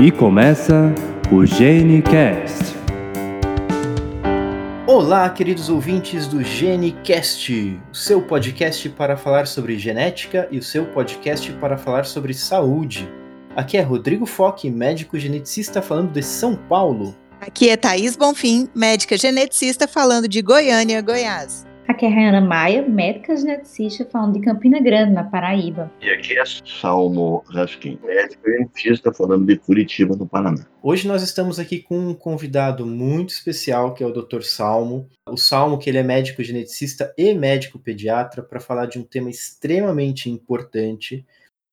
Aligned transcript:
E 0.00 0.12
começa 0.12 0.94
o 1.32 1.44
GeneCast. 1.44 2.76
Olá, 4.86 5.28
queridos 5.28 5.68
ouvintes 5.68 6.28
do 6.28 6.40
GeneCast, 6.40 7.80
o 7.90 7.96
seu 7.96 8.22
podcast 8.22 8.88
para 8.90 9.16
falar 9.16 9.48
sobre 9.48 9.76
genética 9.76 10.46
e 10.52 10.58
o 10.58 10.62
seu 10.62 10.86
podcast 10.86 11.50
para 11.54 11.76
falar 11.76 12.06
sobre 12.06 12.32
saúde. 12.32 13.08
Aqui 13.56 13.76
é 13.76 13.80
Rodrigo 13.80 14.24
Foque, 14.24 14.70
médico 14.70 15.18
geneticista 15.18 15.82
falando 15.82 16.12
de 16.12 16.22
São 16.22 16.54
Paulo. 16.54 17.12
Aqui 17.40 17.68
é 17.68 17.76
Thaís 17.76 18.16
Bonfim, 18.16 18.68
médica 18.72 19.16
geneticista 19.16 19.88
falando 19.88 20.28
de 20.28 20.40
Goiânia, 20.40 21.02
Goiás. 21.02 21.66
Aqui 21.88 22.04
é 22.04 22.08
a 22.08 22.12
Rayana 22.12 22.42
Maia, 22.42 22.86
médica 22.86 23.34
geneticista 23.34 24.04
falando 24.04 24.34
de 24.34 24.42
Campina 24.42 24.78
Grande, 24.78 25.10
na 25.10 25.24
Paraíba. 25.24 25.90
E 26.02 26.10
aqui 26.10 26.38
é 26.38 26.44
Salmo 26.44 27.42
Raskin, 27.48 27.98
médico 28.04 28.42
geneticista 28.44 29.10
falando 29.10 29.46
de 29.46 29.56
Curitiba, 29.56 30.14
no 30.14 30.28
Paraná. 30.28 30.66
Hoje 30.82 31.08
nós 31.08 31.22
estamos 31.22 31.58
aqui 31.58 31.80
com 31.80 31.98
um 31.98 32.14
convidado 32.14 32.84
muito 32.84 33.30
especial, 33.30 33.94
que 33.94 34.04
é 34.04 34.06
o 34.06 34.12
Dr. 34.12 34.42
Salmo. 34.42 35.08
O 35.26 35.38
Salmo, 35.38 35.78
que 35.78 35.88
ele 35.88 35.96
é 35.96 36.02
médico 36.02 36.44
geneticista 36.44 37.10
e 37.16 37.32
médico 37.32 37.78
pediatra, 37.78 38.42
para 38.42 38.60
falar 38.60 38.84
de 38.84 38.98
um 38.98 39.02
tema 39.02 39.30
extremamente 39.30 40.28
importante, 40.28 41.24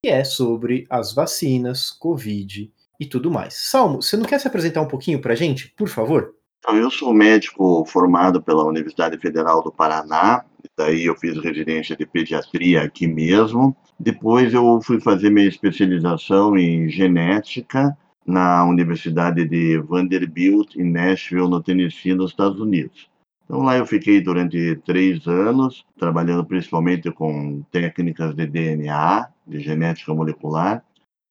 que 0.01 0.09
é 0.09 0.23
sobre 0.23 0.85
as 0.89 1.13
vacinas, 1.13 1.91
Covid 1.91 2.71
e 2.97 3.05
tudo 3.05 3.29
mais. 3.29 3.55
Salmo, 3.55 4.01
você 4.01 4.15
não 4.15 4.23
quer 4.23 4.39
se 4.39 4.47
apresentar 4.47 4.81
um 4.81 4.87
pouquinho 4.87 5.19
para 5.19 5.33
a 5.33 5.35
gente, 5.35 5.73
por 5.75 5.89
favor? 5.89 6.33
Então, 6.67 6.77
eu 6.77 6.89
sou 6.89 7.13
médico 7.13 7.85
formado 7.85 8.41
pela 8.41 8.65
Universidade 8.65 9.19
Federal 9.19 9.61
do 9.61 9.71
Paraná, 9.71 10.43
daí 10.75 11.05
eu 11.05 11.15
fiz 11.15 11.37
residência 11.37 11.95
de 11.95 12.07
pediatria 12.07 12.81
aqui 12.81 13.05
mesmo. 13.05 13.77
Depois 13.99 14.51
eu 14.51 14.81
fui 14.81 14.99
fazer 14.99 15.29
minha 15.29 15.47
especialização 15.47 16.57
em 16.57 16.89
genética 16.89 17.95
na 18.25 18.65
Universidade 18.65 19.47
de 19.47 19.77
Vanderbilt, 19.77 20.75
em 20.75 20.91
Nashville, 20.91 21.47
no 21.47 21.61
Tennessee, 21.61 22.15
nos 22.15 22.31
Estados 22.31 22.59
Unidos. 22.59 23.07
Então 23.43 23.61
lá 23.61 23.77
eu 23.77 23.85
fiquei 23.85 24.19
durante 24.19 24.75
três 24.77 25.27
anos, 25.27 25.85
trabalhando 25.99 26.43
principalmente 26.43 27.11
com 27.11 27.61
técnicas 27.71 28.33
de 28.33 28.47
DNA, 28.47 29.27
de 29.45 29.59
genética 29.59 30.15
molecular, 30.15 30.83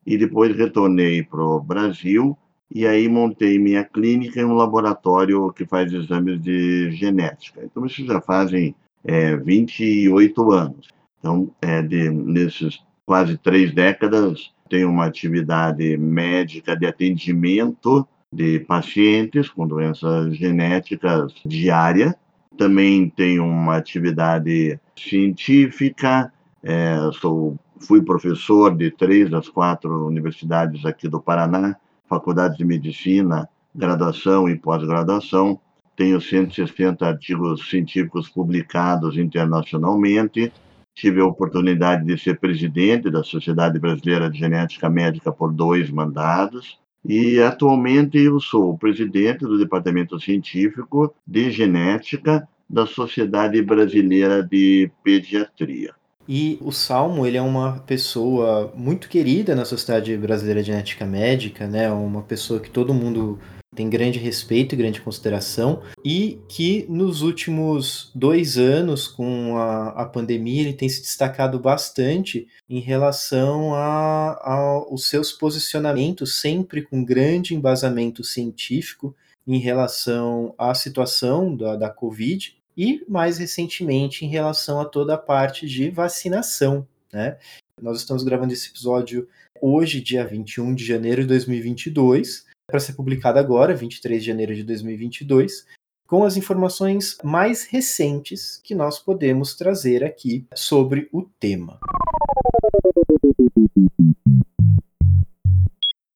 e 0.07 0.17
depois 0.17 0.57
retornei 0.57 1.25
para 1.25 1.43
o 1.43 1.59
Brasil 1.59 2.39
e 2.75 2.87
aí 2.87 3.09
montei 3.09 3.57
minha 3.57 3.85
clínica 3.85 4.41
em 4.41 4.45
um 4.45 4.55
laboratório 4.55 5.53
que 5.53 5.65
faz 5.65 5.93
exames 5.93 6.43
de 6.43 6.91
genética. 6.91 7.61
Então, 7.65 7.87
isso 7.87 8.05
já 8.05 8.21
fazem 8.21 8.75
é, 9.05 9.37
28 9.37 10.51
anos. 10.51 10.89
Então, 11.21 11.49
é, 11.63 11.81
de, 11.81 12.11
nesses 12.11 12.83
quase 13.07 13.39
três 13.39 13.73
décadas, 13.73 14.53
tenho 14.69 14.91
uma 14.91 15.07
atividade 15.07 15.97
médica 15.97 16.77
de 16.77 16.85
atendimento 16.85 18.07
de 18.33 18.59
pacientes 18.61 19.49
com 19.49 19.69
doenças 19.69 20.37
genéticas 20.37 21.33
diária. 21.47 22.17
Também 22.59 23.09
tenho 23.09 23.45
uma 23.45 23.77
atividade 23.77 24.81
científica, 24.97 26.33
é, 26.61 26.97
sou, 27.21 27.57
fui 27.79 28.03
professor 28.03 28.75
de 28.75 28.91
três 28.91 29.31
das 29.31 29.49
quatro 29.49 30.07
universidades 30.07 30.85
aqui 30.85 31.09
do 31.09 31.21
Paraná, 31.21 31.77
faculdades 32.09 32.57
de 32.57 32.65
medicina, 32.65 33.49
graduação 33.75 34.49
e 34.49 34.57
pós-graduação. 34.57 35.61
Tenho 35.97 36.21
160 36.21 37.07
artigos 37.07 37.69
científicos 37.69 38.29
publicados 38.29 39.17
internacionalmente. 39.17 40.53
Tive 40.95 41.21
a 41.21 41.27
oportunidade 41.27 42.05
de 42.05 42.19
ser 42.19 42.39
presidente 42.39 43.11
da 43.11 43.23
Sociedade 43.23 43.79
Brasileira 43.79 44.31
de 44.31 44.39
Genética 44.39 44.89
Médica 44.89 45.33
por 45.33 45.53
dois 45.53 45.91
mandados. 45.91 46.79
E 47.05 47.41
atualmente 47.41 48.19
eu 48.19 48.41
sou 48.41 48.79
presidente 48.79 49.41
do 49.41 49.59
Departamento 49.59 50.19
Científico 50.19 51.15
de 51.27 51.51
Genética 51.51 52.49
da 52.69 52.87
Sociedade 52.87 53.61
Brasileira 53.61 54.43
de 54.43 54.91
Pediatria. 55.03 55.95
E 56.29 56.59
o 56.63 56.73
Salmo, 56.73 57.27
ele 57.27 57.37
é 57.37 57.43
uma 57.43 57.81
pessoa 57.81 58.73
muito 58.75 59.09
querida 59.09 59.55
na 59.55 59.65
Sociedade 59.65 60.17
Brasileira 60.17 60.63
de 60.63 60.69
Genética 60.69 61.05
Médica, 61.05 61.67
né? 61.67 61.91
Uma 61.91 62.23
pessoa 62.23 62.61
que 62.61 62.71
todo 62.71 62.95
mundo 62.95 63.39
tem 63.75 63.91
grande 63.91 64.19
respeito 64.19 64.75
e 64.75 64.79
grande 64.79 65.01
consideração, 65.01 65.83
e 66.05 66.39
que 66.49 66.87
nos 66.89 67.23
últimos 67.23 68.11
dois 68.15 68.57
anos, 68.57 69.09
com 69.09 69.57
a, 69.57 69.89
a 69.89 70.05
pandemia, 70.07 70.63
ele 70.63 70.73
tem 70.73 70.89
se 70.89 71.03
destacado 71.03 71.59
bastante 71.59 72.47
em 72.71 72.79
relação 72.79 73.75
aos 73.75 75.09
seus 75.09 75.33
posicionamentos, 75.33 76.41
sempre 76.41 76.83
com 76.83 77.05
grande 77.05 77.55
embasamento 77.55 78.23
científico 78.23 79.15
em 79.47 79.59
relação 79.59 80.55
à 80.57 80.73
situação 80.75 81.55
da, 81.55 81.77
da 81.77 81.91
Covid 81.91 82.57
e 82.77 83.05
mais 83.09 83.39
recentemente 83.39 84.25
em 84.25 84.29
relação 84.29 84.81
a 84.81 84.85
toda 84.85 85.15
a 85.15 85.19
parte 85.19 85.67
de 85.67 85.91
vacinação, 85.91 86.87
né? 87.13 87.39
Nós 87.81 87.99
estamos 87.99 88.23
gravando 88.23 88.53
esse 88.53 88.69
episódio 88.69 89.29
hoje, 89.61 90.01
dia 90.01 90.27
21 90.27 90.75
de 90.75 90.85
janeiro 90.85 91.23
de 91.23 91.29
2022, 91.29 92.47
para 92.67 92.81
ser 92.81 92.95
publicado 92.95 93.39
agora, 93.39 93.75
23 93.75 94.23
de 94.23 94.27
janeiro 94.27 94.55
de 94.55 94.63
2022, 94.63 95.67
com 96.07 96.25
as 96.25 96.37
informações 96.37 97.19
mais 97.23 97.65
recentes 97.65 98.61
que 98.63 98.75
nós 98.75 98.99
podemos 98.99 99.55
trazer 99.55 100.05
aqui 100.05 100.47
sobre 100.55 101.09
o 101.13 101.23
tema. 101.23 101.79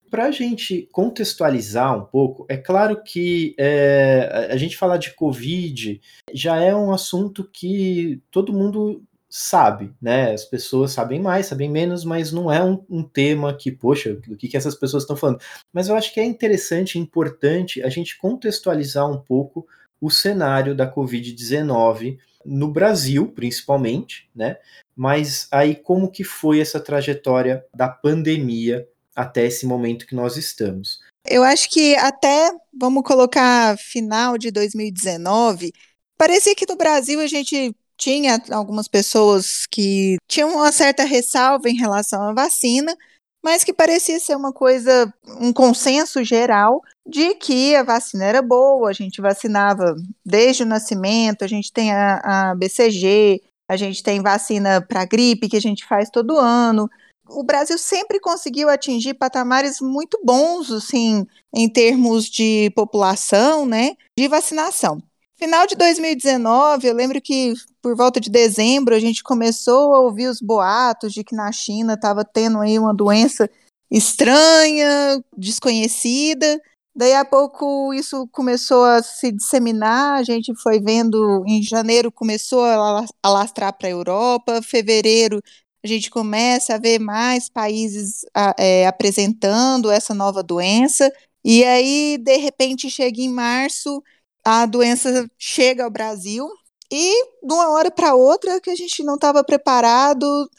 Para 0.09 0.25
a 0.27 0.31
gente 0.31 0.89
contextualizar 0.93 1.97
um 1.97 2.05
pouco, 2.05 2.47
é 2.49 2.57
claro 2.57 3.03
que 3.03 3.55
é, 3.59 4.49
a 4.51 4.57
gente 4.57 4.77
falar 4.77 4.97
de 4.97 5.15
Covid 5.15 6.01
já 6.33 6.57
é 6.57 6.75
um 6.75 6.93
assunto 6.93 7.45
que 7.45 8.23
todo 8.31 8.53
mundo 8.53 9.03
sabe, 9.29 9.93
né? 10.01 10.33
As 10.33 10.45
pessoas 10.45 10.93
sabem 10.93 11.21
mais, 11.21 11.47
sabem 11.47 11.71
menos, 11.71 12.05
mas 12.05 12.33
não 12.33 12.51
é 12.51 12.65
um, 12.65 12.83
um 12.89 13.03
tema 13.03 13.55
que, 13.55 13.71
poxa, 13.71 14.15
do 14.15 14.37
que, 14.37 14.49
que 14.49 14.57
essas 14.57 14.75
pessoas 14.75 15.03
estão 15.03 15.17
falando. 15.17 15.41
Mas 15.73 15.89
eu 15.89 15.95
acho 15.95 16.13
que 16.15 16.21
é 16.21 16.25
interessante, 16.25 16.99
importante 16.99 17.83
a 17.83 17.91
gente 17.91 18.19
contextualizar 18.19 19.09
um 19.11 19.19
pouco 19.19 19.67
o 20.01 20.11
cenário 20.11 20.75
da 20.75 20.91
Covid-19 20.91 22.19
no 22.45 22.69
Brasil, 22.69 23.29
principalmente, 23.29 24.29
né? 24.35 24.57
Mas 24.97 25.47
aí 25.51 25.75
como 25.75 26.11
que 26.11 26.25
foi 26.25 26.61
essa 26.61 26.81
trajetória 26.81 27.65
da 27.75 27.89
pandemia 27.89 28.87
até 29.19 29.45
esse 29.45 29.67
momento 29.67 30.07
que 30.07 30.15
nós 30.15 30.37
estamos. 30.37 31.01
Eu 31.27 31.43
acho 31.43 31.69
que 31.69 31.97
até, 31.97 32.53
vamos 32.73 33.03
colocar 33.03 33.77
final 33.77 34.39
de 34.39 34.53
2019, 34.53 35.73
parecia 36.17 36.55
que 36.55 36.67
no 36.69 36.77
Brasil 36.77 37.19
a 37.19 37.27
gente 37.27 37.75
tinha 37.97 38.41
algumas 38.53 38.87
pessoas 38.87 39.67
que 39.69 40.19
tinham 40.29 40.55
uma 40.55 40.71
certa 40.71 41.03
ressalva 41.03 41.69
em 41.69 41.75
relação 41.75 42.23
à 42.23 42.33
vacina, 42.33 42.97
mas 43.45 43.65
que 43.65 43.73
parecia 43.73 44.21
ser 44.21 44.37
uma 44.37 44.53
coisa, 44.53 45.13
um 45.41 45.53
consenso 45.53 46.23
geral 46.23 46.81
de 47.05 47.35
que 47.35 47.75
a 47.75 47.83
vacina 47.83 48.25
era 48.25 48.41
boa, 48.41 48.89
a 48.89 48.93
gente 48.93 49.21
vacinava 49.21 49.97
desde 50.25 50.63
o 50.63 50.67
nascimento, 50.67 51.43
a 51.43 51.49
gente 51.49 51.73
tem 51.73 51.91
a, 51.93 52.51
a 52.51 52.55
BCG, 52.55 53.43
a 53.69 53.77
gente 53.77 54.01
tem 54.01 54.23
vacina 54.23 54.81
para 54.81 55.05
gripe 55.05 55.49
que 55.49 55.57
a 55.57 55.61
gente 55.61 55.85
faz 55.85 56.09
todo 56.09 56.39
ano, 56.39 56.89
o 57.29 57.43
Brasil 57.43 57.79
sempre 57.79 58.21
conseguiu 58.21 58.69
atingir 58.69 59.15
patamares 59.15 59.81
muito 59.81 60.19
bons, 60.25 60.71
assim, 60.71 61.27
em 61.55 61.69
termos 61.69 62.25
de 62.25 62.71
população, 62.75 63.67
né, 63.67 63.93
de 64.19 64.29
vacinação. 64.29 65.03
Final 65.39 65.67
de 65.67 65.77
2019, 65.77 66.89
eu 66.89 66.95
lembro 66.95 67.21
que 67.21 67.55
por 67.81 67.97
volta 67.97 68.19
de 68.19 68.29
dezembro 68.29 68.95
a 68.95 68.99
gente 68.99 69.23
começou 69.23 69.95
a 69.95 70.01
ouvir 70.01 70.27
os 70.27 70.41
boatos 70.41 71.13
de 71.13 71.23
que 71.23 71.37
na 71.37 71.53
China 71.53 71.95
estava 71.95 72.25
tendo 72.25 72.59
aí 72.59 72.77
uma 72.77 72.93
doença 72.93 73.49
estranha, 73.89 75.23
desconhecida. 75.37 76.61
Daí 76.95 77.15
a 77.15 77.25
pouco 77.25 77.95
isso 77.95 78.27
começou 78.33 78.85
a 78.85 79.01
se 79.01 79.31
disseminar, 79.31 80.19
a 80.19 80.25
gente 80.25 80.53
foi 80.61 80.81
vendo 80.81 81.45
em 81.47 81.63
janeiro 81.63 82.11
começou 82.11 82.65
a 82.65 83.05
alastrar 83.23 83.73
para 83.79 83.87
a 83.87 83.93
Europa, 83.93 84.61
fevereiro 84.61 85.41
a 85.85 85.87
gente 85.87 86.11
começa 86.11 86.75
a 86.75 86.79
ver 86.79 86.99
mais 86.99 87.49
países 87.49 88.25
é, 88.59 88.87
apresentando 88.87 89.91
essa 89.91 90.15
nova 90.15 90.43
doença, 90.43 91.13
e 91.45 91.65
aí, 91.65 92.19
de 92.19 92.37
repente, 92.37 92.91
chega 92.91 93.21
em 93.21 93.29
março, 93.29 94.03
a 94.45 94.67
doença 94.67 95.29
chega 95.39 95.85
ao 95.85 95.91
Brasil, 95.91 96.49
e 96.91 97.25
de 97.43 97.53
uma 97.55 97.71
hora 97.71 97.91
para 97.91 98.15
outra, 98.15 98.61
que 98.61 98.71
a 98.71 98.75
gente 98.75 99.03
não 99.05 99.15
estava 99.15 99.45
preparado, 99.45 100.51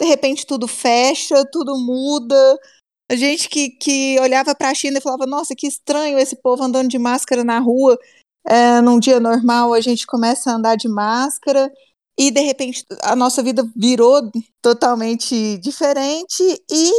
de 0.00 0.06
repente 0.06 0.46
tudo 0.46 0.68
fecha, 0.68 1.44
tudo 1.50 1.76
muda. 1.76 2.58
A 3.10 3.16
gente 3.16 3.48
que, 3.48 3.70
que 3.70 4.18
olhava 4.20 4.54
para 4.54 4.70
a 4.70 4.74
China 4.74 4.98
e 4.98 5.00
falava: 5.00 5.26
Nossa, 5.26 5.54
que 5.56 5.66
estranho 5.66 6.18
esse 6.18 6.36
povo 6.36 6.62
andando 6.62 6.88
de 6.88 6.98
máscara 6.98 7.42
na 7.44 7.58
rua. 7.58 7.98
É, 8.46 8.80
num 8.80 8.98
dia 8.98 9.20
normal, 9.20 9.74
a 9.74 9.80
gente 9.80 10.06
começa 10.06 10.50
a 10.50 10.54
andar 10.54 10.76
de 10.76 10.88
máscara 10.88 11.70
e 12.18 12.30
de 12.30 12.40
repente 12.40 12.84
a 13.02 13.14
nossa 13.14 13.42
vida 13.42 13.64
virou 13.76 14.30
totalmente 14.60 15.58
diferente 15.58 16.42
e 16.70 16.90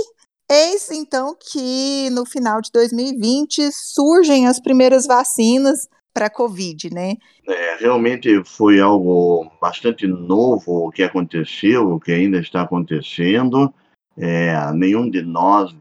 Eis 0.52 0.90
então 0.90 1.38
que 1.40 2.10
no 2.10 2.26
final 2.26 2.60
de 2.60 2.72
2020 2.74 3.70
surgem 3.72 4.48
as 4.48 4.60
primeiras 4.60 5.06
vacinas 5.06 5.88
para 6.12 6.26
a 6.26 6.30
Covid, 6.30 6.92
né? 6.92 7.18
É, 7.48 7.76
realmente 7.76 8.44
foi 8.44 8.80
algo 8.80 9.48
bastante 9.62 10.08
novo 10.08 10.88
o 10.88 10.92
que 10.92 11.04
aconteceu, 11.04 11.92
o 11.92 12.00
que 12.00 12.12
ainda 12.12 12.40
está 12.40 12.64
acontecendo. 12.64 13.72
É, 14.18 14.56
nenhum 14.74 15.08
de 15.08 15.22
nós 15.22 15.72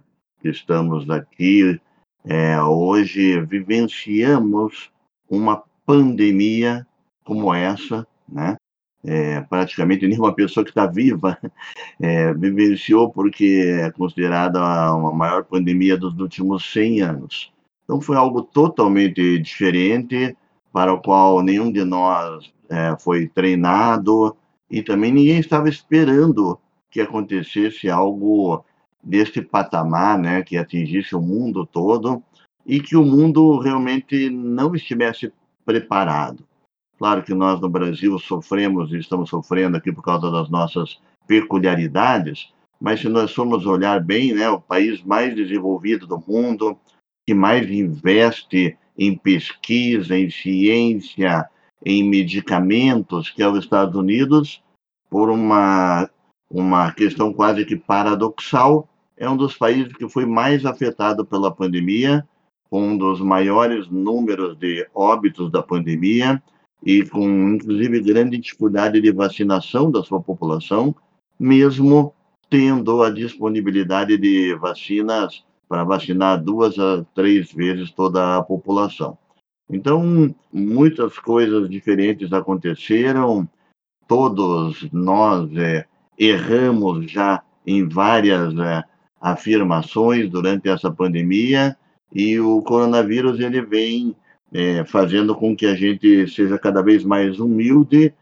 que 0.42 0.50
estamos 0.50 1.08
aqui 1.08 1.80
é, 2.26 2.60
hoje 2.60 3.40
vivenciamos 3.46 4.90
uma 5.30 5.64
pandemia 5.86 6.86
como 7.24 7.54
essa, 7.54 8.06
né? 8.28 8.57
É, 9.04 9.40
praticamente 9.42 10.08
nenhuma 10.08 10.34
pessoa 10.34 10.64
que 10.64 10.70
está 10.70 10.84
viva 10.84 11.38
é, 12.00 12.34
vivenciou 12.34 13.10
porque 13.10 13.80
é 13.80 13.90
considerada 13.92 14.60
a 14.60 14.98
maior 15.12 15.44
pandemia 15.44 15.96
dos 15.96 16.18
últimos 16.18 16.70
100 16.72 17.02
anos. 17.02 17.52
Então 17.84 18.00
foi 18.00 18.16
algo 18.16 18.42
totalmente 18.42 19.38
diferente, 19.38 20.36
para 20.72 20.92
o 20.92 21.00
qual 21.00 21.42
nenhum 21.42 21.72
de 21.72 21.84
nós 21.84 22.52
é, 22.68 22.96
foi 22.98 23.26
treinado 23.26 24.36
e 24.70 24.82
também 24.82 25.12
ninguém 25.12 25.38
estava 25.38 25.68
esperando 25.68 26.58
que 26.90 27.00
acontecesse 27.00 27.88
algo 27.88 28.64
deste 29.02 29.40
patamar, 29.40 30.18
né, 30.18 30.42
que 30.42 30.56
atingisse 30.56 31.14
o 31.14 31.20
mundo 31.20 31.64
todo 31.64 32.22
e 32.66 32.80
que 32.80 32.96
o 32.96 33.04
mundo 33.04 33.58
realmente 33.58 34.28
não 34.28 34.74
estivesse 34.74 35.32
preparado. 35.64 36.46
Claro 36.98 37.22
que 37.22 37.32
nós 37.32 37.60
no 37.60 37.68
Brasil 37.68 38.18
sofremos 38.18 38.92
e 38.92 38.98
estamos 38.98 39.30
sofrendo 39.30 39.76
aqui 39.76 39.92
por 39.92 40.02
causa 40.02 40.30
das 40.32 40.50
nossas 40.50 41.00
peculiaridades, 41.28 42.52
mas 42.80 43.00
se 43.00 43.08
nós 43.08 43.32
formos 43.32 43.66
olhar 43.66 44.02
bem, 44.02 44.34
né, 44.34 44.50
o 44.50 44.60
país 44.60 45.02
mais 45.04 45.34
desenvolvido 45.34 46.06
do 46.08 46.22
mundo, 46.26 46.76
que 47.26 47.34
mais 47.34 47.70
investe 47.70 48.76
em 48.98 49.16
pesquisa, 49.16 50.18
em 50.18 50.28
ciência, 50.28 51.48
em 51.84 52.02
medicamentos, 52.02 53.30
que 53.30 53.42
é 53.42 53.48
os 53.48 53.60
Estados 53.60 53.94
Unidos, 53.94 54.60
por 55.08 55.30
uma, 55.30 56.10
uma 56.50 56.90
questão 56.92 57.32
quase 57.32 57.64
que 57.64 57.76
paradoxal, 57.76 58.88
é 59.16 59.28
um 59.30 59.36
dos 59.36 59.56
países 59.56 59.92
que 59.92 60.08
foi 60.08 60.26
mais 60.26 60.66
afetado 60.66 61.24
pela 61.24 61.54
pandemia, 61.54 62.26
com 62.68 62.88
um 62.88 62.98
dos 62.98 63.20
maiores 63.20 63.88
números 63.88 64.58
de 64.58 64.86
óbitos 64.92 65.50
da 65.50 65.62
pandemia 65.62 66.42
e 66.84 67.04
com, 67.04 67.54
inclusive, 67.54 68.00
grande 68.00 68.38
dificuldade 68.38 69.00
de 69.00 69.12
vacinação 69.12 69.90
da 69.90 70.02
sua 70.02 70.20
população, 70.20 70.94
mesmo 71.38 72.14
tendo 72.48 73.02
a 73.02 73.10
disponibilidade 73.10 74.16
de 74.16 74.54
vacinas 74.54 75.44
para 75.68 75.84
vacinar 75.84 76.42
duas 76.42 76.78
a 76.78 77.04
três 77.14 77.52
vezes 77.52 77.90
toda 77.90 78.36
a 78.36 78.42
população. 78.42 79.18
Então, 79.70 80.34
muitas 80.50 81.18
coisas 81.18 81.68
diferentes 81.68 82.32
aconteceram, 82.32 83.46
todos 84.06 84.88
nós 84.90 85.54
é, 85.56 85.84
erramos 86.18 87.10
já 87.10 87.42
em 87.66 87.86
várias 87.86 88.56
é, 88.58 88.82
afirmações 89.20 90.30
durante 90.30 90.70
essa 90.70 90.90
pandemia 90.90 91.76
e 92.12 92.40
o 92.40 92.62
coronavírus 92.62 93.38
ele 93.40 93.60
vem 93.60 94.16
é, 94.52 94.84
fazendo 94.84 95.34
com 95.34 95.56
que 95.56 95.66
a 95.66 95.74
gente 95.74 96.26
seja 96.28 96.58
cada 96.58 96.82
vez 96.82 97.04
mais 97.04 97.38
humilde 97.38 98.14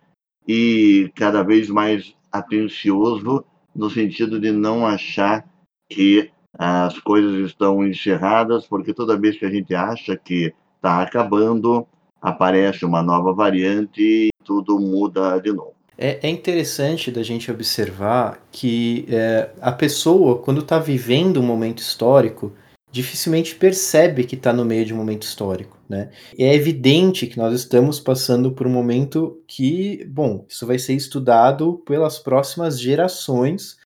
e 0.47 1.11
cada 1.15 1.43
vez 1.43 1.69
mais 1.69 2.15
atencioso 2.31 3.45
no 3.75 3.91
sentido 3.91 4.41
de 4.41 4.51
não 4.51 4.87
achar 4.87 5.45
que 5.91 6.31
as 6.59 6.99
coisas 6.99 7.47
estão 7.47 7.87
encerradas, 7.87 8.67
porque 8.67 8.95
toda 8.95 9.19
vez 9.19 9.39
que 9.39 9.45
a 9.45 9.51
gente 9.51 9.75
acha 9.75 10.17
que 10.17 10.55
está 10.77 11.03
acabando, 11.03 11.87
aparece 12.21 12.85
uma 12.85 13.03
nova 13.03 13.33
variante 13.33 14.01
e 14.01 14.29
tudo 14.45 14.79
muda 14.79 15.39
de 15.39 15.53
novo. 15.53 15.75
É, 15.99 16.27
é 16.27 16.31
interessante 16.31 17.11
da 17.11 17.23
gente 17.23 17.51
observar 17.51 18.41
que 18.53 19.07
é, 19.09 19.51
a 19.61 19.73
pessoa, 19.73 20.39
quando 20.39 20.61
está 20.61 20.79
vivendo 20.79 21.41
um 21.41 21.43
momento 21.43 21.79
histórico, 21.79 22.53
dificilmente 22.91 23.55
percebe 23.55 24.25
que 24.25 24.35
está 24.35 24.53
no 24.53 24.65
meio 24.65 24.85
de 24.85 24.93
um 24.93 24.97
momento 24.97 25.23
histórico, 25.23 25.76
né? 25.89 26.11
É 26.39 26.55
evidente 26.55 27.27
que 27.27 27.39
nós 27.39 27.55
estamos 27.55 28.01
passando 28.01 28.53
por 28.53 28.67
um 28.67 28.71
momento 28.71 29.43
que, 29.47 30.05
bom, 30.07 30.45
isso 30.49 30.67
vai 30.67 30.79
ser 30.79 30.95
estudado 30.95 31.79
pelas 31.87 32.19
próximas 32.19 32.81
gerações, 32.81 33.77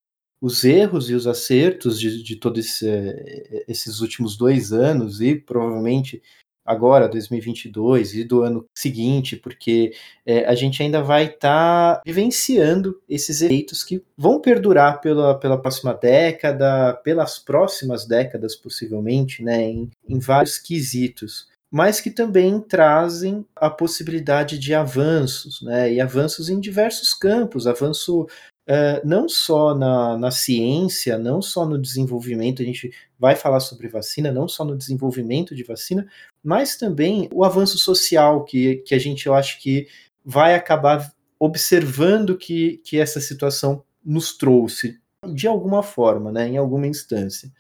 os 0.40 0.64
erros 0.64 1.10
e 1.10 1.14
os 1.14 1.26
acertos 1.26 2.00
de, 2.00 2.22
de 2.22 2.36
todos 2.36 2.64
esse, 2.64 2.88
eh, 2.88 3.64
esses 3.68 4.00
últimos 4.00 4.36
dois 4.36 4.72
anos 4.72 5.20
e 5.20 5.34
provavelmente 5.34 6.22
agora, 6.64 7.08
2022 7.08 8.14
e 8.14 8.24
do 8.24 8.42
ano 8.42 8.64
seguinte, 8.76 9.34
porque 9.34 9.92
é, 10.24 10.44
a 10.44 10.54
gente 10.54 10.82
ainda 10.82 11.02
vai 11.02 11.24
estar 11.24 11.96
tá 11.96 12.02
vivenciando 12.06 13.00
esses 13.08 13.42
efeitos 13.42 13.82
que 13.82 14.02
vão 14.16 14.40
perdurar 14.40 15.00
pela, 15.00 15.34
pela 15.38 15.60
próxima 15.60 15.92
década, 15.92 16.94
pelas 17.02 17.38
próximas 17.38 18.06
décadas, 18.06 18.54
possivelmente, 18.54 19.42
né, 19.42 19.62
em, 19.64 19.90
em 20.08 20.18
vários 20.18 20.58
quesitos 20.58 21.49
mas 21.70 22.00
que 22.00 22.10
também 22.10 22.60
trazem 22.60 23.46
a 23.54 23.70
possibilidade 23.70 24.58
de 24.58 24.74
avanços, 24.74 25.62
né? 25.62 25.92
E 25.92 26.00
avanços 26.00 26.48
em 26.48 26.58
diversos 26.58 27.14
campos, 27.14 27.66
avanço 27.66 28.22
uh, 28.22 29.00
não 29.04 29.28
só 29.28 29.74
na, 29.74 30.18
na 30.18 30.30
ciência, 30.32 31.16
não 31.16 31.40
só 31.40 31.64
no 31.64 31.80
desenvolvimento, 31.80 32.60
a 32.60 32.64
gente 32.64 32.92
vai 33.18 33.36
falar 33.36 33.60
sobre 33.60 33.86
vacina, 33.86 34.32
não 34.32 34.48
só 34.48 34.64
no 34.64 34.76
desenvolvimento 34.76 35.54
de 35.54 35.62
vacina, 35.62 36.08
mas 36.42 36.76
também 36.76 37.28
o 37.32 37.44
avanço 37.44 37.78
social 37.78 38.44
que, 38.44 38.76
que 38.78 38.94
a 38.94 38.98
gente, 38.98 39.26
eu 39.26 39.34
acho 39.34 39.60
que 39.60 39.86
vai 40.24 40.54
acabar 40.54 41.12
observando 41.38 42.36
que, 42.36 42.78
que 42.84 42.98
essa 42.98 43.20
situação 43.20 43.84
nos 44.04 44.36
trouxe 44.36 44.98
de 45.26 45.46
alguma 45.46 45.82
forma, 45.82 46.32
né, 46.32 46.48
em 46.48 46.56
alguma 46.56 46.86
instância. 46.86 47.52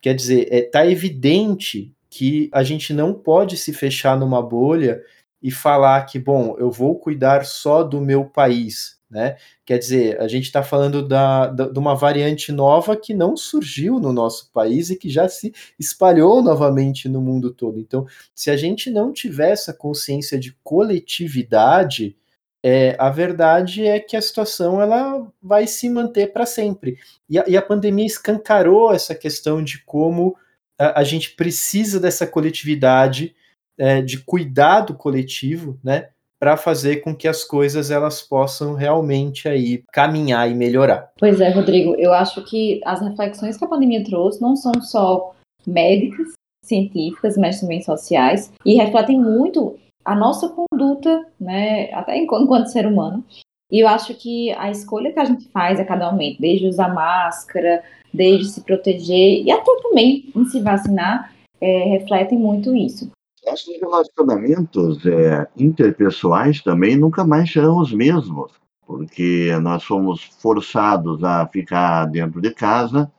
Quer 0.00 0.14
dizer, 0.14 0.42
está 0.52 0.56
é, 0.56 0.62
tá 0.62 0.86
evidente 0.86 1.95
que 2.16 2.48
a 2.50 2.62
gente 2.62 2.94
não 2.94 3.12
pode 3.12 3.58
se 3.58 3.74
fechar 3.74 4.18
numa 4.18 4.42
bolha 4.42 5.02
e 5.42 5.50
falar 5.50 6.02
que, 6.06 6.18
bom, 6.18 6.56
eu 6.58 6.70
vou 6.70 6.98
cuidar 6.98 7.44
só 7.44 7.82
do 7.82 8.00
meu 8.00 8.24
país, 8.24 8.98
né? 9.10 9.36
Quer 9.66 9.78
dizer, 9.78 10.18
a 10.18 10.26
gente 10.26 10.44
está 10.44 10.62
falando 10.62 11.06
da, 11.06 11.48
da, 11.48 11.68
de 11.68 11.78
uma 11.78 11.94
variante 11.94 12.50
nova 12.50 12.96
que 12.96 13.12
não 13.12 13.36
surgiu 13.36 14.00
no 14.00 14.14
nosso 14.14 14.50
país 14.50 14.88
e 14.88 14.96
que 14.96 15.10
já 15.10 15.28
se 15.28 15.52
espalhou 15.78 16.42
novamente 16.42 17.06
no 17.06 17.20
mundo 17.20 17.52
todo. 17.52 17.78
Então, 17.78 18.06
se 18.34 18.50
a 18.50 18.56
gente 18.56 18.90
não 18.90 19.12
tiver 19.12 19.50
essa 19.50 19.74
consciência 19.74 20.38
de 20.38 20.56
coletividade, 20.64 22.16
é, 22.64 22.96
a 22.98 23.10
verdade 23.10 23.86
é 23.86 24.00
que 24.00 24.16
a 24.16 24.22
situação 24.22 24.80
ela 24.80 25.30
vai 25.42 25.66
se 25.66 25.90
manter 25.90 26.32
para 26.32 26.46
sempre. 26.46 26.96
E 27.28 27.38
a, 27.38 27.44
e 27.46 27.56
a, 27.58 27.62
pandemia 27.62 28.06
escancarou 28.06 28.94
essa 28.94 29.14
questão 29.14 29.62
de 29.62 29.84
como 29.84 30.34
a, 30.78 31.04
gente 31.04 31.30
precisa 31.30 31.98
dessa 31.98 32.26
coletividade, 32.26 33.34
é, 33.78 34.00
de 34.02 34.18
cuidado 34.18 34.94
coletivo, 34.94 35.78
né? 35.82 36.08
para 36.38 36.56
fazer 36.56 36.96
com 36.96 37.16
que 37.16 37.26
as 37.26 37.44
coisas 37.44 37.90
elas 37.90 38.20
possam 38.20 38.74
realmente 38.74 39.48
aí 39.48 39.82
caminhar 39.92 40.50
e 40.50 40.54
melhorar. 40.54 41.10
Pois 41.18 41.40
é, 41.40 41.50
Rodrigo, 41.50 41.94
eu 41.96 42.12
acho 42.12 42.44
que 42.44 42.80
as 42.84 43.00
reflexões 43.00 43.56
que 43.56 43.64
a 43.64 43.68
pandemia 43.68 44.04
trouxe 44.04 44.40
não 44.40 44.54
são 44.54 44.72
só 44.82 45.34
médicas, 45.66 46.34
científicas, 46.62 47.36
mas 47.36 47.60
também 47.60 47.80
sociais 47.80 48.52
e 48.64 48.74
refletem 48.74 49.18
muito 49.18 49.78
a 50.04 50.14
nossa 50.14 50.48
conduta, 50.48 51.26
né, 51.40 51.92
até 51.92 52.16
enquanto 52.18 52.68
ser 52.68 52.86
humano. 52.86 53.24
E 53.70 53.80
eu 53.80 53.88
acho 53.88 54.14
que 54.14 54.52
a 54.52 54.70
escolha 54.70 55.12
que 55.12 55.18
a 55.18 55.24
gente 55.24 55.48
faz 55.48 55.80
a 55.80 55.84
cada 55.84 56.10
momento, 56.10 56.40
desde 56.40 56.68
usar 56.68 56.94
máscara, 56.94 57.82
desde 58.14 58.48
se 58.48 58.60
proteger 58.62 59.42
e 59.42 59.50
até 59.50 59.70
também 59.82 60.30
em 60.34 60.44
se 60.44 60.60
vacinar, 60.60 61.32
é, 61.60 61.84
refletem 61.84 62.38
muito 62.38 62.74
isso. 62.74 63.10
Nossos 63.44 63.80
relacionamentos 63.80 65.04
é, 65.06 65.46
interpessoais 65.56 66.62
também 66.62 66.96
nunca 66.96 67.24
mais 67.24 67.52
serão 67.52 67.78
os 67.78 67.92
mesmos, 67.92 68.52
porque 68.86 69.50
nós 69.62 69.84
fomos 69.84 70.22
forçados 70.40 71.22
a 71.22 71.46
ficar 71.46 72.06
dentro 72.06 72.40
de 72.40 72.52
casa 72.52 73.10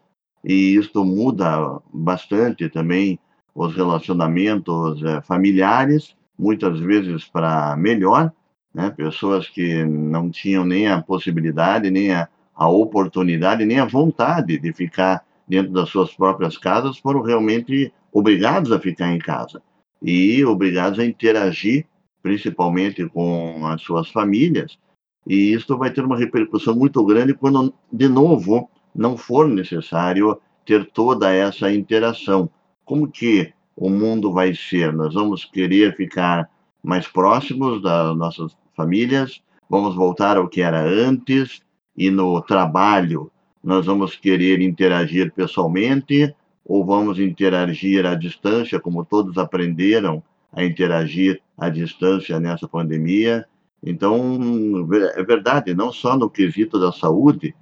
e 0.44 0.75
isso 0.75 1.04
muda 1.04 1.80
bastante 1.94 2.70
também 2.70 3.20
os 3.56 3.75
relacionamentos 3.75 5.04
é, 5.04 5.22
familiares, 5.22 6.16
muitas 6.38 6.80
vezes 6.80 7.25
para 7.25 7.75
melhor, 7.75 8.32
né? 8.74 8.89
pessoas 8.89 9.47
que 9.50 9.83
não 9.83 10.29
tinham 10.29 10.65
nem 10.65 10.88
a 10.88 11.01
possibilidade, 11.01 11.89
nem 11.89 12.12
a, 12.12 12.27
a 12.55 12.69
oportunidade, 12.69 13.65
nem 13.65 13.79
a 13.79 13.86
vontade 13.86 14.57
de 14.57 14.74
ficar 14.74 15.25
dentro 15.47 15.71
das 15.71 15.89
suas 15.89 16.13
próprias 16.13 16.57
casas, 16.57 16.97
foram 16.97 17.21
realmente 17.21 17.91
obrigados 18.12 18.71
a 18.71 18.79
ficar 18.79 19.13
em 19.13 19.19
casa 19.19 19.62
e 20.01 20.43
obrigados 20.45 21.00
a 21.00 21.05
interagir, 21.05 21.86
principalmente 22.21 23.07
com 23.07 23.65
as 23.65 23.81
suas 23.81 24.09
famílias, 24.09 24.77
e 25.25 25.53
isso 25.53 25.77
vai 25.77 25.91
ter 25.91 26.03
uma 26.03 26.17
repercussão 26.17 26.74
muito 26.74 27.03
grande 27.05 27.33
quando, 27.33 27.74
de 27.91 28.07
novo, 28.07 28.69
não 28.95 29.17
for 29.17 29.47
necessário 29.47 30.39
ter 30.65 30.86
toda 30.91 31.31
essa 31.31 31.71
interação. 31.71 32.50
Como 32.86 33.09
que 33.09 33.53
o 33.75 33.89
mundo 33.89 34.31
vai 34.31 34.55
ser? 34.55 34.93
Nós 34.93 35.13
vamos 35.13 35.43
querer 35.43 35.95
ficar 35.97 36.50
mais 36.84 37.07
próximos 37.07 37.81
das 37.81 38.15
nossas 38.15 38.55
famílias, 38.75 39.41
vamos 39.69 39.96
voltar 39.96 40.38
ao 40.38 40.48
que 40.48 40.62
era 40.62 40.81
antes, 40.81 41.62
e 41.96 42.10
no 42.12 42.41
trabalho 42.41 43.31
nós 43.63 43.86
vamos 43.86 44.15
querer 44.15 44.62
interagir 44.62 45.34
pessoalmente 45.34 46.34
ou 46.63 46.86
vamos 46.86 47.19
interagir 47.19 48.05
à 48.05 48.13
distância, 48.13 48.79
como 48.79 49.03
todos 49.03 49.38
aprenderam 49.38 50.22
a 50.53 50.63
interagir 50.63 51.41
à 51.57 51.69
distância 51.69 52.39
nessa 52.39 52.67
pandemia. 52.67 53.46
Então, 53.84 54.88
é 55.15 55.24
verdade, 55.24 55.74
não 55.74 55.91
só 55.91 56.17
no 56.17 56.29
quesito 56.29 56.79
da 56.79 56.91
saúde, 56.91 57.55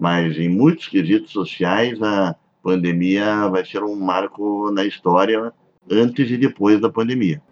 mas 0.00 0.38
em 0.38 0.48
muitos 0.48 0.88
quesitos 0.88 1.32
sociais, 1.32 2.00
a 2.02 2.34
pandemia 2.62 3.48
vai 3.48 3.64
ser 3.64 3.82
um 3.82 3.96
marco 3.96 4.70
na 4.70 4.84
história 4.84 5.52
antes 5.90 6.30
e 6.30 6.36
depois 6.36 6.80
da 6.80 6.90
pandemia. 6.90 7.42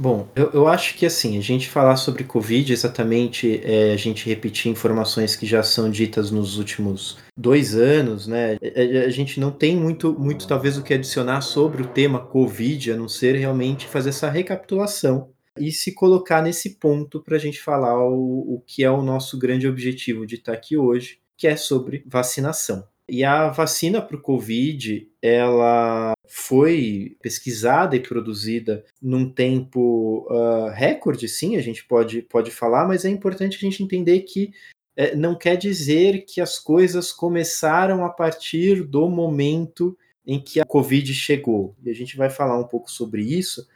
Bom, 0.00 0.26
eu, 0.34 0.50
eu 0.52 0.66
acho 0.66 0.96
que 0.96 1.04
assim, 1.04 1.36
a 1.36 1.42
gente 1.42 1.68
falar 1.68 1.94
sobre 1.96 2.24
Covid 2.24 2.72
exatamente 2.72 3.60
é 3.62 3.92
a 3.92 3.98
gente 3.98 4.26
repetir 4.26 4.72
informações 4.72 5.36
que 5.36 5.44
já 5.44 5.62
são 5.62 5.90
ditas 5.90 6.30
nos 6.30 6.56
últimos 6.56 7.18
dois 7.36 7.74
anos, 7.74 8.26
né? 8.26 8.52
A, 8.52 8.58
é, 8.62 8.96
é, 8.96 9.04
a, 9.04 9.10
gente 9.10 9.38
não 9.38 9.50
tem 9.50 9.76
muito, 9.76 10.18
muito 10.18 10.48
talvez 10.48 10.78
o 10.78 10.82
que 10.82 10.94
adicionar 10.94 11.42
sobre 11.42 11.82
o 11.82 11.88
tema 11.88 12.18
Covid, 12.18 12.92
a 12.92 12.96
não 12.96 13.10
ser 13.10 13.34
realmente 13.34 13.86
fazer 13.86 14.08
essa 14.08 14.30
recapitulação 14.30 15.28
e 15.58 15.70
se 15.70 15.92
colocar 15.92 16.40
nesse 16.40 16.78
ponto 16.78 17.22
para 17.22 17.36
a 17.36 17.38
gente 17.38 17.60
falar 17.60 18.02
o, 18.02 18.54
o 18.54 18.64
que 18.66 18.82
é 18.82 18.90
o 18.90 19.02
nosso 19.02 19.38
grande 19.38 19.68
objetivo 19.68 20.26
de 20.26 20.36
estar 20.36 20.54
aqui 20.54 20.78
hoje, 20.78 21.18
que 21.36 21.46
é 21.46 21.56
sobre 21.56 22.02
vacinação. 22.06 22.88
E 23.10 23.24
a 23.24 23.48
vacina 23.48 24.00
para 24.00 24.16
o 24.16 24.20
Covid, 24.20 25.10
ela 25.20 26.12
foi 26.28 27.16
pesquisada 27.20 27.96
e 27.96 28.00
produzida 28.00 28.84
num 29.02 29.28
tempo 29.28 30.28
uh, 30.30 30.68
recorde, 30.68 31.28
sim, 31.28 31.56
a 31.56 31.60
gente 31.60 31.84
pode, 31.84 32.22
pode 32.22 32.52
falar, 32.52 32.86
mas 32.86 33.04
é 33.04 33.08
importante 33.08 33.56
a 33.56 33.60
gente 33.60 33.82
entender 33.82 34.20
que 34.20 34.52
é, 34.96 35.16
não 35.16 35.34
quer 35.34 35.56
dizer 35.56 36.24
que 36.24 36.40
as 36.40 36.56
coisas 36.56 37.10
começaram 37.10 38.04
a 38.04 38.10
partir 38.10 38.84
do 38.84 39.08
momento 39.08 39.98
em 40.24 40.40
que 40.40 40.60
a 40.60 40.64
Covid 40.64 41.12
chegou. 41.12 41.74
E 41.82 41.90
a 41.90 41.94
gente 41.94 42.16
vai 42.16 42.30
falar 42.30 42.60
um 42.60 42.68
pouco 42.68 42.88
sobre 42.88 43.22
isso, 43.22 43.66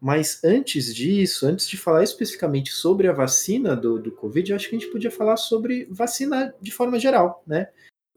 mas 0.00 0.42
antes 0.42 0.92
disso, 0.92 1.46
antes 1.46 1.68
de 1.68 1.76
falar 1.76 2.02
especificamente 2.02 2.72
sobre 2.72 3.06
a 3.06 3.12
vacina 3.12 3.76
do, 3.76 4.00
do 4.00 4.10
Covid, 4.10 4.50
eu 4.50 4.56
acho 4.56 4.68
que 4.68 4.74
a 4.74 4.78
gente 4.80 4.90
podia 4.90 5.12
falar 5.12 5.36
sobre 5.36 5.86
vacina 5.88 6.52
de 6.60 6.72
forma 6.72 6.98
geral, 6.98 7.44
né? 7.46 7.68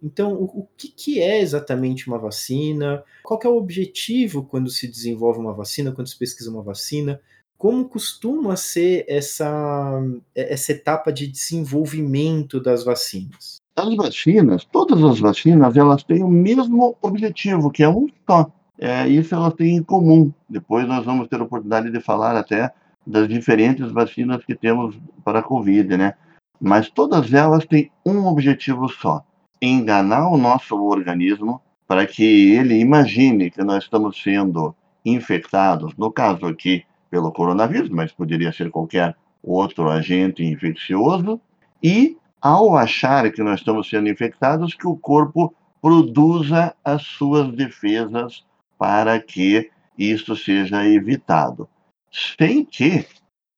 Então, 0.03 0.33
o, 0.33 0.43
o 0.43 0.67
que, 0.77 0.89
que, 0.89 1.21
é 1.21 1.39
exatamente 1.39 2.07
uma 2.07 2.19
vacina? 2.19 3.01
Qual 3.23 3.39
é 3.41 3.47
o 3.47 3.55
objetivo 3.55 4.43
quando 4.43 4.69
se 4.69 4.85
desenvolve 4.85 5.39
uma 5.39 5.53
vacina, 5.53 5.93
quando 5.93 6.07
se 6.07 6.19
pesquisa 6.19 6.51
uma 6.51 6.61
vacina? 6.61 7.21
Como 7.57 7.87
costuma 7.87 8.57
ser 8.57 9.05
essa, 9.07 10.01
essa 10.35 10.73
etapa 10.73 11.13
de 11.13 11.25
desenvolvimento 11.27 12.59
das 12.59 12.83
vacinas? 12.83 13.61
As 13.75 13.95
vacinas, 13.95 14.65
todas 14.65 15.01
as 15.01 15.19
vacinas, 15.19 15.77
elas 15.77 16.03
têm 16.03 16.21
o 16.21 16.27
mesmo 16.27 16.97
objetivo, 17.01 17.71
que 17.71 17.81
é 17.81 17.89
um 17.89 18.07
só. 18.29 18.51
É, 18.77 19.07
isso 19.07 19.33
elas 19.33 19.53
têm 19.53 19.77
em 19.77 19.83
comum. 19.83 20.33
Depois 20.49 20.85
nós 20.85 21.05
vamos 21.05 21.29
ter 21.29 21.39
a 21.39 21.43
oportunidade 21.43 21.89
de 21.89 22.01
falar 22.01 22.35
até 22.35 22.71
das 23.07 23.27
diferentes 23.29 23.89
vacinas 23.91 24.43
que 24.43 24.55
temos 24.55 24.99
para 25.23 25.39
a 25.39 25.43
Covid, 25.43 25.95
né? 25.95 26.15
Mas 26.59 26.89
todas 26.89 27.33
elas 27.33 27.65
têm 27.65 27.89
um 28.05 28.25
objetivo 28.25 28.87
só, 28.89 29.23
enganar 29.65 30.27
o 30.27 30.37
nosso 30.37 30.75
organismo 30.75 31.61
para 31.87 32.05
que 32.05 32.51
ele 32.53 32.79
imagine 32.79 33.49
que 33.49 33.63
nós 33.63 33.85
estamos 33.85 34.21
sendo 34.21 34.75
infectados, 35.05 35.95
no 35.95 36.11
caso 36.11 36.45
aqui 36.45 36.83
pelo 37.09 37.31
coronavírus, 37.31 37.89
mas 37.89 38.11
poderia 38.11 38.51
ser 38.51 38.69
qualquer 38.69 39.15
outro 39.41 39.89
agente 39.89 40.43
infeccioso, 40.43 41.39
e 41.81 42.17
ao 42.41 42.75
achar 42.75 43.31
que 43.31 43.41
nós 43.41 43.59
estamos 43.59 43.89
sendo 43.89 44.09
infectados, 44.09 44.73
que 44.73 44.87
o 44.87 44.97
corpo 44.97 45.53
produza 45.81 46.75
as 46.83 47.03
suas 47.03 47.49
defesas 47.53 48.45
para 48.77 49.17
que 49.19 49.69
isso 49.97 50.35
seja 50.35 50.85
evitado, 50.85 51.69
sem 52.11 52.65
que 52.65 53.05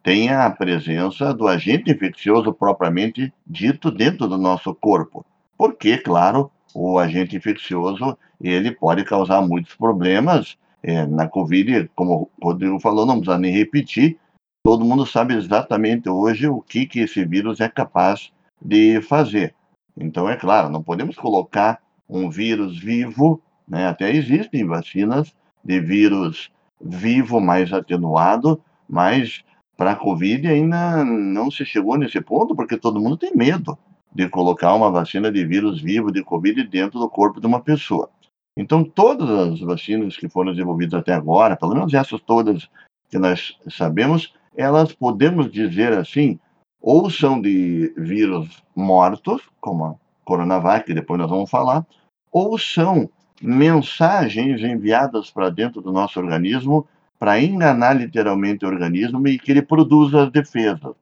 tenha 0.03 0.45
a 0.45 0.51
presença 0.51 1.33
do 1.33 1.47
agente 1.47 1.89
infeccioso 1.89 2.53
propriamente 2.53 3.33
dito 3.45 3.89
dentro 3.89 4.27
do 4.27 4.37
nosso 4.37 4.73
corpo 4.75 5.25
porque, 5.57 5.97
claro, 5.97 6.51
o 6.73 6.99
agente 6.99 7.35
infeccioso 7.35 8.17
ele 8.41 8.71
pode 8.71 9.03
causar 9.05 9.41
muitos 9.41 9.75
problemas. 9.75 10.57
É, 10.83 11.05
na 11.07 11.27
Covid, 11.27 11.89
como 11.95 12.29
o 12.39 12.45
Rodrigo 12.45 12.79
falou, 12.79 13.05
não 13.05 13.15
precisa 13.15 13.39
nem 13.39 13.51
repetir, 13.51 14.19
todo 14.63 14.85
mundo 14.85 15.03
sabe 15.03 15.33
exatamente 15.33 16.07
hoje 16.07 16.47
o 16.47 16.61
que, 16.61 16.85
que 16.85 16.99
esse 16.99 17.25
vírus 17.25 17.59
é 17.59 17.67
capaz 17.67 18.31
de 18.61 19.01
fazer. 19.01 19.55
Então, 19.97 20.29
é 20.29 20.35
claro, 20.35 20.69
não 20.69 20.83
podemos 20.83 21.15
colocar 21.15 21.79
um 22.07 22.29
vírus 22.29 22.77
vivo, 22.77 23.41
né? 23.67 23.87
até 23.87 24.11
existem 24.11 24.65
vacinas 24.65 25.33
de 25.63 25.79
vírus 25.79 26.51
vivo 26.79 27.39
mais 27.39 27.73
atenuado, 27.73 28.61
mas 28.87 29.43
para 29.75 29.91
a 29.91 29.95
Covid 29.95 30.47
ainda 30.47 31.03
não 31.03 31.49
se 31.49 31.65
chegou 31.65 31.97
nesse 31.97 32.21
ponto, 32.21 32.55
porque 32.55 32.77
todo 32.77 32.99
mundo 32.99 33.17
tem 33.17 33.35
medo 33.35 33.75
de 34.15 34.29
colocar 34.29 34.73
uma 34.73 34.89
vacina 34.89 35.29
de 35.29 35.45
vírus 35.45 35.81
vivo 35.81 36.09
de 36.09 36.23
Covid 36.23 36.63
dentro 36.63 36.97
do 36.97 37.09
corpo 37.09 37.41
de 37.41 37.45
uma 37.45 37.59
pessoa. 37.59 38.09
Então, 38.57 38.81
todas 38.81 39.29
as 39.29 39.59
vacinas 39.59 40.15
que 40.15 40.29
foram 40.29 40.53
desenvolvidas 40.53 41.01
até 41.01 41.13
agora, 41.13 41.57
pelo 41.57 41.73
menos 41.73 41.93
essas 41.93 42.21
todas 42.21 42.69
que 43.09 43.19
nós 43.19 43.57
sabemos, 43.69 44.33
elas 44.55 44.93
podemos 44.93 45.51
dizer 45.51 45.91
assim, 45.91 46.39
ou 46.81 47.09
são 47.09 47.41
de 47.41 47.93
vírus 47.97 48.63
mortos, 48.73 49.41
como 49.59 49.83
a 49.83 49.95
Coronavac, 50.23 50.85
que 50.85 50.93
depois 50.93 51.19
nós 51.19 51.29
vamos 51.29 51.49
falar, 51.49 51.85
ou 52.31 52.57
são 52.57 53.09
mensagens 53.41 54.61
enviadas 54.61 55.29
para 55.29 55.49
dentro 55.49 55.81
do 55.81 55.91
nosso 55.91 56.17
organismo 56.17 56.87
para 57.19 57.41
enganar 57.41 57.93
literalmente 57.93 58.63
o 58.63 58.69
organismo 58.69 59.27
e 59.27 59.37
que 59.37 59.51
ele 59.51 59.61
produza 59.61 60.23
as 60.23 60.31
defesas 60.31 60.95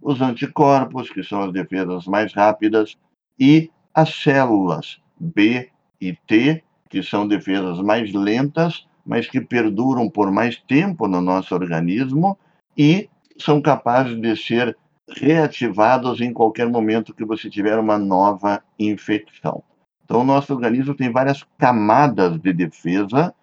os 0.00 0.20
anticorpos, 0.20 1.10
que 1.10 1.22
são 1.22 1.42
as 1.42 1.52
defesas 1.52 2.06
mais 2.06 2.32
rápidas, 2.32 2.96
e 3.38 3.70
as 3.94 4.14
células 4.14 5.00
B 5.18 5.70
e 6.00 6.14
T, 6.26 6.62
que 6.88 7.02
são 7.02 7.26
defesas 7.26 7.80
mais 7.80 8.12
lentas, 8.12 8.86
mas 9.04 9.26
que 9.26 9.40
perduram 9.40 10.08
por 10.08 10.30
mais 10.30 10.56
tempo 10.56 11.08
no 11.08 11.20
nosso 11.20 11.54
organismo 11.54 12.38
e 12.76 13.08
são 13.38 13.60
capazes 13.60 14.20
de 14.20 14.36
ser 14.36 14.76
reativados 15.08 16.20
em 16.20 16.32
qualquer 16.32 16.68
momento 16.68 17.14
que 17.14 17.24
você 17.24 17.48
tiver 17.48 17.78
uma 17.78 17.98
nova 17.98 18.62
infecção. 18.78 19.62
Então, 20.04 20.20
o 20.20 20.24
nosso 20.24 20.52
organismo 20.54 20.94
tem 20.94 21.10
várias 21.10 21.44
camadas 21.58 22.38
de 22.38 22.52
defesa 22.52 23.34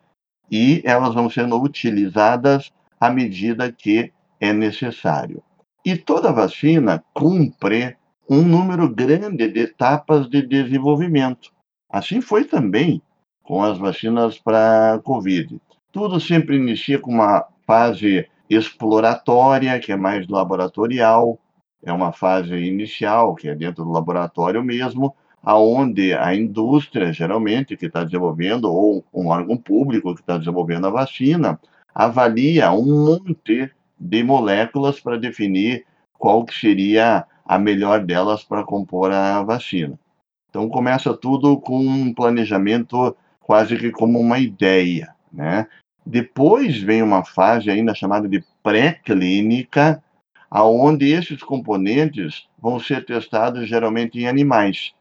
e 0.51 0.81
elas 0.85 1.13
vão 1.13 1.29
sendo 1.29 1.61
utilizadas 1.61 2.71
à 2.99 3.09
medida 3.09 3.71
que 3.71 4.11
é 4.39 4.53
necessário. 4.53 5.43
E 5.85 5.95
toda 5.95 6.31
vacina 6.31 7.03
cumpre 7.13 7.95
um 8.27 8.41
número 8.41 8.89
grande 8.89 9.47
de 9.47 9.59
etapas 9.59 10.27
de 10.27 10.41
desenvolvimento. 10.41 11.51
Assim 11.87 12.21
foi 12.21 12.43
também 12.43 12.99
com 13.43 13.63
as 13.63 13.77
vacinas 13.77 14.39
para 14.39 14.99
Covid. 15.03 15.61
Tudo 15.91 16.19
sempre 16.19 16.55
inicia 16.55 16.97
com 16.97 17.11
uma 17.11 17.45
fase 17.67 18.27
exploratória, 18.49 19.79
que 19.79 19.91
é 19.91 19.95
mais 19.95 20.27
laboratorial, 20.27 21.39
é 21.83 21.93
uma 21.93 22.11
fase 22.11 22.55
inicial, 22.55 23.35
que 23.35 23.47
é 23.47 23.53
dentro 23.53 23.83
do 23.83 23.91
laboratório 23.91 24.63
mesmo, 24.63 25.15
aonde 25.43 26.15
a 26.15 26.33
indústria, 26.33 27.13
geralmente, 27.13 27.77
que 27.77 27.85
está 27.85 28.03
desenvolvendo, 28.03 28.65
ou 28.65 29.05
um 29.13 29.27
órgão 29.27 29.55
público 29.55 30.15
que 30.15 30.21
está 30.21 30.35
desenvolvendo 30.39 30.87
a 30.87 30.89
vacina, 30.89 31.59
avalia 31.93 32.71
um 32.71 33.05
monte 33.05 33.71
de 33.99 34.23
moléculas 34.23 34.99
para 34.99 35.17
definir 35.17 35.85
qual 36.17 36.45
que 36.45 36.53
seria 36.53 37.25
a 37.45 37.59
melhor 37.59 38.03
delas 38.03 38.43
para 38.43 38.63
compor 38.63 39.11
a 39.11 39.43
vacina. 39.43 39.99
Então 40.49 40.69
começa 40.69 41.13
tudo 41.13 41.59
com 41.59 41.77
um 41.77 42.13
planejamento 42.13 43.15
quase 43.41 43.77
que 43.77 43.91
como 43.91 44.19
uma 44.19 44.39
ideia, 44.39 45.13
né? 45.31 45.67
Depois 46.05 46.77
vem 46.77 47.01
uma 47.01 47.25
fase 47.25 47.69
ainda 47.69 47.93
chamada 47.93 48.27
de 48.27 48.43
pré-clínica, 48.61 50.03
aonde 50.49 51.11
esses 51.11 51.41
componentes 51.41 52.47
vão 52.59 52.79
ser 52.79 53.05
testados 53.05 53.67
geralmente 53.67 54.19
em 54.19 54.27
animais, 54.27 54.93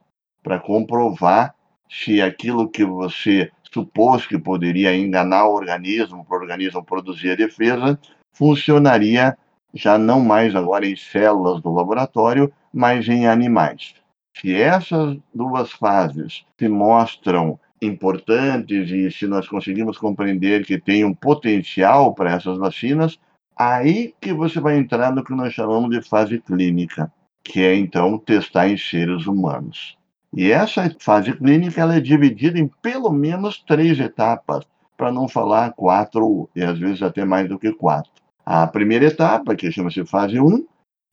para 0.42 0.58
comprovar 0.58 1.54
se 1.90 2.20
aquilo 2.20 2.68
que 2.68 2.84
você 2.84 3.50
supôs 3.72 4.26
que 4.26 4.38
poderia 4.38 4.96
enganar 4.96 5.46
o 5.46 5.54
organismo, 5.54 6.24
para 6.24 6.38
o 6.38 6.40
organismo 6.40 6.84
produzir 6.84 7.32
a 7.32 7.36
defesa, 7.36 7.98
funcionaria 8.34 9.36
já 9.72 9.98
não 9.98 10.20
mais 10.20 10.54
agora 10.54 10.86
em 10.86 10.94
células 10.94 11.60
do 11.60 11.72
laboratório, 11.72 12.52
mas 12.72 13.08
em 13.08 13.26
animais. 13.26 13.94
Se 14.36 14.54
essas 14.54 15.16
duas 15.34 15.72
fases 15.72 16.44
se 16.58 16.68
mostram 16.68 17.58
importantes 17.80 18.90
e 18.90 19.10
se 19.10 19.26
nós 19.26 19.48
conseguimos 19.48 19.98
compreender 19.98 20.64
que 20.64 20.78
tem 20.78 21.04
um 21.04 21.14
potencial 21.14 22.14
para 22.14 22.32
essas 22.32 22.58
vacinas, 22.58 23.18
aí 23.56 24.14
que 24.20 24.32
você 24.32 24.60
vai 24.60 24.76
entrar 24.76 25.12
no 25.12 25.24
que 25.24 25.34
nós 25.34 25.52
chamamos 25.52 25.90
de 25.90 26.02
fase 26.02 26.40
clínica, 26.40 27.12
que 27.44 27.60
é 27.60 27.74
então 27.74 28.18
testar 28.18 28.68
em 28.68 28.76
seres 28.76 29.26
humanos. 29.26 29.96
E 30.32 30.50
essa 30.50 30.90
fase 30.98 31.32
clínica 31.32 31.80
ela 31.80 31.96
é 31.96 32.00
dividida 32.00 32.58
em 32.58 32.68
pelo 32.82 33.10
menos 33.10 33.62
três 33.62 34.00
etapas, 34.00 34.66
para 34.96 35.12
não 35.12 35.28
falar 35.28 35.72
quatro 35.72 36.48
e 36.54 36.62
às 36.62 36.78
vezes 36.78 37.02
até 37.02 37.24
mais 37.24 37.48
do 37.48 37.58
que 37.58 37.72
quatro. 37.72 38.10
A 38.44 38.66
primeira 38.66 39.06
etapa, 39.06 39.56
que 39.56 39.72
chama-se 39.72 40.04
fase 40.04 40.38
1, 40.38 40.66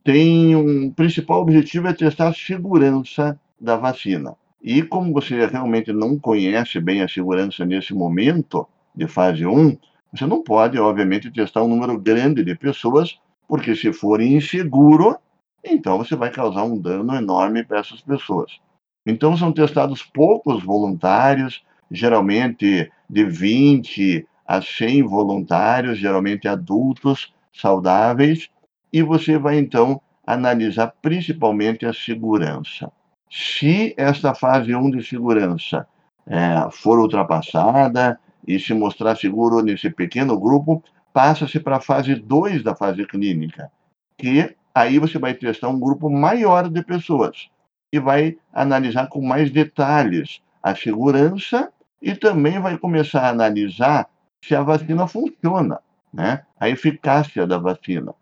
tem 0.03 0.55
um 0.55 0.91
principal 0.91 1.41
objetivo 1.41 1.87
é 1.87 1.93
testar 1.93 2.29
a 2.29 2.33
segurança 2.33 3.39
da 3.59 3.77
vacina. 3.77 4.35
E 4.61 4.83
como 4.83 5.13
você 5.13 5.45
realmente 5.45 5.93
não 5.93 6.19
conhece 6.19 6.79
bem 6.79 7.01
a 7.01 7.07
segurança 7.07 7.65
nesse 7.65 7.93
momento 7.93 8.67
de 8.95 9.07
fase 9.07 9.45
1, 9.45 9.77
você 10.13 10.25
não 10.25 10.43
pode, 10.43 10.77
obviamente, 10.77 11.31
testar 11.31 11.63
um 11.63 11.67
número 11.67 11.97
grande 11.97 12.43
de 12.43 12.53
pessoas, 12.55 13.17
porque 13.47 13.75
se 13.75 13.93
for 13.93 14.21
inseguro, 14.21 15.17
então 15.63 15.97
você 15.97 16.15
vai 16.15 16.29
causar 16.31 16.63
um 16.63 16.77
dano 16.77 17.15
enorme 17.15 17.63
para 17.63 17.79
essas 17.79 18.01
pessoas. 18.01 18.59
Então 19.05 19.37
são 19.37 19.53
testados 19.53 20.03
poucos 20.03 20.63
voluntários, 20.63 21.63
geralmente 21.89 22.91
de 23.09 23.25
20 23.25 24.27
a 24.51 24.61
100 24.61 25.03
voluntários, 25.03 25.97
geralmente 25.97 26.45
adultos, 26.45 27.33
saudáveis, 27.53 28.49
e 28.91 29.01
você 29.01 29.37
vai 29.37 29.57
então 29.57 30.01
analisar 30.27 30.93
principalmente 31.01 31.85
a 31.85 31.93
segurança. 31.93 32.91
Se 33.29 33.95
esta 33.95 34.35
fase 34.35 34.75
1 34.75 34.91
de 34.91 35.07
segurança 35.07 35.87
é, 36.27 36.67
for 36.69 36.99
ultrapassada 36.99 38.19
e 38.45 38.59
se 38.59 38.73
mostrar 38.73 39.15
seguro 39.15 39.61
nesse 39.61 39.89
pequeno 39.89 40.37
grupo, 40.37 40.83
passa-se 41.13 41.57
para 41.57 41.77
a 41.77 41.81
fase 41.81 42.15
2 42.15 42.61
da 42.61 42.75
fase 42.75 43.05
clínica, 43.05 43.71
que 44.17 44.53
aí 44.75 44.99
você 44.99 45.17
vai 45.17 45.33
testar 45.33 45.69
um 45.69 45.79
grupo 45.79 46.09
maior 46.09 46.67
de 46.67 46.83
pessoas 46.83 47.49
e 47.89 48.01
vai 48.01 48.37
analisar 48.51 49.07
com 49.07 49.21
mais 49.21 49.49
detalhes 49.49 50.41
a 50.61 50.75
segurança 50.75 51.71
e 52.01 52.13
também 52.13 52.59
vai 52.59 52.77
começar 52.77 53.21
a 53.21 53.29
analisar 53.29 54.09
se 54.43 54.55
a 54.55 54.61
vacina 54.61 55.07
funciona, 55.07 55.79
né? 56.13 56.43
a 56.59 56.69
eficácia 56.69 57.45
da 57.45 57.57
vacina. 57.57 58.13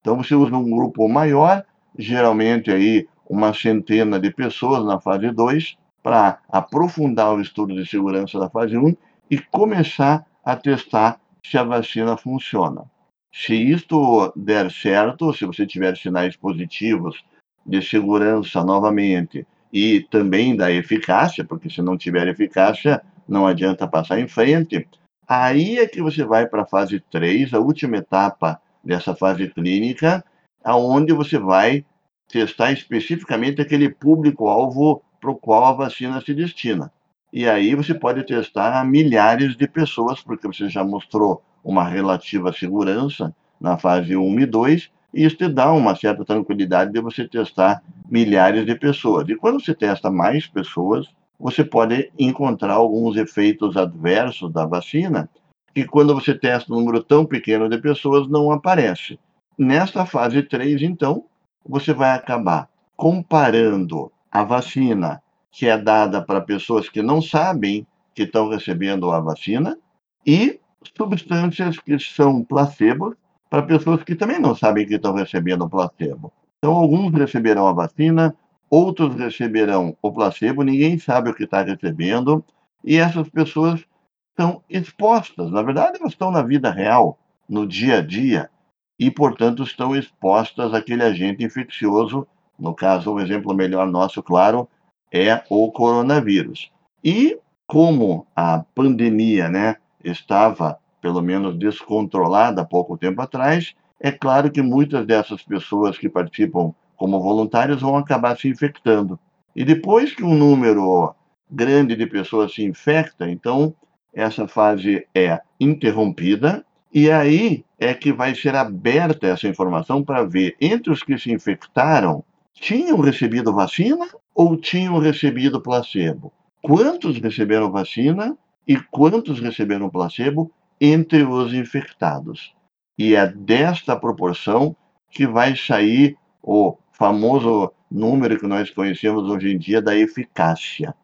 Então 0.00 0.16
você 0.16 0.34
usa 0.34 0.56
um 0.56 0.70
grupo 0.70 1.08
maior, 1.08 1.64
geralmente 1.96 2.70
aí 2.70 3.06
uma 3.28 3.52
centena 3.52 4.18
de 4.18 4.30
pessoas 4.30 4.84
na 4.84 5.00
fase 5.00 5.30
2 5.30 5.76
para 6.02 6.38
aprofundar 6.48 7.34
o 7.34 7.40
estudo 7.40 7.74
de 7.74 7.88
segurança 7.88 8.38
da 8.38 8.48
fase 8.48 8.76
1 8.76 8.96
e 9.30 9.38
começar 9.38 10.24
a 10.44 10.56
testar 10.56 11.20
se 11.44 11.58
a 11.58 11.62
vacina 11.62 12.16
funciona. 12.16 12.84
Se 13.32 13.54
isto 13.54 14.32
der 14.34 14.70
certo, 14.70 15.32
se 15.32 15.44
você 15.44 15.66
tiver 15.66 15.96
sinais 15.96 16.36
positivos 16.36 17.22
de 17.64 17.82
segurança 17.82 18.64
novamente 18.64 19.46
e 19.70 20.00
também 20.10 20.56
da 20.56 20.72
eficácia, 20.72 21.44
porque 21.44 21.68
se 21.68 21.82
não 21.82 21.98
tiver 21.98 22.26
eficácia, 22.26 23.02
não 23.28 23.46
adianta 23.46 23.86
passar 23.86 24.18
em 24.18 24.26
frente, 24.26 24.88
aí 25.28 25.78
é 25.78 25.86
que 25.86 26.00
você 26.00 26.24
vai 26.24 26.46
para 26.46 26.62
a 26.62 26.66
fase 26.66 27.00
3, 27.10 27.52
a 27.52 27.58
última 27.58 27.98
etapa 27.98 28.60
dessa 28.82 29.14
fase 29.14 29.48
clínica, 29.48 30.24
aonde 30.64 31.12
você 31.12 31.38
vai 31.38 31.84
testar 32.28 32.72
especificamente 32.72 33.60
aquele 33.60 33.88
público-alvo 33.88 35.02
para 35.20 35.30
o 35.30 35.36
qual 35.36 35.64
a 35.64 35.72
vacina 35.72 36.20
se 36.20 36.34
destina. 36.34 36.92
E 37.32 37.48
aí 37.48 37.74
você 37.74 37.92
pode 37.94 38.24
testar 38.24 38.84
milhares 38.86 39.56
de 39.56 39.68
pessoas, 39.68 40.20
porque 40.20 40.46
você 40.46 40.68
já 40.68 40.82
mostrou 40.82 41.42
uma 41.62 41.84
relativa 41.84 42.52
segurança 42.52 43.34
na 43.60 43.76
fase 43.76 44.16
1 44.16 44.40
e 44.40 44.46
2, 44.46 44.90
e 45.12 45.24
isso 45.24 45.36
te 45.36 45.48
dá 45.48 45.72
uma 45.72 45.94
certa 45.94 46.24
tranquilidade 46.24 46.92
de 46.92 47.00
você 47.00 47.26
testar 47.26 47.82
milhares 48.08 48.64
de 48.64 48.74
pessoas. 48.74 49.28
E 49.28 49.34
quando 49.34 49.60
você 49.60 49.74
testa 49.74 50.10
mais 50.10 50.46
pessoas, 50.46 51.08
você 51.38 51.64
pode 51.64 52.10
encontrar 52.18 52.74
alguns 52.74 53.16
efeitos 53.16 53.76
adversos 53.76 54.52
da 54.52 54.66
vacina, 54.66 55.28
que 55.74 55.84
quando 55.84 56.14
você 56.14 56.34
testa 56.34 56.72
um 56.72 56.76
número 56.76 57.02
tão 57.02 57.24
pequeno 57.24 57.68
de 57.68 57.78
pessoas 57.78 58.28
não 58.28 58.50
aparece. 58.50 59.18
Nesta 59.56 60.04
fase 60.04 60.42
3, 60.42 60.82
então, 60.82 61.24
você 61.66 61.92
vai 61.92 62.10
acabar 62.10 62.68
comparando 62.96 64.10
a 64.30 64.42
vacina 64.42 65.22
que 65.50 65.66
é 65.66 65.78
dada 65.78 66.22
para 66.22 66.40
pessoas 66.40 66.88
que 66.88 67.02
não 67.02 67.22
sabem 67.22 67.86
que 68.14 68.24
estão 68.24 68.48
recebendo 68.48 69.10
a 69.10 69.20
vacina 69.20 69.78
e 70.26 70.60
substâncias 70.96 71.78
que 71.78 71.98
são 71.98 72.44
placebo 72.44 73.16
para 73.48 73.62
pessoas 73.62 74.02
que 74.02 74.14
também 74.14 74.38
não 74.38 74.54
sabem 74.54 74.86
que 74.86 74.94
estão 74.94 75.14
recebendo 75.14 75.68
placebo. 75.68 76.32
Então, 76.58 76.74
alguns 76.74 77.12
receberão 77.14 77.66
a 77.66 77.72
vacina, 77.72 78.34
outros 78.70 79.14
receberão 79.14 79.96
o 80.02 80.12
placebo, 80.12 80.62
ninguém 80.62 80.98
sabe 80.98 81.30
o 81.30 81.34
que 81.34 81.44
está 81.44 81.62
recebendo, 81.62 82.44
e 82.84 82.96
essas 82.96 83.28
pessoas 83.28 83.84
estão 84.30 84.62
expostas. 84.68 85.50
Na 85.50 85.62
verdade, 85.62 85.98
elas 85.98 86.12
estão 86.12 86.30
na 86.30 86.42
vida 86.42 86.70
real, 86.70 87.18
no 87.48 87.66
dia 87.66 87.98
a 87.98 88.00
dia, 88.00 88.50
e, 88.98 89.10
portanto, 89.10 89.62
estão 89.62 89.94
expostas 89.96 90.74
àquele 90.74 91.02
agente 91.02 91.44
infeccioso. 91.44 92.26
No 92.58 92.74
caso, 92.74 93.12
um 93.12 93.20
exemplo 93.20 93.54
melhor 93.54 93.86
nosso, 93.86 94.22
claro, 94.22 94.68
é 95.12 95.42
o 95.48 95.70
coronavírus. 95.70 96.70
E 97.02 97.38
como 97.66 98.26
a 98.34 98.64
pandemia 98.74 99.48
né, 99.48 99.76
estava, 100.02 100.78
pelo 101.00 101.22
menos, 101.22 101.56
descontrolada 101.56 102.62
há 102.62 102.64
pouco 102.64 102.96
tempo 102.96 103.20
atrás, 103.20 103.74
é 104.00 104.10
claro 104.10 104.50
que 104.50 104.62
muitas 104.62 105.06
dessas 105.06 105.42
pessoas 105.42 105.98
que 105.98 106.08
participam 106.08 106.72
como 106.98 107.20
voluntários 107.20 107.80
vão 107.80 107.96
acabar 107.96 108.36
se 108.36 108.48
infectando. 108.48 109.18
E 109.56 109.64
depois 109.64 110.14
que 110.14 110.24
um 110.24 110.34
número 110.34 111.14
grande 111.50 111.96
de 111.96 112.06
pessoas 112.06 112.52
se 112.52 112.62
infecta, 112.62 113.30
então 113.30 113.74
essa 114.12 114.46
fase 114.46 115.06
é 115.14 115.40
interrompida 115.58 116.64
e 116.92 117.10
aí 117.10 117.64
é 117.78 117.94
que 117.94 118.12
vai 118.12 118.34
ser 118.34 118.54
aberta 118.56 119.28
essa 119.28 119.46
informação 119.46 120.02
para 120.02 120.24
ver 120.24 120.56
entre 120.60 120.90
os 120.92 121.02
que 121.02 121.16
se 121.16 121.32
infectaram 121.32 122.24
tinham 122.52 122.98
recebido 123.00 123.52
vacina 123.52 124.06
ou 124.34 124.56
tinham 124.56 124.98
recebido 124.98 125.60
placebo. 125.60 126.32
Quantos 126.60 127.18
receberam 127.18 127.70
vacina 127.70 128.36
e 128.66 128.76
quantos 128.90 129.38
receberam 129.38 129.88
placebo 129.88 130.50
entre 130.80 131.22
os 131.22 131.54
infectados. 131.54 132.52
E 132.98 133.14
é 133.14 133.26
desta 133.26 133.94
proporção 133.94 134.74
que 135.10 135.26
vai 135.26 135.56
sair 135.56 136.16
o 136.42 136.76
famoso 136.98 137.72
número 137.90 138.38
que 138.38 138.46
nós 138.46 138.70
conhecemos 138.70 139.30
hoje 139.30 139.52
em 139.52 139.58
dia 139.58 139.80
da 139.80 139.96
eficácia. 139.96 140.94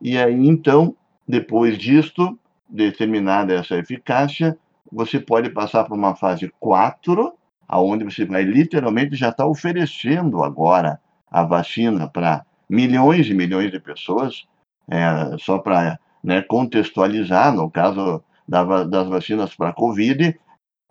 E 0.00 0.16
aí, 0.16 0.46
então, 0.46 0.96
depois 1.26 1.76
disto, 1.76 2.38
determinada 2.68 3.52
essa 3.52 3.76
eficácia, 3.76 4.56
você 4.90 5.18
pode 5.18 5.50
passar 5.50 5.84
para 5.84 5.94
uma 5.94 6.14
fase 6.14 6.50
4, 6.60 7.32
aonde 7.68 8.04
você 8.04 8.24
vai 8.24 8.44
literalmente 8.44 9.16
já 9.16 9.30
estar 9.30 9.44
tá 9.44 9.48
oferecendo 9.48 10.42
agora 10.42 11.00
a 11.30 11.42
vacina 11.42 12.08
para 12.08 12.44
milhões 12.68 13.26
e 13.26 13.34
milhões 13.34 13.70
de 13.70 13.80
pessoas, 13.80 14.46
é, 14.88 15.36
só 15.38 15.58
para 15.58 15.98
né, 16.22 16.42
contextualizar, 16.42 17.52
no 17.54 17.70
caso 17.70 18.22
da, 18.46 18.84
das 18.84 19.08
vacinas 19.08 19.54
para 19.54 19.72
Covid, 19.72 20.38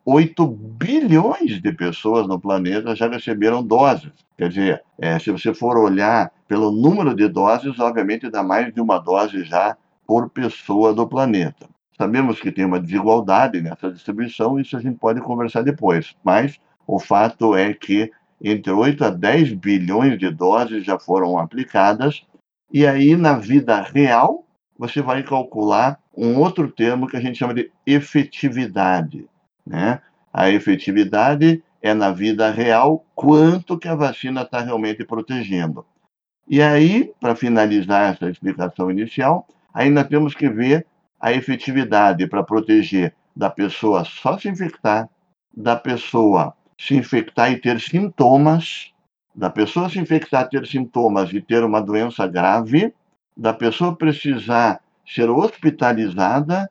8 0.05 0.47
bilhões 0.47 1.61
de 1.61 1.71
pessoas 1.71 2.27
no 2.27 2.39
planeta 2.39 2.95
já 2.95 3.07
receberam 3.07 3.63
doses. 3.63 4.11
Quer 4.37 4.49
dizer, 4.49 4.83
é, 4.97 5.19
se 5.19 5.31
você 5.31 5.53
for 5.53 5.77
olhar 5.77 6.31
pelo 6.47 6.71
número 6.71 7.15
de 7.15 7.27
doses, 7.27 7.79
obviamente 7.79 8.29
dá 8.29 8.41
mais 8.41 8.73
de 8.73 8.81
uma 8.81 8.97
dose 8.97 9.43
já 9.43 9.77
por 10.07 10.29
pessoa 10.29 10.93
do 10.93 11.07
planeta. 11.07 11.69
Sabemos 11.97 12.39
que 12.39 12.51
tem 12.51 12.65
uma 12.65 12.79
desigualdade 12.79 13.61
nessa 13.61 13.91
distribuição, 13.91 14.59
isso 14.59 14.75
a 14.75 14.81
gente 14.81 14.97
pode 14.97 15.21
conversar 15.21 15.61
depois, 15.61 16.15
mas 16.23 16.59
o 16.87 16.97
fato 16.97 17.55
é 17.55 17.73
que 17.73 18.11
entre 18.43 18.71
8 18.71 19.05
a 19.05 19.09
10 19.11 19.53
bilhões 19.53 20.17
de 20.17 20.31
doses 20.31 20.83
já 20.83 20.97
foram 20.97 21.37
aplicadas, 21.37 22.25
e 22.73 22.87
aí 22.87 23.15
na 23.15 23.33
vida 23.33 23.79
real 23.81 24.45
você 24.77 24.99
vai 24.99 25.21
calcular 25.21 25.99
um 26.17 26.39
outro 26.39 26.71
termo 26.71 27.07
que 27.07 27.15
a 27.15 27.21
gente 27.21 27.37
chama 27.37 27.53
de 27.53 27.71
efetividade. 27.85 29.29
Né? 29.65 30.01
A 30.33 30.49
efetividade 30.49 31.63
é 31.81 31.93
na 31.93 32.11
vida 32.11 32.49
real 32.51 33.05
quanto 33.15 33.77
que 33.77 33.87
a 33.87 33.95
vacina 33.95 34.41
está 34.41 34.61
realmente 34.61 35.03
protegendo. 35.03 35.85
E 36.47 36.61
aí, 36.61 37.13
para 37.19 37.35
finalizar 37.35 38.13
essa 38.13 38.29
explicação 38.29 38.91
inicial, 38.91 39.47
ainda 39.73 40.03
temos 40.03 40.33
que 40.35 40.49
ver 40.49 40.85
a 41.19 41.31
efetividade 41.31 42.27
para 42.27 42.43
proteger 42.43 43.13
da 43.35 43.49
pessoa 43.49 44.03
só 44.03 44.37
se 44.37 44.49
infectar, 44.49 45.09
da 45.55 45.75
pessoa 45.75 46.53
se 46.77 46.95
infectar 46.95 47.51
e 47.51 47.57
ter 47.57 47.79
sintomas 47.79 48.91
da 49.33 49.49
pessoa 49.49 49.89
se 49.89 49.99
infectar, 49.99 50.47
ter 50.49 50.65
sintomas 50.67 51.31
e 51.33 51.41
ter 51.41 51.63
uma 51.63 51.81
doença 51.81 52.27
grave, 52.27 52.93
da 53.35 53.53
pessoa 53.53 53.95
precisar 53.95 54.81
ser 55.07 55.29
hospitalizada 55.29 56.69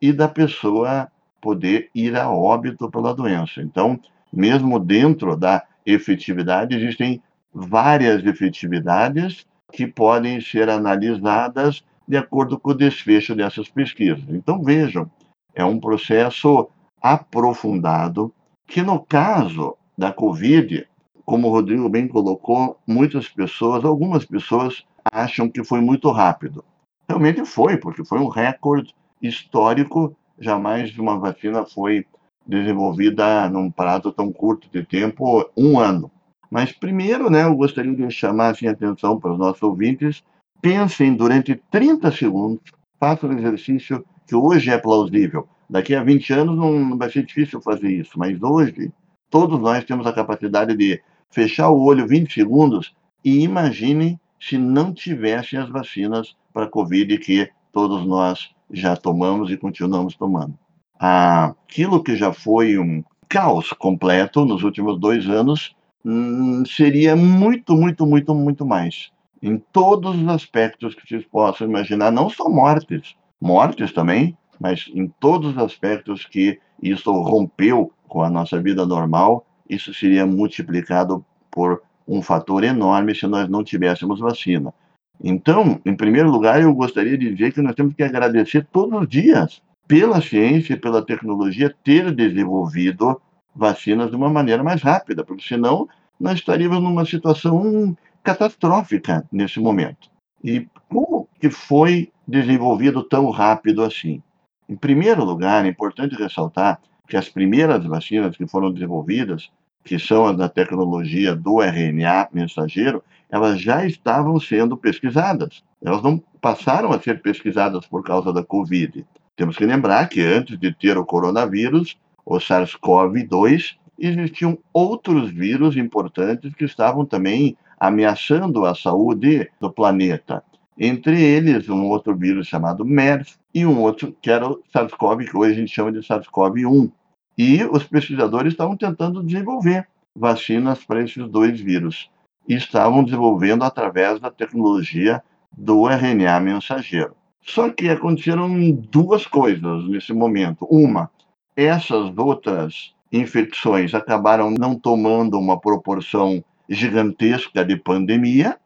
e 0.00 0.12
da 0.12 0.28
pessoa 0.28 1.10
poder 1.46 1.88
ir 1.94 2.16
a 2.16 2.28
óbito 2.28 2.90
pela 2.90 3.14
doença. 3.14 3.62
Então, 3.62 4.00
mesmo 4.32 4.80
dentro 4.80 5.36
da 5.36 5.62
efetividade, 5.86 6.74
existem 6.74 7.22
várias 7.54 8.26
efetividades 8.26 9.46
que 9.72 9.86
podem 9.86 10.40
ser 10.40 10.68
analisadas 10.68 11.84
de 12.08 12.16
acordo 12.16 12.58
com 12.58 12.70
o 12.70 12.74
desfecho 12.74 13.32
dessas 13.32 13.68
pesquisas. 13.68 14.24
Então, 14.28 14.60
vejam, 14.60 15.08
é 15.54 15.64
um 15.64 15.78
processo 15.78 16.68
aprofundado 17.00 18.34
que, 18.66 18.82
no 18.82 18.98
caso 18.98 19.76
da 19.96 20.10
Covid, 20.10 20.84
como 21.24 21.46
o 21.46 21.52
Rodrigo 21.52 21.88
bem 21.88 22.08
colocou, 22.08 22.76
muitas 22.84 23.28
pessoas, 23.28 23.84
algumas 23.84 24.24
pessoas 24.24 24.84
acham 25.12 25.48
que 25.48 25.62
foi 25.62 25.80
muito 25.80 26.10
rápido. 26.10 26.64
Realmente 27.08 27.44
foi, 27.44 27.76
porque 27.76 28.04
foi 28.04 28.18
um 28.18 28.26
recorde 28.26 28.92
histórico. 29.22 30.16
Jamais 30.38 30.96
uma 30.98 31.18
vacina 31.18 31.64
foi 31.64 32.04
desenvolvida 32.46 33.48
num 33.48 33.70
prazo 33.70 34.12
tão 34.12 34.32
curto 34.32 34.68
de 34.70 34.84
tempo, 34.84 35.50
um 35.56 35.78
ano. 35.78 36.10
Mas 36.50 36.72
primeiro, 36.72 37.28
né, 37.28 37.44
eu 37.44 37.56
gostaria 37.56 37.94
de 37.94 38.10
chamar 38.10 38.50
assim, 38.50 38.68
a 38.68 38.70
atenção 38.70 39.18
para 39.18 39.32
os 39.32 39.38
nossos 39.38 39.62
ouvintes. 39.62 40.22
Pensem 40.60 41.14
durante 41.14 41.60
30 41.70 42.10
segundos, 42.12 42.62
façam 42.98 43.30
um 43.30 43.38
exercício 43.38 44.04
que 44.26 44.34
hoje 44.34 44.70
é 44.70 44.78
plausível. 44.78 45.48
Daqui 45.68 45.94
a 45.94 46.02
20 46.02 46.32
anos 46.32 46.56
não 46.56 46.96
vai 46.96 47.10
ser 47.10 47.24
difícil 47.24 47.60
fazer 47.60 47.90
isso, 47.90 48.18
mas 48.18 48.40
hoje 48.40 48.92
todos 49.28 49.58
nós 49.60 49.84
temos 49.84 50.06
a 50.06 50.12
capacidade 50.12 50.76
de 50.76 51.00
fechar 51.30 51.70
o 51.70 51.82
olho 51.82 52.06
20 52.06 52.32
segundos 52.32 52.94
e 53.24 53.42
imaginem 53.42 54.18
se 54.40 54.56
não 54.56 54.92
tivessem 54.92 55.58
as 55.58 55.68
vacinas 55.68 56.36
para 56.52 56.66
a 56.66 56.70
Covid 56.70 57.18
que 57.18 57.50
todos 57.76 58.06
nós 58.06 58.48
já 58.70 58.96
tomamos 58.96 59.50
e 59.50 59.56
continuamos 59.58 60.16
tomando. 60.16 60.54
Aquilo 60.98 62.02
que 62.02 62.16
já 62.16 62.32
foi 62.32 62.78
um 62.78 63.04
caos 63.28 63.70
completo 63.74 64.46
nos 64.46 64.62
últimos 64.62 64.98
dois 64.98 65.28
anos 65.28 65.76
hum, 66.02 66.64
seria 66.64 67.14
muito, 67.14 67.76
muito, 67.76 68.06
muito, 68.06 68.34
muito 68.34 68.64
mais. 68.64 69.10
Em 69.42 69.58
todos 69.58 70.16
os 70.18 70.26
aspectos 70.26 70.94
que 70.94 71.06
vocês 71.06 71.26
possam 71.26 71.68
imaginar, 71.68 72.10
não 72.10 72.30
só 72.30 72.48
mortes, 72.48 73.14
mortes 73.38 73.92
também, 73.92 74.34
mas 74.58 74.90
em 74.94 75.06
todos 75.20 75.50
os 75.50 75.58
aspectos 75.58 76.24
que 76.24 76.58
isso 76.82 77.12
rompeu 77.12 77.92
com 78.08 78.22
a 78.22 78.30
nossa 78.30 78.58
vida 78.58 78.86
normal, 78.86 79.44
isso 79.68 79.92
seria 79.92 80.24
multiplicado 80.24 81.22
por 81.50 81.82
um 82.08 82.22
fator 82.22 82.64
enorme 82.64 83.14
se 83.14 83.26
nós 83.26 83.50
não 83.50 83.62
tivéssemos 83.62 84.18
vacina. 84.18 84.72
Então, 85.22 85.80
em 85.84 85.94
primeiro 85.94 86.30
lugar, 86.30 86.60
eu 86.60 86.74
gostaria 86.74 87.16
de 87.16 87.32
dizer 87.32 87.52
que 87.52 87.62
nós 87.62 87.74
temos 87.74 87.94
que 87.94 88.02
agradecer 88.02 88.66
todos 88.70 89.00
os 89.00 89.08
dias 89.08 89.62
pela 89.88 90.20
ciência 90.20 90.74
e 90.74 90.80
pela 90.80 91.04
tecnologia 91.04 91.74
ter 91.84 92.12
desenvolvido 92.12 93.20
vacinas 93.54 94.10
de 94.10 94.16
uma 94.16 94.28
maneira 94.28 94.62
mais 94.62 94.82
rápida, 94.82 95.24
porque 95.24 95.46
senão 95.46 95.88
nós 96.20 96.38
estaríamos 96.38 96.82
numa 96.82 97.04
situação 97.04 97.96
catastrófica 98.22 99.24
nesse 99.30 99.60
momento. 99.60 100.10
E 100.42 100.66
como 100.88 101.28
que 101.40 101.48
foi 101.48 102.10
desenvolvido 102.26 103.02
tão 103.02 103.30
rápido 103.30 103.82
assim? 103.82 104.22
Em 104.68 104.76
primeiro 104.76 105.24
lugar, 105.24 105.64
é 105.64 105.68
importante 105.68 106.16
ressaltar 106.16 106.80
que 107.06 107.16
as 107.16 107.28
primeiras 107.28 107.84
vacinas 107.84 108.36
que 108.36 108.46
foram 108.46 108.72
desenvolvidas, 108.72 109.50
que 109.84 109.98
são 109.98 110.26
as 110.26 110.36
da 110.36 110.48
tecnologia 110.48 111.34
do 111.34 111.62
RNA 111.62 112.28
mensageiro, 112.32 113.02
elas 113.30 113.60
já 113.60 113.84
estavam 113.86 114.38
sendo 114.38 114.76
pesquisadas. 114.76 115.62
Elas 115.84 116.02
não 116.02 116.22
passaram 116.40 116.92
a 116.92 117.00
ser 117.00 117.20
pesquisadas 117.22 117.86
por 117.86 118.02
causa 118.02 118.32
da 118.32 118.42
Covid. 118.42 119.04
Temos 119.36 119.56
que 119.56 119.66
lembrar 119.66 120.08
que 120.08 120.20
antes 120.20 120.58
de 120.58 120.72
ter 120.72 120.96
o 120.96 121.04
coronavírus, 121.04 121.96
o 122.24 122.36
SARS-CoV-2, 122.36 123.76
existiam 123.98 124.58
outros 124.72 125.30
vírus 125.30 125.76
importantes 125.76 126.54
que 126.54 126.64
estavam 126.64 127.04
também 127.04 127.56
ameaçando 127.78 128.64
a 128.64 128.74
saúde 128.74 129.50
do 129.60 129.70
planeta. 129.70 130.42
Entre 130.78 131.20
eles, 131.20 131.68
um 131.68 131.86
outro 131.86 132.14
vírus 132.14 132.46
chamado 132.46 132.84
MERS 132.84 133.38
e 133.54 133.64
um 133.64 133.80
outro 133.80 134.14
que 134.20 134.30
era 134.30 134.48
o 134.48 134.62
SARS-CoV, 134.72 135.30
que 135.30 135.36
hoje 135.36 135.52
a 135.52 135.56
gente 135.56 135.74
chama 135.74 135.92
de 135.92 136.00
SARS-CoV-1. 136.00 136.90
E 137.38 137.64
os 137.64 137.84
pesquisadores 137.84 138.52
estavam 138.52 138.76
tentando 138.76 139.22
desenvolver 139.22 139.86
vacinas 140.14 140.82
para 140.84 141.02
esses 141.02 141.28
dois 141.28 141.60
vírus. 141.60 142.10
E 142.48 142.54
estavam 142.54 143.04
desenvolvendo 143.04 143.64
através 143.64 144.20
da 144.20 144.30
tecnologia 144.30 145.22
do 145.56 145.88
RNA 145.88 146.40
mensageiro. 146.40 147.14
Só 147.42 147.70
que 147.70 147.88
aconteceram 147.88 148.48
duas 148.90 149.26
coisas 149.26 149.88
nesse 149.88 150.12
momento. 150.12 150.66
Uma, 150.70 151.10
essas 151.56 152.16
outras 152.16 152.94
infecções 153.12 153.94
acabaram 153.94 154.50
não 154.50 154.78
tomando 154.78 155.38
uma 155.38 155.58
proporção 155.58 156.44
gigantesca 156.68 157.64
de 157.64 157.76
pandemia, 157.76 158.58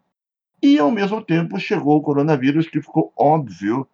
e, 0.62 0.78
ao 0.78 0.90
mesmo 0.90 1.22
tempo, 1.22 1.58
chegou 1.58 1.96
o 1.96 2.02
coronavírus, 2.02 2.68
que 2.68 2.82
ficou 2.82 3.12
óbvio 3.16 3.86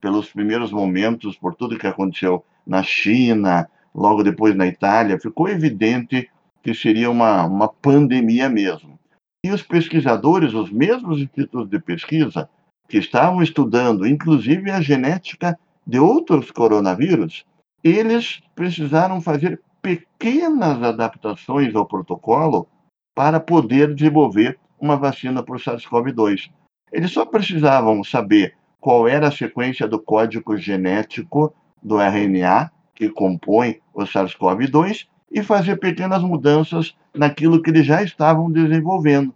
pelos 0.00 0.30
primeiros 0.30 0.70
momentos, 0.70 1.36
por 1.36 1.54
tudo 1.54 1.78
que 1.78 1.86
aconteceu 1.86 2.44
na 2.66 2.82
China, 2.82 3.68
logo 3.92 4.22
depois 4.22 4.54
na 4.54 4.66
Itália, 4.66 5.18
ficou 5.18 5.48
evidente 5.48 6.30
que 6.62 6.74
seria 6.74 7.10
uma, 7.10 7.44
uma 7.44 7.68
pandemia 7.68 8.48
mesmo. 8.48 8.98
E 9.44 9.50
os 9.50 9.62
pesquisadores, 9.62 10.54
os 10.54 10.70
mesmos 10.70 11.20
institutos 11.20 11.68
de 11.68 11.78
pesquisa, 11.80 12.48
que 12.88 12.98
estavam 12.98 13.42
estudando, 13.42 14.06
inclusive, 14.06 14.70
a 14.70 14.80
genética 14.80 15.58
de 15.86 15.98
outros 15.98 16.50
coronavírus, 16.50 17.44
eles 17.82 18.40
precisaram 18.54 19.20
fazer 19.20 19.60
pequenas 19.80 20.80
adaptações 20.80 21.74
ao 21.74 21.86
protocolo 21.86 22.68
para 23.14 23.40
poder 23.40 23.94
desenvolver 23.94 24.58
uma 24.80 24.96
vacina 24.96 25.42
para 25.42 25.56
o 25.56 25.58
SARS-CoV-2. 25.58 26.50
Eles 26.92 27.10
só 27.10 27.24
precisavam 27.24 28.04
saber 28.04 28.54
qual 28.80 29.08
era 29.08 29.28
a 29.28 29.32
sequência 29.32 29.88
do 29.88 29.98
código 29.98 30.56
genético 30.56 31.52
do 31.82 32.00
RNA 32.00 32.70
que 32.94 33.08
compõe 33.08 33.80
o 33.92 34.02
SARS-CoV-2 34.02 35.08
e 35.30 35.42
fazer 35.42 35.76
pequenas 35.76 36.22
mudanças 36.22 36.94
naquilo 37.14 37.62
que 37.62 37.70
eles 37.70 37.86
já 37.86 38.02
estavam 38.02 38.50
desenvolvendo. 38.50 39.34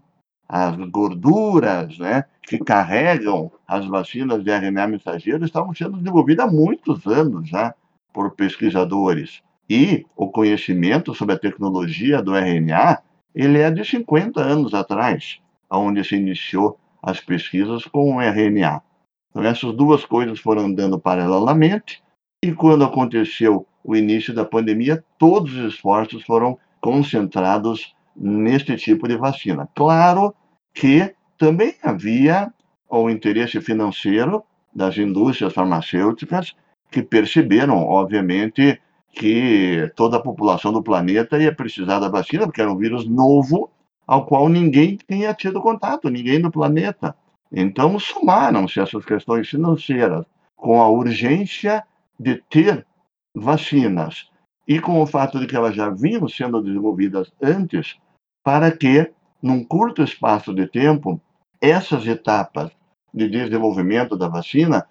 As 0.49 0.77
gorduras 0.77 1.99
né, 1.99 2.25
que 2.43 2.59
carregam 2.59 3.51
as 3.67 3.85
vacinas 3.87 4.45
de 4.45 4.51
RNA 4.51 4.87
mensageiro 4.87 5.45
estavam 5.45 5.75
sendo 5.75 5.97
desenvolvidas 5.99 6.47
há 6.47 6.51
muitos 6.51 7.07
anos 7.07 7.49
já 7.49 7.75
por 8.13 8.31
pesquisadores. 8.33 9.43
E 9.69 10.07
o 10.17 10.29
conhecimento 10.29 11.15
sobre 11.15 11.35
a 11.35 11.39
tecnologia 11.39 12.23
do 12.23 12.37
RNA 12.37 13.03
ele 13.35 13.59
é 13.59 13.71
de 13.71 13.85
50 13.85 14.41
anos 14.41 14.73
atrás, 14.73 15.41
onde 15.71 16.03
se 16.03 16.17
iniciou 16.17 16.79
as 17.03 17.21
pesquisas 17.21 17.85
com 17.85 18.17
o 18.17 18.21
RNA. 18.21 18.81
Então, 19.29 19.43
essas 19.43 19.75
duas 19.75 20.07
coisas 20.07 20.41
foram 20.41 20.65
andando 20.65 20.99
paralelamente, 20.99 22.03
e 22.43 22.53
quando 22.53 22.85
aconteceu 22.85 23.67
o 23.85 23.95
início 23.95 24.33
da 24.33 24.45
pandemia, 24.45 25.05
todos 25.19 25.53
os 25.55 25.75
esforços 25.75 26.25
foram 26.25 26.59
concentrados 26.87 27.93
neste 28.15 28.77
tipo 28.77 29.09
de 29.09 29.17
vacina. 29.17 29.69
Claro 29.75 30.33
que 30.73 31.13
também 31.37 31.75
havia 31.83 32.53
o 32.89 33.11
interesse 33.11 33.61
financeiro 33.61 34.45
das 34.73 34.97
indústrias 34.97 35.53
farmacêuticas 35.53 36.55
que 36.89 37.03
perceberam, 37.03 37.79
obviamente, 37.79 38.81
que 39.11 39.91
toda 39.97 40.19
a 40.19 40.23
população 40.23 40.73
do 40.73 40.81
planeta 40.81 41.43
ia 41.43 41.53
precisar 41.53 41.99
da 41.99 42.09
vacina, 42.09 42.47
porque 42.47 42.61
era 42.61 42.73
um 42.73 42.79
vírus 42.79 43.05
novo 43.05 43.69
ao 44.07 44.25
qual 44.25 44.49
ninguém 44.49 44.97
tinha 45.09 45.35
tido 45.35 45.61
contato, 45.61 46.09
ninguém 46.09 46.41
do 46.41 46.53
planeta. 46.53 47.17
Então, 47.51 47.99
somaram-se 47.99 48.79
essas 48.79 49.05
questões 49.05 49.49
financeiras 49.49 50.25
com 50.55 50.81
a 50.81 50.89
urgência 50.89 51.83
de 52.19 52.41
ter 52.49 52.87
vacinas 53.35 54.31
e 54.67 54.81
com 54.81 55.01
o 55.01 55.07
fato 55.07 55.39
de 55.39 55.47
que 55.47 55.57
elas 55.57 55.75
já 55.75 55.91
vinham 55.91 56.29
sendo 56.29 56.63
desenvolvidas 56.63 57.33
antes, 57.43 57.97
para 58.45 58.71
que, 58.71 59.11
num 59.43 59.65
curto 59.65 60.03
espaço 60.03 60.55
de 60.55 60.67
tempo, 60.67 61.21
essas 61.61 62.07
etapas 62.07 62.71
de 63.13 63.29
desenvolvimento 63.29 64.17
da 64.17 64.29
vacina 64.29 64.87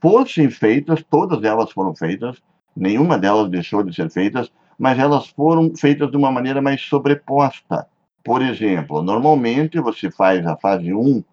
fossem 0.00 0.50
feitas, 0.50 1.02
todas 1.02 1.42
elas 1.44 1.70
foram 1.70 1.94
feitas, 1.94 2.40
Nenhuma 2.78 3.18
delas 3.18 3.50
deixou 3.50 3.82
de 3.82 3.92
ser 3.92 4.08
feitas, 4.08 4.52
mas 4.78 4.98
elas 4.98 5.26
foram 5.26 5.74
feitas 5.74 6.08
de 6.10 6.16
uma 6.16 6.30
maneira 6.30 6.62
mais 6.62 6.80
sobreposta. 6.80 7.88
Por 8.22 8.40
exemplo, 8.40 9.02
normalmente 9.02 9.80
você 9.80 10.10
faz 10.12 10.46
a 10.46 10.56
fase 10.56 10.94
1 10.94 11.24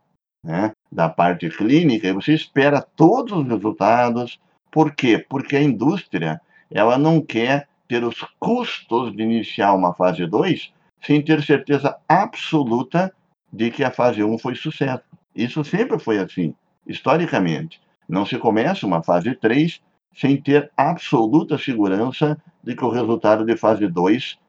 né, 0.43 0.71
da 0.91 1.07
parte 1.07 1.47
clínica 1.49 2.07
e 2.07 2.13
você 2.13 2.33
espera 2.33 2.81
todos 2.81 3.37
os 3.37 3.47
resultados. 3.47 4.39
Por 4.71 4.95
quê? 4.95 5.23
Porque 5.29 5.55
a 5.55 5.61
indústria 5.61 6.41
ela 6.71 6.97
não 6.97 7.21
quer 7.21 7.67
ter 7.87 8.03
os 8.03 8.21
custos 8.39 9.15
de 9.15 9.23
iniciar 9.23 9.73
uma 9.73 9.93
fase 9.93 10.25
2 10.25 10.73
sem 11.03 11.21
ter 11.21 11.43
certeza 11.43 11.97
absoluta 12.07 13.13
de 13.51 13.69
que 13.71 13.83
a 13.83 13.91
fase 13.91 14.23
1 14.23 14.37
foi 14.39 14.55
sucesso. 14.55 15.03
Isso 15.35 15.63
sempre 15.63 15.99
foi 15.99 16.17
assim, 16.17 16.55
historicamente. 16.87 17.81
Não 18.07 18.25
se 18.25 18.37
começa 18.37 18.85
uma 18.85 19.03
fase 19.03 19.35
3 19.35 19.81
sem 20.15 20.41
ter 20.41 20.71
absoluta 20.75 21.57
segurança 21.57 22.41
de 22.63 22.75
que 22.75 22.83
o 22.83 22.89
resultado 22.89 23.45
de 23.45 23.55
fase 23.57 23.87
2 23.87 24.39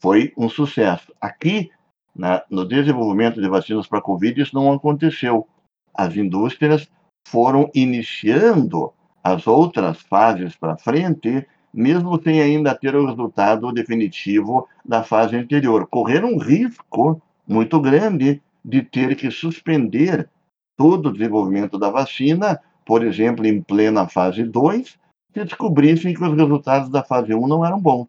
foi 0.00 0.32
um 0.36 0.48
sucesso. 0.48 1.12
Aqui, 1.20 1.70
na, 2.16 2.42
no 2.50 2.66
desenvolvimento 2.66 3.40
de 3.40 3.48
vacinas 3.48 3.86
para 3.86 3.98
a 3.98 4.02
Covid, 4.02 4.40
isso 4.40 4.54
não 4.54 4.72
aconteceu. 4.72 5.46
As 5.94 6.16
indústrias 6.16 6.90
foram 7.28 7.70
iniciando 7.74 8.92
as 9.22 9.46
outras 9.46 10.00
fases 10.00 10.56
para 10.56 10.78
frente, 10.78 11.46
mesmo 11.72 12.20
sem 12.22 12.40
ainda 12.40 12.74
ter 12.74 12.94
o 12.94 13.06
resultado 13.06 13.72
definitivo 13.72 14.68
da 14.84 15.02
fase 15.02 15.36
anterior. 15.36 15.86
Correram 15.86 16.34
um 16.34 16.38
risco 16.38 17.20
muito 17.46 17.80
grande 17.80 18.42
de 18.64 18.82
ter 18.82 19.16
que 19.16 19.30
suspender 19.30 20.28
todo 20.76 21.08
o 21.08 21.12
desenvolvimento 21.12 21.78
da 21.78 21.90
vacina, 21.90 22.60
por 22.84 23.04
exemplo, 23.04 23.46
em 23.46 23.60
plena 23.60 24.08
fase 24.08 24.42
2, 24.44 24.98
se 25.32 25.44
descobrissem 25.44 26.14
que 26.14 26.24
os 26.24 26.36
resultados 26.36 26.88
da 26.88 27.02
fase 27.02 27.34
1 27.34 27.46
não 27.46 27.64
eram 27.64 27.80
bons. 27.80 28.08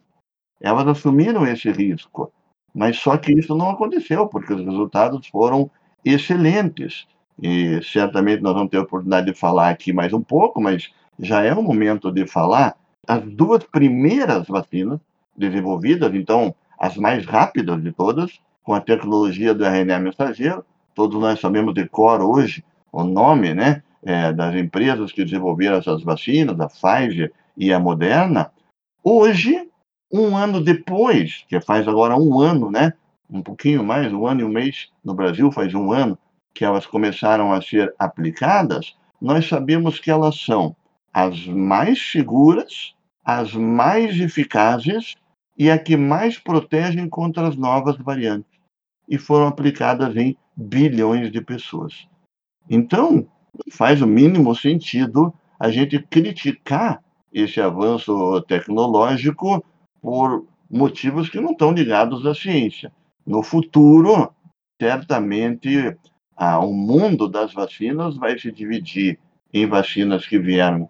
Elas 0.60 0.88
assumiram 0.88 1.46
esse 1.46 1.72
risco, 1.72 2.32
mas 2.74 2.98
só 2.98 3.18
que 3.18 3.34
isso 3.34 3.56
não 3.56 3.70
aconteceu, 3.70 4.28
porque 4.28 4.54
os 4.54 4.64
resultados 4.64 5.28
foram 5.28 5.70
excelentes. 6.04 7.08
E 7.42 7.82
certamente 7.84 8.42
nós 8.42 8.54
vamos 8.54 8.70
ter 8.70 8.78
a 8.78 8.84
oportunidade 8.84 9.28
de 9.28 9.38
falar 9.38 9.70
aqui 9.70 9.92
mais 9.92 10.14
um 10.14 10.22
pouco, 10.22 10.62
mas 10.62 10.92
já 11.20 11.44
é 11.44 11.54
o 11.54 11.64
momento 11.64 12.12
de 12.12 12.28
falar. 12.28 12.76
As 13.08 13.24
duas 13.24 13.64
primeiras 13.64 14.48
vacinas 14.48 15.00
desenvolvidas, 15.36 16.14
então 16.14 16.54
as 16.80 16.98
mais 16.98 17.26
rápidas 17.26 17.82
de 17.82 17.92
todas, 17.92 18.40
com 18.64 18.74
a 18.74 18.82
tecnologia 18.82 19.54
do 19.54 19.66
RNA 19.66 20.00
mensageiro, 20.00 20.64
todos 20.94 21.20
nós 21.20 21.40
sabemos 21.40 21.74
de 21.74 21.88
cor 21.88 22.22
hoje 22.22 22.64
o 22.92 23.04
nome 23.04 23.54
né, 23.54 23.82
é, 24.04 24.34
das 24.34 24.56
empresas 24.56 25.12
que 25.12 25.24
desenvolveram 25.24 25.78
essas 25.78 26.04
vacinas, 26.04 26.60
a 26.60 26.68
Pfizer 26.68 27.32
e 27.58 27.72
a 27.72 27.80
Moderna. 27.80 28.52
Hoje, 29.04 29.68
um 30.12 30.36
ano 30.36 30.62
depois, 30.62 31.46
que 31.48 31.60
faz 31.62 31.88
agora 31.88 32.16
um 32.16 32.40
ano, 32.40 32.70
né, 32.70 32.94
um 33.30 33.42
pouquinho 33.42 33.84
mais, 33.84 34.12
um 34.12 34.28
ano 34.28 34.42
e 34.42 34.44
um 34.44 34.50
mês 34.50 34.90
no 35.04 35.14
Brasil, 35.14 35.52
faz 35.52 35.74
um 35.74 35.92
ano 35.92 36.18
que 36.54 36.66
elas 36.66 36.86
começaram 36.86 37.54
a 37.54 37.62
ser 37.62 37.94
aplicadas, 37.98 38.96
nós 39.22 39.48
sabemos 39.48 40.00
que 40.00 40.12
elas 40.12 40.36
são 40.36 40.76
as 41.14 41.46
mais 41.46 42.12
seguras, 42.12 42.96
as 43.24 43.54
mais 43.54 44.20
eficazes 44.20 45.16
e 45.58 45.70
a 45.70 45.78
que 45.78 45.98
mais 45.98 46.38
protegem 46.38 47.08
contra 47.10 47.48
as 47.48 47.56
novas 47.56 47.98
variantes. 47.98 48.52
E 49.08 49.18
foram 49.18 49.48
aplicadas 49.48 50.16
em 50.16 50.38
bilhões 50.56 51.32
de 51.32 51.42
pessoas. 51.42 52.08
Então, 52.70 53.28
faz 53.72 54.02
o 54.02 54.08
mínimo 54.08 54.56
sentido 54.56 55.34
a 55.60 55.70
gente 55.70 56.00
criticar 56.00 57.04
esse 57.32 57.60
avanço 57.62 58.42
tecnológico 58.42 59.64
por 60.02 60.46
motivos 60.70 61.30
que 61.30 61.40
não 61.40 61.52
estão 61.52 61.72
ligados 61.72 62.26
à 62.26 62.34
ciência. 62.34 62.92
No 63.26 63.44
futuro, 63.44 64.34
certamente, 64.82 65.96
ah, 66.36 66.60
o 66.60 66.74
mundo 66.74 67.28
das 67.28 67.54
vacinas 67.54 68.18
vai 68.18 68.40
se 68.40 68.52
dividir 68.52 69.20
em 69.54 69.68
vacinas 69.68 70.26
que 70.26 70.40
vieram 70.40 70.90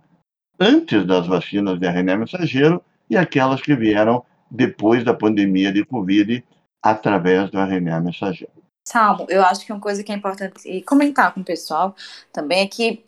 antes 0.61 1.05
das 1.07 1.25
vacinas 1.25 1.79
de 1.79 1.87
RNA 1.87 2.17
mensageiro 2.17 2.83
e 3.09 3.17
aquelas 3.17 3.59
que 3.59 3.75
vieram 3.75 4.23
depois 4.49 5.03
da 5.03 5.13
pandemia 5.13 5.73
de 5.73 5.83
Covid 5.83 6.43
através 6.83 7.49
do 7.49 7.57
RNA 7.57 7.99
mensageiro. 7.99 8.53
Salmo, 8.87 9.25
eu 9.27 9.43
acho 9.43 9.65
que 9.65 9.73
uma 9.73 9.81
coisa 9.81 10.03
que 10.03 10.11
é 10.11 10.15
importante 10.15 10.81
comentar 10.81 11.33
com 11.33 11.41
o 11.41 11.43
pessoal 11.45 11.95
também 12.31 12.61
é 12.61 12.67
que 12.67 13.03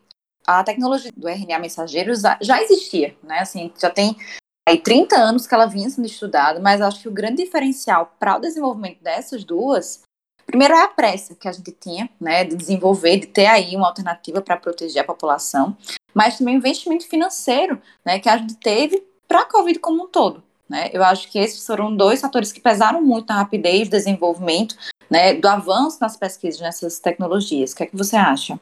a 0.48 0.64
tecnologia 0.64 1.12
do 1.16 1.28
RNA 1.28 1.60
mensageiro 1.60 2.14
já 2.42 2.62
existia, 2.62 3.16
né? 3.24 3.40
Assim, 3.40 3.72
já 3.80 3.90
tem 3.90 4.16
aí 4.68 4.80
30 4.80 5.16
anos 5.16 5.46
que 5.46 5.54
ela 5.54 5.68
vinha 5.68 5.90
sendo 5.90 6.06
estudada, 6.06 6.60
mas 6.60 6.82
acho 6.82 7.02
que 7.02 7.08
o 7.08 7.14
grande 7.14 7.44
diferencial 7.44 8.14
para 8.20 8.38
o 8.38 8.42
desenvolvimento 8.42 9.02
dessas 9.02 9.44
duas, 9.44 10.02
primeiro 10.46 10.74
é 10.74 10.84
a 10.84 10.88
pressa 10.88 11.36
que 11.36 11.48
a 11.48 11.52
gente 11.52 11.72
tinha, 11.72 12.10
né, 12.20 12.44
de 12.44 12.56
desenvolver, 12.56 13.18
de 13.18 13.28
ter 13.28 13.46
aí 13.46 13.76
uma 13.76 13.88
alternativa 13.88 14.42
para 14.42 14.58
proteger 14.58 15.02
a 15.02 15.06
população, 15.06 15.78
mas 16.14 16.38
também 16.38 16.56
o 16.56 16.58
investimento 16.58 17.08
financeiro, 17.08 17.82
né, 18.06 18.20
que 18.20 18.30
a 18.30 18.38
gente 18.38 18.56
teve 18.56 19.04
para 19.28 19.42
a 19.42 19.46
Covid 19.46 19.80
como 19.80 20.04
um 20.04 20.08
todo. 20.08 20.44
Né? 20.70 20.90
Eu 20.94 21.04
acho 21.04 21.30
que 21.32 21.40
esses 21.40 21.66
foram 21.66 21.96
dois 21.96 22.22
fatores 22.22 22.52
que 22.52 22.62
pesaram 22.62 23.02
muito 23.02 23.28
na 23.28 23.40
rapidez 23.40 23.88
do 23.88 23.92
desenvolvimento, 23.92 24.76
né, 25.10 25.34
do 25.34 25.48
avanço 25.48 25.98
nas 26.02 26.16
pesquisas 26.18 26.62
nessas 26.62 27.00
tecnologias. 27.00 27.72
O 27.72 27.76
que 27.76 27.84
é 27.84 27.86
que 27.86 27.98
você 27.98 28.16
acha? 28.16 28.60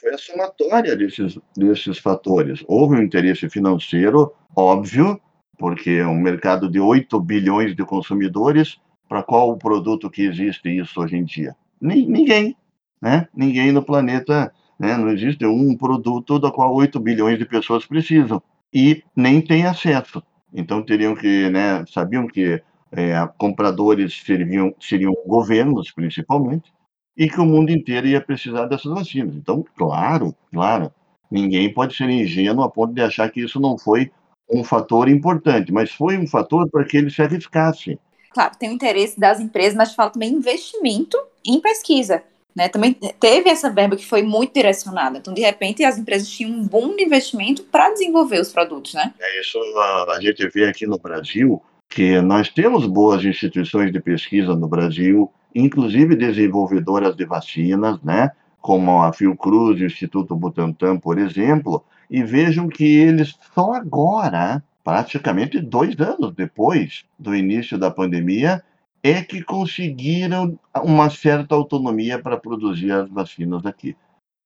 Foi 0.00 0.12
a 0.12 0.18
somatória 0.18 0.96
desses, 0.96 1.38
desses 1.56 1.98
fatores. 1.98 2.64
Houve 2.66 2.96
um 2.96 3.02
interesse 3.02 3.48
financeiro, 3.48 4.32
óbvio, 4.54 5.20
porque 5.56 5.90
é 5.90 6.06
um 6.06 6.18
mercado 6.18 6.68
de 6.68 6.80
8 6.80 7.20
bilhões 7.20 7.76
de 7.76 7.84
consumidores, 7.84 8.76
para 9.08 9.22
qual 9.22 9.50
o 9.50 9.56
produto 9.56 10.10
que 10.10 10.22
existe 10.22 10.68
isso 10.68 11.00
hoje 11.00 11.16
em 11.16 11.24
dia? 11.24 11.56
Ninguém, 11.80 12.56
né? 13.00 13.28
Ninguém 13.34 13.72
no 13.72 13.82
planeta, 13.82 14.52
né? 14.78 14.96
não 14.96 15.10
existe 15.10 15.44
um 15.44 15.76
produto 15.76 16.38
do 16.38 16.52
qual 16.52 16.74
8 16.74 16.98
bilhões 17.00 17.38
de 17.38 17.44
pessoas 17.44 17.86
precisam 17.86 18.42
e 18.72 19.02
nem 19.16 19.40
tem 19.40 19.66
acesso. 19.66 20.22
Então 20.52 20.82
teriam 20.82 21.14
que, 21.14 21.50
né, 21.50 21.84
sabiam 21.86 22.26
que 22.26 22.62
é, 22.92 23.28
compradores 23.36 24.22
seriam, 24.24 24.74
seriam 24.80 25.14
governos, 25.26 25.90
principalmente, 25.90 26.72
e 27.16 27.28
que 27.28 27.40
o 27.40 27.44
mundo 27.44 27.70
inteiro 27.70 28.06
ia 28.06 28.20
precisar 28.20 28.66
dessas 28.66 28.92
vacinas. 28.92 29.34
Então, 29.34 29.64
claro, 29.76 30.34
claro, 30.52 30.92
ninguém 31.30 31.72
pode 31.72 31.94
ser 31.96 32.08
ingênuo 32.08 32.64
a 32.64 32.70
ponto 32.70 32.94
de 32.94 33.02
achar 33.02 33.30
que 33.30 33.42
isso 33.42 33.60
não 33.60 33.76
foi 33.76 34.10
um 34.50 34.64
fator 34.64 35.08
importante, 35.08 35.72
mas 35.72 35.90
foi 35.90 36.16
um 36.16 36.26
fator 36.26 36.68
para 36.70 36.84
que 36.84 36.96
eles 36.96 37.14
se 37.14 37.20
arriscassem. 37.20 37.98
Claro, 38.30 38.56
tem 38.58 38.70
o 38.70 38.72
interesse 38.72 39.18
das 39.18 39.40
empresas, 39.40 39.74
mas 39.74 39.94
fala 39.94 40.10
também 40.10 40.32
investimento 40.32 41.18
em 41.44 41.60
pesquisa. 41.60 42.22
Né, 42.58 42.68
também 42.68 42.92
teve 42.92 43.48
essa 43.48 43.70
verba 43.70 43.94
que 43.94 44.04
foi 44.04 44.20
muito 44.20 44.52
direcionada. 44.52 45.18
Então, 45.18 45.32
de 45.32 45.42
repente, 45.42 45.84
as 45.84 45.96
empresas 45.96 46.28
tinham 46.28 46.50
um 46.50 46.66
bom 46.66 46.92
investimento 46.98 47.62
para 47.62 47.92
desenvolver 47.92 48.40
os 48.40 48.50
produtos, 48.52 48.94
né? 48.94 49.14
É 49.20 49.40
isso 49.40 49.58
a, 49.76 50.16
a 50.16 50.20
gente 50.20 50.44
vê 50.48 50.66
aqui 50.66 50.84
no 50.84 50.98
Brasil, 50.98 51.62
que 51.88 52.20
nós 52.20 52.48
temos 52.48 52.84
boas 52.84 53.24
instituições 53.24 53.92
de 53.92 54.00
pesquisa 54.00 54.56
no 54.56 54.66
Brasil, 54.66 55.30
inclusive 55.54 56.16
desenvolvedoras 56.16 57.14
de 57.14 57.24
vacinas, 57.24 58.02
né? 58.02 58.32
como 58.60 59.02
a 59.02 59.12
Fiocruz 59.12 59.80
e 59.80 59.84
o 59.84 59.86
Instituto 59.86 60.34
Butantan, 60.34 60.98
por 60.98 61.16
exemplo, 61.16 61.84
e 62.10 62.22
vejam 62.24 62.68
que 62.68 62.84
eles 62.84 63.38
só 63.54 63.74
agora, 63.74 64.62
praticamente 64.82 65.60
dois 65.60 65.98
anos 66.00 66.34
depois 66.34 67.04
do 67.16 67.34
início 67.36 67.78
da 67.78 67.90
pandemia, 67.90 68.62
é 69.02 69.22
que 69.22 69.42
conseguiram 69.42 70.58
uma 70.82 71.10
certa 71.10 71.54
autonomia 71.54 72.18
para 72.20 72.36
produzir 72.36 72.90
as 72.92 73.08
vacinas 73.08 73.64
aqui. 73.64 73.96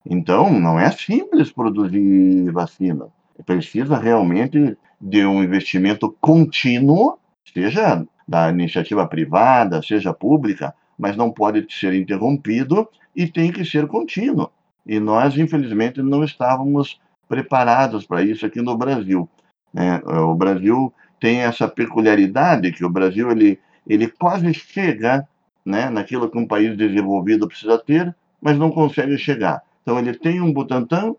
Então, 0.05 0.53
não 0.59 0.79
é 0.79 0.91
simples 0.91 1.53
produzir 1.53 2.51
vacina. 2.53 3.09
Precisa 3.47 3.97
realmente 3.97 4.77
de 5.01 5.25
um 5.25 5.43
investimento 5.43 6.15
contínuo 6.21 7.19
seja 7.53 8.05
da 8.27 8.51
iniciativa 8.51 9.07
privada, 9.07 9.83
seja 9.83 10.13
pública, 10.13 10.75
mas 10.99 11.17
não 11.17 11.31
pode 11.31 11.67
ser 11.71 11.95
interrompido 11.95 12.89
e 13.15 13.27
tem 13.27 13.53
que 13.53 13.65
ser 13.65 13.87
contínuo. 13.87 14.51
E 14.87 14.99
nós, 14.99 15.37
infelizmente, 15.37 16.03
não 16.03 16.25
estávamos 16.25 17.01
preparados 17.29 18.07
para 18.07 18.23
isso 18.23 18.45
aqui 18.47 18.61
no 18.61 18.77
Brasil. 18.77 19.29
Né? 19.73 20.01
O 20.05 20.35
Brasil 20.35 20.93
tem 21.21 21.41
essa 21.41 21.69
peculiaridade 21.69 22.73
que 22.73 22.85
o 22.85 22.91
Brasil 22.91 23.31
ele, 23.31 23.59
ele 23.87 24.09
quase 24.09 24.53
chega 24.55 25.27
né, 25.65 25.89
naquilo 25.91 26.31
que 26.31 26.39
um 26.39 26.47
país 26.47 26.77
desenvolvido 26.77 27.47
precisa 27.49 27.79
ter, 27.79 28.15
mas 28.41 28.59
não 28.59 28.71
consegue 28.71 29.17
chegar. 29.17 29.63
Então 29.83 29.99
ele 29.99 30.15
tem 30.15 30.41
um 30.41 30.53
Butantan, 30.53 31.15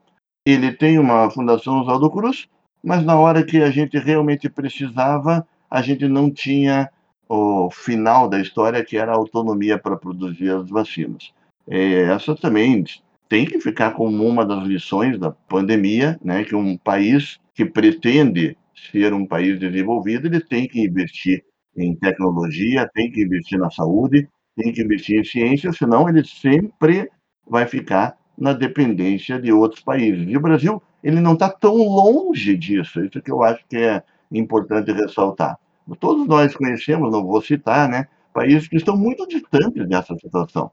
ele 0.46 0.72
tem 0.72 1.00
uma 1.00 1.30
Fundação 1.30 1.82
Oswaldo 1.82 2.10
Cruz, 2.10 2.48
mas 2.84 3.04
na 3.04 3.18
hora 3.18 3.44
que 3.44 3.62
a 3.62 3.70
gente 3.70 3.98
realmente 3.98 4.50
precisava, 4.50 5.48
a 5.70 5.82
gente 5.82 6.08
não 6.08 6.30
tinha 6.30 6.90
o 7.28 7.70
final 7.72 8.28
da 8.28 8.40
história, 8.40 8.84
que 8.84 8.98
era 8.98 9.14
a 9.14 9.16
autonomia 9.16 9.78
para 9.78 9.96
produzir 9.96 10.50
as 10.50 10.70
vacinas. 10.70 11.34
É, 11.68 12.04
essa 12.04 12.36
também 12.36 12.84
tem 13.30 13.46
que 13.46 13.60
ficar 13.60 13.92
como 13.92 14.28
uma 14.28 14.46
das 14.46 14.64
lições 14.68 15.18
da 15.18 15.32
pandemia, 15.32 16.20
né, 16.24 16.44
que 16.44 16.56
um 16.56 16.78
país 16.78 17.40
que 17.56 17.66
pretende 17.66 18.58
ser 18.92 19.14
um 19.14 19.26
país 19.26 19.60
desenvolvido, 19.60 20.28
ele 20.28 20.42
tem 20.42 20.68
que 20.68 20.82
investir 20.82 21.44
em 21.76 21.96
tecnologia, 21.96 22.90
tem 22.94 23.12
que 23.12 23.24
investir 23.24 23.60
na 23.60 23.70
saúde, 23.70 24.28
tem 24.56 24.72
que 24.72 24.82
investir 24.82 25.20
em 25.20 25.24
ciência, 25.24 25.72
senão 25.74 26.08
ele 26.08 26.24
sempre 26.24 27.10
vai 27.48 27.68
ficar 27.68 28.16
na 28.38 28.54
dependência 28.54 29.40
de 29.40 29.52
outros 29.52 29.82
países. 29.82 30.26
E 30.28 30.38
o 30.38 30.42
Brasil, 30.42 30.82
ele 31.04 31.20
não 31.20 31.34
está 31.34 31.50
tão 31.50 31.76
longe 31.76 32.56
disso, 32.58 33.04
isso 33.04 33.22
que 33.22 33.32
eu 33.32 33.44
acho 33.44 33.66
que 33.68 33.78
é 33.78 34.04
importante 34.32 34.92
ressaltar. 34.92 35.58
Todos 36.00 36.28
nós 36.28 36.56
conhecemos, 36.56 37.12
não 37.12 37.26
vou 37.26 37.42
citar, 37.42 37.90
né, 37.90 38.08
países 38.34 38.68
que 38.68 38.78
estão 38.78 38.98
muito 38.98 39.28
distantes 39.28 39.88
dessa 39.88 40.16
situação. 40.16 40.72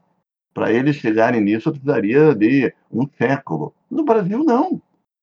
Para 0.53 0.71
eles 0.71 0.97
chegarem 0.97 1.41
nisso, 1.41 1.71
precisaria 1.71 2.35
de 2.35 2.73
um 2.91 3.07
século. 3.17 3.73
No 3.89 4.03
Brasil, 4.03 4.43
não. 4.43 4.81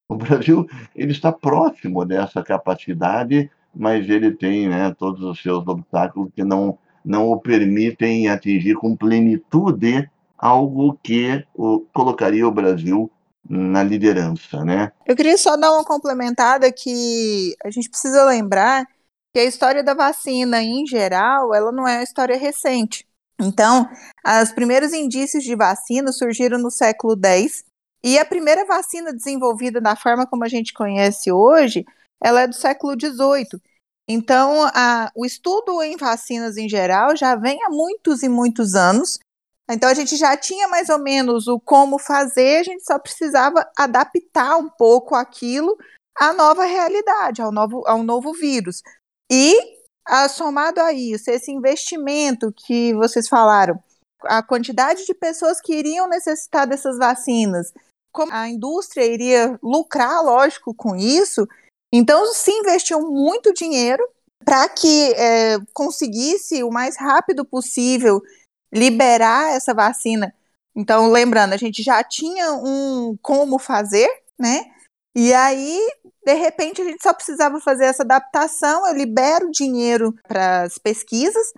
O 0.08 0.16
Brasil 0.16 0.66
ele 0.94 1.12
está 1.12 1.30
próximo 1.30 2.04
dessa 2.04 2.42
capacidade, 2.42 3.50
mas 3.78 4.08
ele 4.10 4.32
tem 4.32 4.68
né, 4.68 4.92
todos 4.98 5.22
os 5.22 5.40
seus 5.40 5.66
obstáculos 5.66 6.30
que 6.34 6.42
não, 6.42 6.76
não 7.04 7.28
o 7.28 7.40
permitem 7.40 8.28
atingir 8.28 8.74
com 8.74 8.96
plenitude 8.96 10.10
algo 10.36 10.98
que 11.02 11.44
o, 11.54 11.80
colocaria 11.92 12.46
o 12.46 12.52
Brasil 12.52 13.10
na 13.48 13.82
liderança, 13.82 14.64
né? 14.64 14.92
Eu 15.06 15.16
queria 15.16 15.38
só 15.38 15.56
dar 15.56 15.72
uma 15.72 15.84
complementada 15.84 16.70
que 16.70 17.54
a 17.64 17.70
gente 17.70 17.88
precisa 17.88 18.24
lembrar 18.24 18.84
que 19.32 19.40
a 19.40 19.44
história 19.44 19.82
da 19.82 19.94
vacina, 19.94 20.62
em 20.62 20.86
geral, 20.86 21.54
ela 21.54 21.72
não 21.72 21.86
é 21.86 21.98
uma 21.98 22.02
história 22.02 22.36
recente. 22.36 23.06
Então, 23.40 23.88
os 24.42 24.52
primeiros 24.52 24.92
indícios 24.92 25.44
de 25.44 25.54
vacina 25.54 26.12
surgiram 26.12 26.58
no 26.58 26.70
século 26.70 27.16
X, 27.24 27.64
e 28.02 28.18
a 28.18 28.24
primeira 28.24 28.64
vacina 28.64 29.12
desenvolvida 29.12 29.80
da 29.80 29.96
forma 29.96 30.26
como 30.26 30.44
a 30.44 30.48
gente 30.48 30.72
conhece 30.72 31.32
hoje, 31.32 31.84
ela 32.22 32.42
é 32.42 32.46
do 32.46 32.54
século 32.54 32.94
XVIII. 32.98 33.60
Então, 34.09 34.62
a, 34.75 35.12
o 35.14 35.27
estudo 35.27 35.83
em 35.83 35.97
vacinas 35.97 36.57
em 36.57 36.66
geral 36.66 37.14
já 37.14 37.37
vem 37.37 37.62
há 37.64 37.68
muitos 37.68 38.23
e 38.23 38.29
muitos 38.29 38.75
anos. 38.75 39.18
Então, 39.71 39.90
a 39.90 39.92
gente 39.92 40.16
já 40.16 40.35
tinha 40.35 40.66
mais 40.66 40.88
ou 40.88 40.99
menos 40.99 41.47
o 41.47 41.61
como 41.61 41.99
fazer, 41.99 42.61
a 42.61 42.62
gente 42.62 42.83
só 42.85 42.99
precisava 42.99 43.71
adaptar 43.77 44.57
um 44.57 44.71
pouco 44.71 45.14
aquilo 45.14 45.77
à 46.16 46.33
nova 46.33 46.64
realidade, 46.64 47.42
ao 47.42 47.53
novo, 47.53 47.87
ao 47.87 48.03
novo 48.03 48.33
vírus. 48.33 48.83
E, 49.31 49.55
a, 50.07 50.27
somado 50.27 50.81
a 50.81 50.90
isso, 50.90 51.31
esse 51.31 51.53
investimento 51.53 52.51
que 52.51 52.94
vocês 52.94 53.29
falaram, 53.29 53.79
a 54.23 54.42
quantidade 54.42 55.05
de 55.05 55.12
pessoas 55.12 55.61
que 55.61 55.75
iriam 55.75 56.09
necessitar 56.09 56.66
dessas 56.66 56.97
vacinas, 56.97 57.75
como 58.11 58.33
a 58.33 58.49
indústria 58.49 59.05
iria 59.05 59.59
lucrar, 59.62 60.25
lógico, 60.25 60.75
com 60.75 60.97
isso, 60.97 61.47
então 61.92 62.27
se 62.33 62.51
investiu 62.51 63.01
muito 63.01 63.53
dinheiro 63.53 64.07
para 64.44 64.68
que 64.68 65.12
é, 65.14 65.59
conseguisse 65.74 66.62
o 66.62 66.70
mais 66.70 66.96
rápido 66.96 67.44
possível 67.44 68.20
liberar 68.72 69.53
essa 69.55 69.74
vacina. 69.74 70.35
Então, 70.74 71.11
lembrando, 71.11 71.53
a 71.53 71.57
gente 71.57 71.83
já 71.83 72.03
tinha 72.05 72.53
um 72.53 73.16
como 73.20 73.59
fazer, 73.59 74.09
né? 74.38 74.64
E 75.14 75.35
aí, 75.35 75.79
de 76.24 76.35
repente, 76.35 76.81
a 76.81 76.85
gente 76.85 77.03
só 77.03 77.12
precisava 77.12 77.61
fazer 77.61 77.87
essa 77.87 78.05
adaptação. 78.05 78.87
Eu 78.87 78.94
libero 78.94 79.51
dinheiro 79.51 80.14
para 80.29 80.62
as 80.62 80.79
pesquisas, 80.79 81.53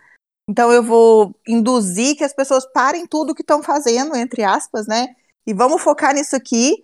então 0.49 0.73
eu 0.73 0.83
vou 0.83 1.35
induzir 1.47 2.17
que 2.17 2.25
as 2.25 2.33
pessoas 2.33 2.65
parem 2.73 3.07
tudo 3.07 3.35
que 3.35 3.43
estão 3.43 3.63
fazendo, 3.63 4.17
entre 4.17 4.43
aspas, 4.43 4.87
né? 4.87 5.09
E 5.47 5.53
vamos 5.53 5.83
focar 5.83 6.15
nisso 6.15 6.35
aqui. 6.35 6.83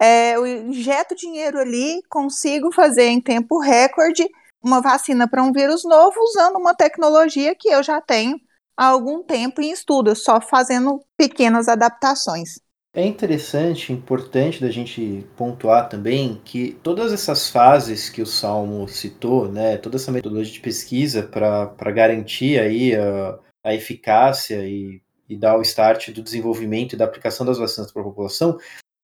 É, 0.00 0.36
eu 0.36 0.46
injeto 0.46 1.14
dinheiro 1.14 1.58
ali, 1.58 2.00
consigo 2.08 2.72
fazer 2.72 3.06
em 3.06 3.20
tempo 3.20 3.58
recorde 3.58 4.28
uma 4.62 4.80
vacina 4.80 5.28
para 5.28 5.42
um 5.42 5.52
vírus 5.52 5.84
novo 5.84 6.20
usando 6.20 6.56
uma 6.56 6.74
tecnologia 6.74 7.54
que 7.54 7.68
eu 7.68 7.82
já 7.82 8.00
tenho 8.00 8.40
há 8.76 8.86
algum 8.86 9.22
tempo 9.22 9.60
em 9.60 9.72
estudo, 9.72 10.14
só 10.14 10.40
fazendo 10.40 11.00
pequenas 11.16 11.68
adaptações. 11.68 12.60
É 12.94 13.04
interessante, 13.04 13.92
importante 13.92 14.60
da 14.60 14.70
gente 14.70 15.26
pontuar 15.36 15.88
também 15.88 16.40
que 16.44 16.72
todas 16.82 17.12
essas 17.12 17.50
fases 17.50 18.08
que 18.08 18.22
o 18.22 18.26
Salmo 18.26 18.88
citou, 18.88 19.50
né, 19.50 19.76
toda 19.76 19.96
essa 19.96 20.10
metodologia 20.10 20.52
de 20.52 20.60
pesquisa 20.60 21.22
para 21.22 21.92
garantir 21.92 22.58
aí 22.58 22.94
a, 22.96 23.38
a 23.64 23.74
eficácia 23.74 24.66
e, 24.66 25.02
e 25.28 25.36
dar 25.36 25.58
o 25.58 25.62
start 25.62 26.10
do 26.10 26.22
desenvolvimento 26.22 26.94
e 26.94 26.96
da 26.96 27.04
aplicação 27.04 27.44
das 27.44 27.58
vacinas 27.58 27.92
para 27.92 28.00
a 28.00 28.06
população, 28.06 28.58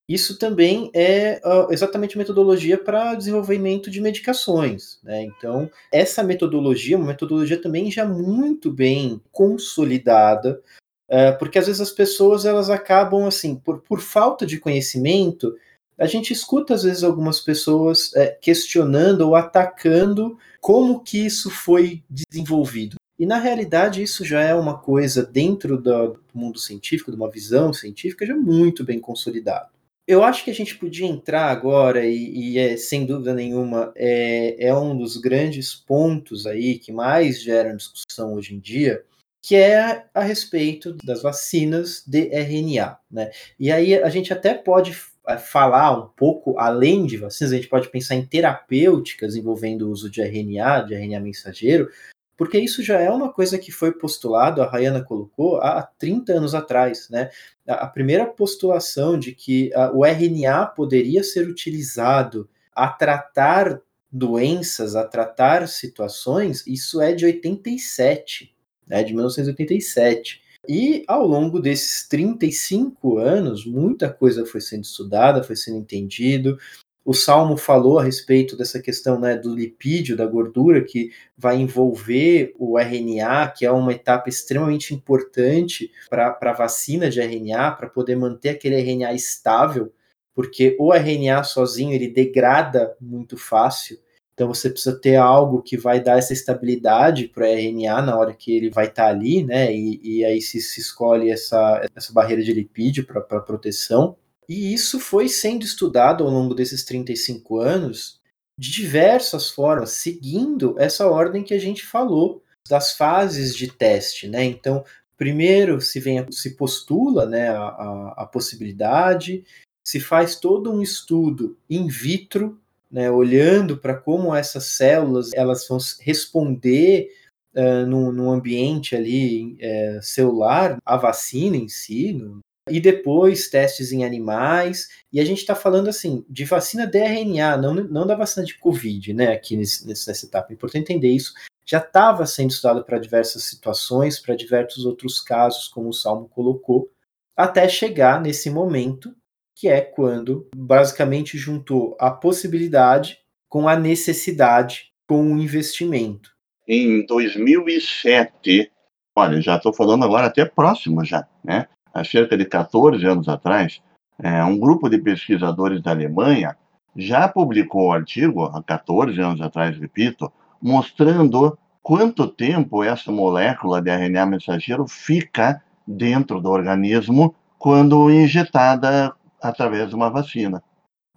isso 0.09 0.39
também 0.39 0.91
é 0.93 1.41
uh, 1.45 1.73
exatamente 1.73 2.19
metodologia 2.19 2.77
para 2.77 3.15
desenvolvimento 3.15 3.91
de 3.91 4.01
medicações. 4.01 4.99
Né? 5.03 5.23
Então, 5.23 5.71
essa 5.91 6.23
metodologia 6.23 6.97
é 6.97 6.99
uma 6.99 7.07
metodologia 7.07 7.61
também 7.61 7.91
já 7.91 8.05
muito 8.05 8.71
bem 8.71 9.21
consolidada, 9.33 10.61
uh, 11.09 11.39
porque 11.39 11.59
às 11.59 11.67
vezes 11.67 11.81
as 11.81 11.91
pessoas 11.91 12.45
elas 12.45 12.69
acabam 12.69 13.25
assim, 13.25 13.57
por, 13.57 13.81
por 13.81 14.01
falta 14.01 14.45
de 14.45 14.59
conhecimento, 14.59 15.57
a 15.99 16.07
gente 16.07 16.33
escuta 16.33 16.75
às 16.75 16.83
vezes 16.83 17.03
algumas 17.03 17.41
pessoas 17.41 18.09
uh, 18.13 18.37
questionando 18.43 19.23
ou 19.23 19.35
atacando 19.35 20.37
como 20.61 21.01
que 21.01 21.25
isso 21.25 21.51
foi 21.51 22.03
desenvolvido. 22.11 22.97
E 23.19 23.25
na 23.25 23.39
realidade 23.39 24.03
isso 24.03 24.25
já 24.25 24.43
é 24.43 24.55
uma 24.55 24.77
coisa 24.77 25.25
dentro 25.25 25.81
do 25.81 26.19
mundo 26.35 26.59
científico, 26.59 27.11
de 27.11 27.17
uma 27.17 27.31
visão 27.31 27.73
científica 27.73 28.27
já 28.27 28.35
muito 28.35 28.85
bem 28.85 28.99
consolidada. 28.99 29.74
Eu 30.07 30.23
acho 30.23 30.45
que 30.45 30.51
a 30.51 30.55
gente 30.55 30.77
podia 30.77 31.07
entrar 31.07 31.51
agora, 31.51 32.05
e, 32.05 32.53
e 32.53 32.59
é, 32.59 32.77
sem 32.77 33.07
dúvida 33.07 33.33
nenhuma, 33.33 33.91
é, 33.97 34.67
é 34.67 34.75
um 34.75 34.97
dos 34.97 35.17
grandes 35.17 35.75
pontos 35.75 36.47
aí 36.47 36.79
que 36.79 36.93
mais 36.93 37.41
geram 37.41 37.77
discussão 37.77 38.35
hoje 38.35 38.55
em 38.55 38.61
dia, 38.61 39.03
que 39.43 39.57
é 39.57 40.07
a 40.13 40.23
respeito 40.23 40.95
das 41.05 41.23
vacinas 41.23 42.03
de 42.07 42.29
RNA. 42.29 42.99
Né? 43.11 43.31
E 43.59 43.73
aí 43.73 43.95
a 43.95 44.11
gente 44.11 44.31
até 44.31 44.53
pode 44.53 44.95
é, 45.27 45.39
falar 45.39 45.99
um 45.99 46.09
pouco 46.09 46.59
além 46.59 47.07
de 47.07 47.17
vacinas, 47.17 47.53
a 47.53 47.57
gente 47.57 47.69
pode 47.69 47.89
pensar 47.89 48.15
em 48.15 48.27
terapêuticas 48.27 49.37
envolvendo 49.37 49.89
o 49.89 49.91
uso 49.91 50.11
de 50.11 50.21
RNA, 50.21 50.83
de 50.83 50.95
RNA 50.95 51.21
mensageiro, 51.21 51.91
porque 52.37 52.59
isso 52.59 52.83
já 52.83 52.99
é 52.99 53.11
uma 53.11 53.33
coisa 53.33 53.59
que 53.59 53.71
foi 53.71 53.93
postulado, 53.93 54.63
a 54.63 54.67
Rayana 54.67 55.03
colocou, 55.03 55.57
há 55.59 55.83
30 55.99 56.33
anos 56.33 56.55
atrás, 56.55 57.09
né? 57.11 57.31
A 57.67 57.87
primeira 57.87 58.27
postulação 58.27 59.19
de 59.19 59.33
que 59.33 59.71
o 59.95 60.05
RNA 60.05 60.67
poderia 60.67 61.23
ser 61.23 61.49
utilizado 61.49 62.49
a 62.75 62.89
tratar 62.89 63.81
doenças, 64.11 64.95
a 64.95 65.05
tratar 65.05 65.67
situações, 65.69 66.65
isso 66.67 67.01
é 67.01 67.13
de 67.13 67.25
87, 67.25 68.55
né, 68.87 69.03
de 69.03 69.13
1987. 69.13 70.43
E 70.69 71.05
ao 71.07 71.27
longo 71.27 71.61
desses 71.61 72.07
35 72.09 73.19
anos, 73.19 73.67
muita 73.67 74.11
coisa 74.11 74.47
foi 74.47 74.61
sendo 74.61 74.85
estudada, 74.85 75.43
foi 75.43 75.57
sendo 75.57 75.79
entendido, 75.79 76.57
o 77.05 77.13
Salmo 77.13 77.57
falou 77.57 77.99
a 77.99 78.03
respeito 78.03 78.57
dessa 78.57 78.81
questão 78.81 79.21
né, 79.21 79.37
do 79.37 79.55
lipídio, 79.55 80.17
da 80.17 80.25
gordura, 80.25 80.83
que 80.83 81.11
vai 81.37 81.57
envolver 81.57 82.55
o 82.59 82.79
RNA, 82.79 83.49
que 83.49 83.67
é 83.67 83.71
uma 83.71 83.93
etapa 83.93 84.31
extremamente 84.31 84.95
importante 84.95 85.93
para 86.09 86.39
a 86.41 86.53
vacina 86.53 87.11
de 87.11 87.21
RNA, 87.21 87.73
para 87.73 87.91
poder 87.91 88.17
manter 88.17 88.51
aquele 88.51 88.77
RNA 88.77 89.13
estável, 89.13 89.93
porque 90.35 90.75
o 90.81 90.95
RNA 90.95 91.45
sozinho 91.45 91.93
ele 91.93 92.09
degrada 92.09 92.97
muito 92.99 93.37
fácil. 93.37 93.99
Então 94.33 94.49
você 94.49 94.71
precisa 94.71 94.99
ter 94.99 95.17
algo 95.17 95.63
que 95.63 95.77
vai 95.77 96.01
dar 96.01 96.19
essa 96.19 96.33
estabilidade 96.33 97.29
para 97.29 97.45
o 97.45 97.47
RNA 97.47 98.03
na 98.03 98.19
hora 98.19 98.35
que 98.35 98.57
ele 98.57 98.71
vai 98.71 98.87
estar 98.87 99.05
tá 99.05 99.09
ali, 99.11 99.45
né? 99.45 99.73
E, 99.73 100.01
e 100.03 100.25
aí 100.25 100.41
se, 100.41 100.61
se 100.61 100.81
escolhe 100.81 101.31
essa, 101.31 101.87
essa 101.95 102.13
barreira 102.13 102.43
de 102.43 102.53
lipídio 102.53 103.07
para 103.07 103.21
proteção. 103.21 104.17
E 104.49 104.73
isso 104.73 105.01
foi 105.01 105.29
sendo 105.29 105.65
estudado 105.65 106.25
ao 106.25 106.31
longo 106.31 106.55
desses 106.55 106.85
35 106.85 107.59
anos 107.59 108.21
de 108.59 108.71
diversas 108.71 109.51
formas, 109.51 109.91
seguindo 109.91 110.77
essa 110.79 111.09
ordem 111.09 111.43
que 111.43 111.55
a 111.55 111.59
gente 111.59 111.85
falou 111.85 112.43
das 112.69 112.93
fases 112.93 113.55
de 113.55 113.69
teste, 113.69 114.29
né? 114.29 114.45
Então, 114.45 114.85
primeiro 115.17 115.81
se 115.81 116.01
vem 116.01 116.31
se 116.31 116.57
postula, 116.57 117.27
né, 117.27 117.49
a, 117.49 117.63
a, 117.63 118.15
a 118.19 118.27
possibilidade, 118.27 119.45
se 119.87 120.01
faz 120.01 120.37
todo 120.37 120.73
um 120.73 120.81
estudo 120.81 121.59
in 121.69 121.89
vitro, 121.89 122.59
né, 122.91 123.11
olhando 123.11 123.77
para 123.77 123.95
como 123.95 124.35
essas 124.35 124.67
células 124.67 125.31
elas 125.35 125.67
vão 125.69 125.79
responder 126.01 127.09
uh, 127.55 127.87
no, 127.87 128.13
no 128.13 128.31
ambiente 128.31 128.95
ali 128.95 129.55
uh, 129.55 130.03
celular, 130.03 130.79
a 130.85 130.97
vacina 130.97 131.57
em 131.57 131.69
si, 131.69 132.13
no, 132.13 132.41
e 132.69 132.81
depois 132.81 133.49
testes 133.49 133.93
em 133.93 134.05
animais. 134.05 134.89
E 135.13 135.21
a 135.21 135.25
gente 135.25 135.39
está 135.39 135.55
falando 135.55 135.89
assim 135.89 136.25
de 136.29 136.45
vacina 136.45 136.87
de 136.87 136.99
RNA, 136.99 137.57
não, 137.57 137.75
não 137.75 138.07
da 138.07 138.15
vacina 138.15 138.45
de 138.45 138.59
Covid, 138.59 139.13
né? 139.13 139.33
Aqui 139.33 139.57
nesse, 139.57 139.87
nessa 139.87 140.27
etapa. 140.27 140.49
É 140.51 140.55
importante 140.55 140.93
entender 140.93 141.11
isso. 141.11 141.33
Já 141.67 141.79
estava 141.79 142.27
sendo 142.27 142.51
estudado 142.51 142.85
para 142.85 142.99
diversas 142.99 143.45
situações, 143.45 144.19
para 144.19 144.35
diversos 144.35 144.85
outros 144.85 145.21
casos, 145.21 145.69
como 145.69 145.89
o 145.89 145.95
Salmo 145.95 146.29
colocou, 146.29 146.91
até 147.37 147.69
chegar 147.69 148.21
nesse 148.21 148.51
momento, 148.51 149.15
que 149.57 149.69
é 149.69 149.81
quando 149.81 150.49
basicamente 150.55 151.39
juntou 151.39 151.97
a 151.99 152.11
possibilidade 152.11 153.19
com 153.49 153.67
a 153.67 153.77
necessidade, 153.77 154.93
com 155.09 155.33
o 155.33 155.39
investimento. 155.39 156.31
Em 156.67 157.05
2007, 157.07 158.71
olha, 159.17 159.41
já 159.41 159.57
estou 159.57 159.73
falando 159.73 160.05
agora 160.05 160.27
até 160.27 160.45
próximo 160.45 161.05
já, 161.05 161.27
né? 161.43 161.69
Há 161.95 162.05
cerca 162.05 162.37
de 162.37 162.45
14 162.45 163.05
anos 163.07 163.29
atrás, 163.29 163.81
é, 164.23 164.45
um 164.45 164.59
grupo 164.59 164.89
de 164.89 164.99
pesquisadores 164.99 165.81
da 165.81 165.93
Alemanha 165.93 166.57
já 166.97 167.29
publicou 167.29 167.89
um 167.89 167.93
artigo, 167.93 168.45
há 168.45 168.63
14 168.63 169.21
anos 169.21 169.41
atrás, 169.41 169.79
repito, 169.79 170.31
mostrando 170.61 171.59
quanto 171.83 172.27
tempo 172.27 172.83
essa 172.83 173.11
molécula 173.13 173.81
de 173.81 173.91
RNA 173.91 174.27
mensageiro 174.27 174.87
fica 174.87 175.63
dentro 175.87 176.41
do 176.41 176.51
organismo 176.51 177.35
quando 177.59 178.11
injetada 178.11 179.15
através 179.41 179.89
de 179.89 179.95
uma 179.95 180.11
vacina. 180.11 180.63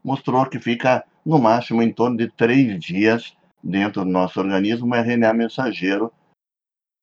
Mostrou 0.04 0.46
que 0.46 0.60
fica 0.60 1.04
no 1.26 1.40
máximo 1.40 1.82
em 1.82 1.92
torno 1.92 2.18
de 2.18 2.30
três 2.30 2.80
dias 2.80 3.36
dentro 3.64 4.04
do 4.04 4.10
nosso 4.10 4.40
organismo 4.40 4.96
RNA 4.96 5.34
mensageiro. 5.34 6.12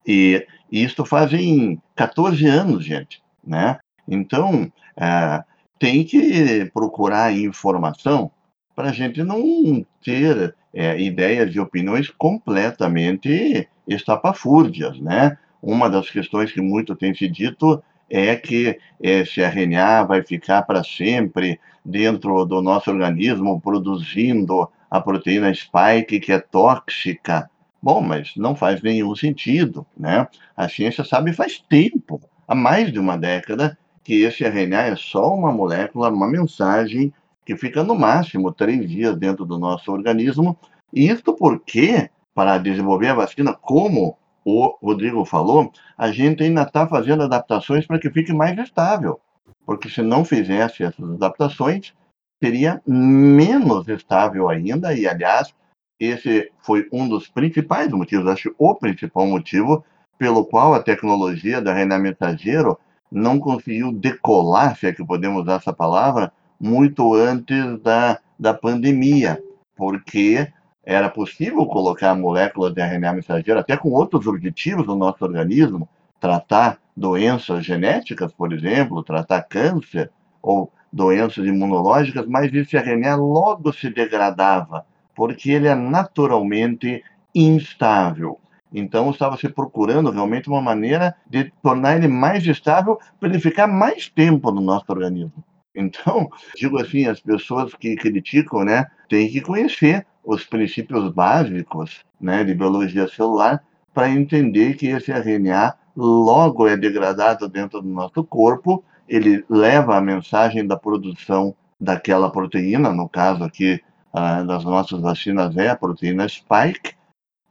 E 0.06 0.46
isto 0.70 1.04
fazem 1.04 1.80
14 1.94 2.46
anos, 2.46 2.84
gente, 2.84 3.22
né? 3.47 3.78
Então, 4.07 4.70
é, 4.97 5.42
tem 5.78 6.05
que 6.05 6.70
procurar 6.72 7.36
informação 7.36 8.30
para 8.74 8.90
a 8.90 8.92
gente 8.92 9.22
não 9.22 9.84
ter 10.03 10.55
é, 10.72 11.01
ideias 11.01 11.55
e 11.55 11.61
opiniões 11.61 12.11
completamente 12.11 13.68
estapafúrdias, 13.86 14.99
né? 14.99 15.38
Uma 15.62 15.88
das 15.88 16.11
questões 16.11 16.53
que 16.53 16.61
muito 16.61 16.95
tem 16.95 17.14
se 17.14 17.28
dito 17.28 17.82
é 18.11 18.36
que 18.36 18.78
esse 19.01 19.40
RNA 19.40 20.05
vai 20.05 20.22
ficar 20.22 20.62
para 20.62 20.84
sempre 20.84 21.59
dentro 21.84 22.45
do 22.45 22.61
nosso 22.61 22.90
organismo 22.90 23.61
produzindo 23.61 24.68
a 24.90 25.01
proteína 25.01 25.53
spike 25.55 26.20
que 26.20 26.32
é 26.32 26.38
tóxica. 26.38 27.49
Bom, 27.82 28.01
mas 28.01 28.32
não 28.36 28.55
faz 28.55 28.82
nenhum 28.82 29.14
sentido, 29.14 29.86
né? 29.97 30.26
A 30.57 30.68
ciência 30.68 31.05
sabe 31.05 31.32
faz 31.32 31.59
tempo, 31.59 32.20
há 32.47 32.55
mais 32.55 32.92
de 32.92 32.99
uma 32.99 33.16
década, 33.16 33.76
que 34.03 34.22
esse 34.22 34.45
RNA 34.45 34.82
é 34.82 34.97
só 34.97 35.34
uma 35.34 35.51
molécula, 35.51 36.11
uma 36.11 36.28
mensagem 36.28 37.12
que 37.45 37.57
fica 37.57 37.82
no 37.82 37.95
máximo 37.95 38.53
três 38.53 38.88
dias 38.88 39.16
dentro 39.16 39.45
do 39.45 39.59
nosso 39.59 39.90
organismo. 39.92 40.57
E 40.92 41.09
isso 41.09 41.34
porque, 41.34 42.11
para 42.34 42.59
desenvolver 42.59 43.09
a 43.09 43.14
vacina, 43.14 43.55
como 43.55 44.16
o 44.45 44.76
Rodrigo 44.82 45.24
falou, 45.24 45.72
a 45.97 46.11
gente 46.11 46.42
ainda 46.42 46.62
está 46.62 46.86
fazendo 46.86 47.22
adaptações 47.22 47.86
para 47.86 47.99
que 47.99 48.11
fique 48.11 48.32
mais 48.32 48.59
estável. 48.59 49.20
Porque 49.64 49.88
se 49.88 50.03
não 50.03 50.24
fizesse 50.24 50.84
essas 50.84 51.11
adaptações, 51.11 51.95
seria 52.42 52.82
menos 52.86 53.88
estável 53.88 54.49
ainda. 54.49 54.95
E, 54.95 55.07
aliás, 55.07 55.55
esse 55.99 56.51
foi 56.61 56.86
um 56.92 57.09
dos 57.09 57.28
principais 57.28 57.90
motivos, 57.90 58.26
acho 58.26 58.55
o 58.59 58.74
principal 58.74 59.26
motivo, 59.26 59.84
pelo 60.18 60.44
qual 60.44 60.74
a 60.74 60.82
tecnologia 60.82 61.60
da 61.60 61.72
RNA 61.72 61.98
mensageiro 61.98 62.78
não 63.10 63.38
conseguiu 63.38 63.92
decolar, 63.92 64.76
se 64.76 64.86
é 64.86 64.92
que 64.92 65.04
podemos 65.04 65.42
usar 65.42 65.56
essa 65.56 65.72
palavra, 65.72 66.32
muito 66.58 67.14
antes 67.14 67.80
da, 67.80 68.18
da 68.38 68.54
pandemia, 68.54 69.42
porque 69.76 70.48
era 70.84 71.08
possível 71.08 71.66
colocar 71.66 72.14
moléculas 72.14 72.74
de 72.74 72.80
RNA 72.80 73.12
mensageiro 73.14 73.60
até 73.60 73.76
com 73.76 73.90
outros 73.90 74.26
objetivos 74.26 74.86
no 74.86 74.96
nosso 74.96 75.24
organismo, 75.24 75.88
tratar 76.20 76.78
doenças 76.96 77.64
genéticas, 77.64 78.32
por 78.32 78.52
exemplo, 78.52 79.02
tratar 79.02 79.42
câncer 79.42 80.10
ou 80.42 80.70
doenças 80.92 81.44
imunológicas, 81.44 82.26
mas 82.26 82.52
esse 82.54 82.76
RNA 82.76 83.16
logo 83.16 83.72
se 83.72 83.90
degradava, 83.90 84.86
porque 85.14 85.50
ele 85.50 85.66
é 85.66 85.74
naturalmente 85.74 87.02
instável. 87.34 88.38
Então 88.74 89.08
estava 89.10 89.36
se 89.36 89.48
procurando 89.48 90.10
realmente 90.10 90.48
uma 90.48 90.60
maneira 90.60 91.14
de 91.30 91.52
tornar 91.62 91.96
ele 91.96 92.08
mais 92.08 92.44
estável 92.44 92.98
para 93.20 93.28
ele 93.28 93.38
ficar 93.38 93.68
mais 93.68 94.08
tempo 94.08 94.50
no 94.50 94.60
nosso 94.60 94.86
organismo. 94.88 95.44
Então, 95.72 96.28
digo 96.58 96.80
assim, 96.80 97.06
as 97.06 97.20
pessoas 97.20 97.72
que 97.74 97.94
criticam, 97.94 98.64
né, 98.64 98.86
têm 99.08 99.30
que 99.30 99.40
conhecer 99.40 100.04
os 100.24 100.44
princípios 100.44 101.12
básicos, 101.12 102.04
né, 102.20 102.42
de 102.42 102.52
biologia 102.52 103.06
celular 103.06 103.62
para 103.92 104.10
entender 104.10 104.74
que 104.74 104.88
esse 104.88 105.12
RNA 105.12 105.74
logo 105.96 106.66
é 106.66 106.76
degradado 106.76 107.48
dentro 107.48 107.80
do 107.80 107.88
nosso 107.88 108.24
corpo, 108.24 108.82
ele 109.08 109.44
leva 109.48 109.96
a 109.96 110.00
mensagem 110.00 110.66
da 110.66 110.76
produção 110.76 111.54
daquela 111.78 112.28
proteína, 112.28 112.92
no 112.92 113.08
caso 113.08 113.44
aqui 113.44 113.80
ah, 114.12 114.42
das 114.42 114.64
nossas 114.64 115.00
vacinas 115.00 115.56
é 115.56 115.68
a 115.68 115.76
proteína 115.76 116.28
spike, 116.28 116.94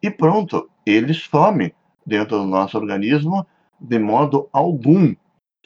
e 0.02 0.10
pronto, 0.12 0.70
ele 0.86 1.14
some 1.14 1.74
dentro 2.06 2.38
do 2.38 2.46
nosso 2.46 2.78
organismo 2.78 3.46
de 3.80 4.00
modo 4.00 4.50
algum 4.52 5.14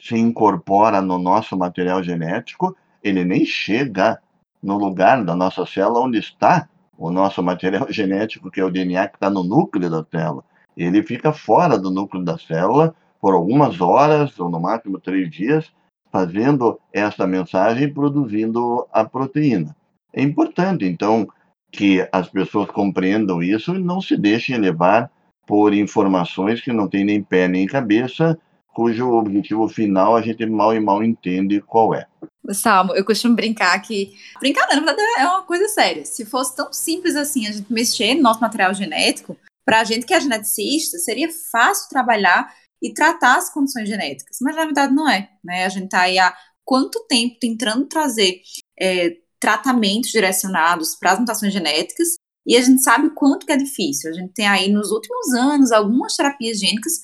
se 0.00 0.16
incorpora 0.16 1.00
no 1.00 1.18
nosso 1.18 1.56
material 1.56 2.02
genético, 2.02 2.76
ele 3.02 3.24
nem 3.24 3.44
chega 3.44 4.20
no 4.62 4.76
lugar 4.76 5.24
da 5.24 5.34
nossa 5.34 5.64
célula 5.66 6.00
onde 6.00 6.18
está 6.18 6.68
o 6.96 7.10
nosso 7.10 7.42
material 7.42 7.86
genético, 7.92 8.50
que 8.50 8.60
é 8.60 8.64
o 8.64 8.70
DNA 8.70 9.08
que 9.08 9.16
está 9.16 9.30
no 9.30 9.44
núcleo 9.44 9.90
da 9.90 10.04
célula. 10.04 10.44
Ele 10.76 11.02
fica 11.02 11.32
fora 11.32 11.78
do 11.78 11.90
núcleo 11.90 12.24
da 12.24 12.38
célula 12.38 12.94
por 13.20 13.34
algumas 13.34 13.80
horas, 13.80 14.38
ou 14.38 14.48
no 14.48 14.60
máximo 14.60 15.00
três 15.00 15.28
dias, 15.30 15.72
fazendo 16.10 16.78
essa 16.92 17.26
mensagem, 17.26 17.92
produzindo 17.92 18.86
a 18.92 19.04
proteína. 19.04 19.76
É 20.12 20.22
importante, 20.22 20.84
então, 20.84 21.28
que 21.70 22.06
as 22.12 22.28
pessoas 22.28 22.70
compreendam 22.70 23.42
isso 23.42 23.74
e 23.74 23.78
não 23.78 24.00
se 24.00 24.16
deixem 24.16 24.58
levar 24.58 25.10
por 25.46 25.72
informações 25.72 26.60
que 26.60 26.72
não 26.72 26.88
têm 26.88 27.04
nem 27.04 27.22
pé 27.22 27.48
nem 27.48 27.66
cabeça, 27.66 28.38
cujo 28.74 29.10
objetivo 29.10 29.66
final 29.68 30.14
a 30.14 30.22
gente 30.22 30.44
mal 30.46 30.74
e 30.74 30.80
mal 30.80 31.02
entende 31.02 31.60
qual 31.60 31.94
é. 31.94 32.06
Salmo, 32.52 32.94
eu 32.94 33.04
costumo 33.04 33.34
brincar 33.34 33.78
que. 33.80 34.12
Brincar, 34.40 34.66
na 34.68 34.74
verdade, 34.74 35.00
é 35.18 35.26
uma 35.26 35.42
coisa 35.42 35.68
séria. 35.68 36.04
Se 36.04 36.24
fosse 36.24 36.56
tão 36.56 36.72
simples 36.72 37.16
assim 37.16 37.46
a 37.46 37.52
gente 37.52 37.72
mexer 37.72 38.14
no 38.14 38.22
nosso 38.22 38.40
material 38.40 38.72
genético, 38.72 39.36
para 39.64 39.80
a 39.80 39.84
gente 39.84 40.06
que 40.06 40.14
é 40.14 40.20
geneticista, 40.20 40.96
seria 40.98 41.28
fácil 41.50 41.88
trabalhar 41.90 42.50
e 42.82 42.92
tratar 42.94 43.36
as 43.36 43.52
condições 43.52 43.88
genéticas. 43.88 44.38
Mas 44.40 44.56
na 44.56 44.64
verdade 44.64 44.94
não 44.94 45.08
é. 45.10 45.28
Né? 45.44 45.64
A 45.64 45.68
gente 45.68 45.84
está 45.86 46.02
aí 46.02 46.18
há 46.18 46.34
quanto 46.64 47.04
tempo 47.06 47.36
tentando 47.40 47.86
trazer 47.86 48.40
é, 48.80 49.16
tratamentos 49.40 50.10
direcionados 50.10 50.96
para 50.96 51.12
as 51.12 51.18
mutações 51.18 51.52
genéticas, 51.52 52.16
e 52.46 52.56
a 52.56 52.62
gente 52.62 52.82
sabe 52.82 53.08
o 53.08 53.14
quanto 53.14 53.44
que 53.44 53.52
é 53.52 53.56
difícil. 53.56 54.10
A 54.10 54.14
gente 54.14 54.32
tem 54.32 54.46
aí 54.46 54.72
nos 54.72 54.90
últimos 54.90 55.34
anos 55.34 55.70
algumas 55.70 56.16
terapias 56.16 56.58
gênicas 56.58 56.94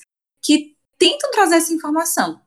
que 0.41 0.75
tentam 0.97 1.29
trazer 1.31 1.55
essa 1.55 1.73
informação. 1.73 2.41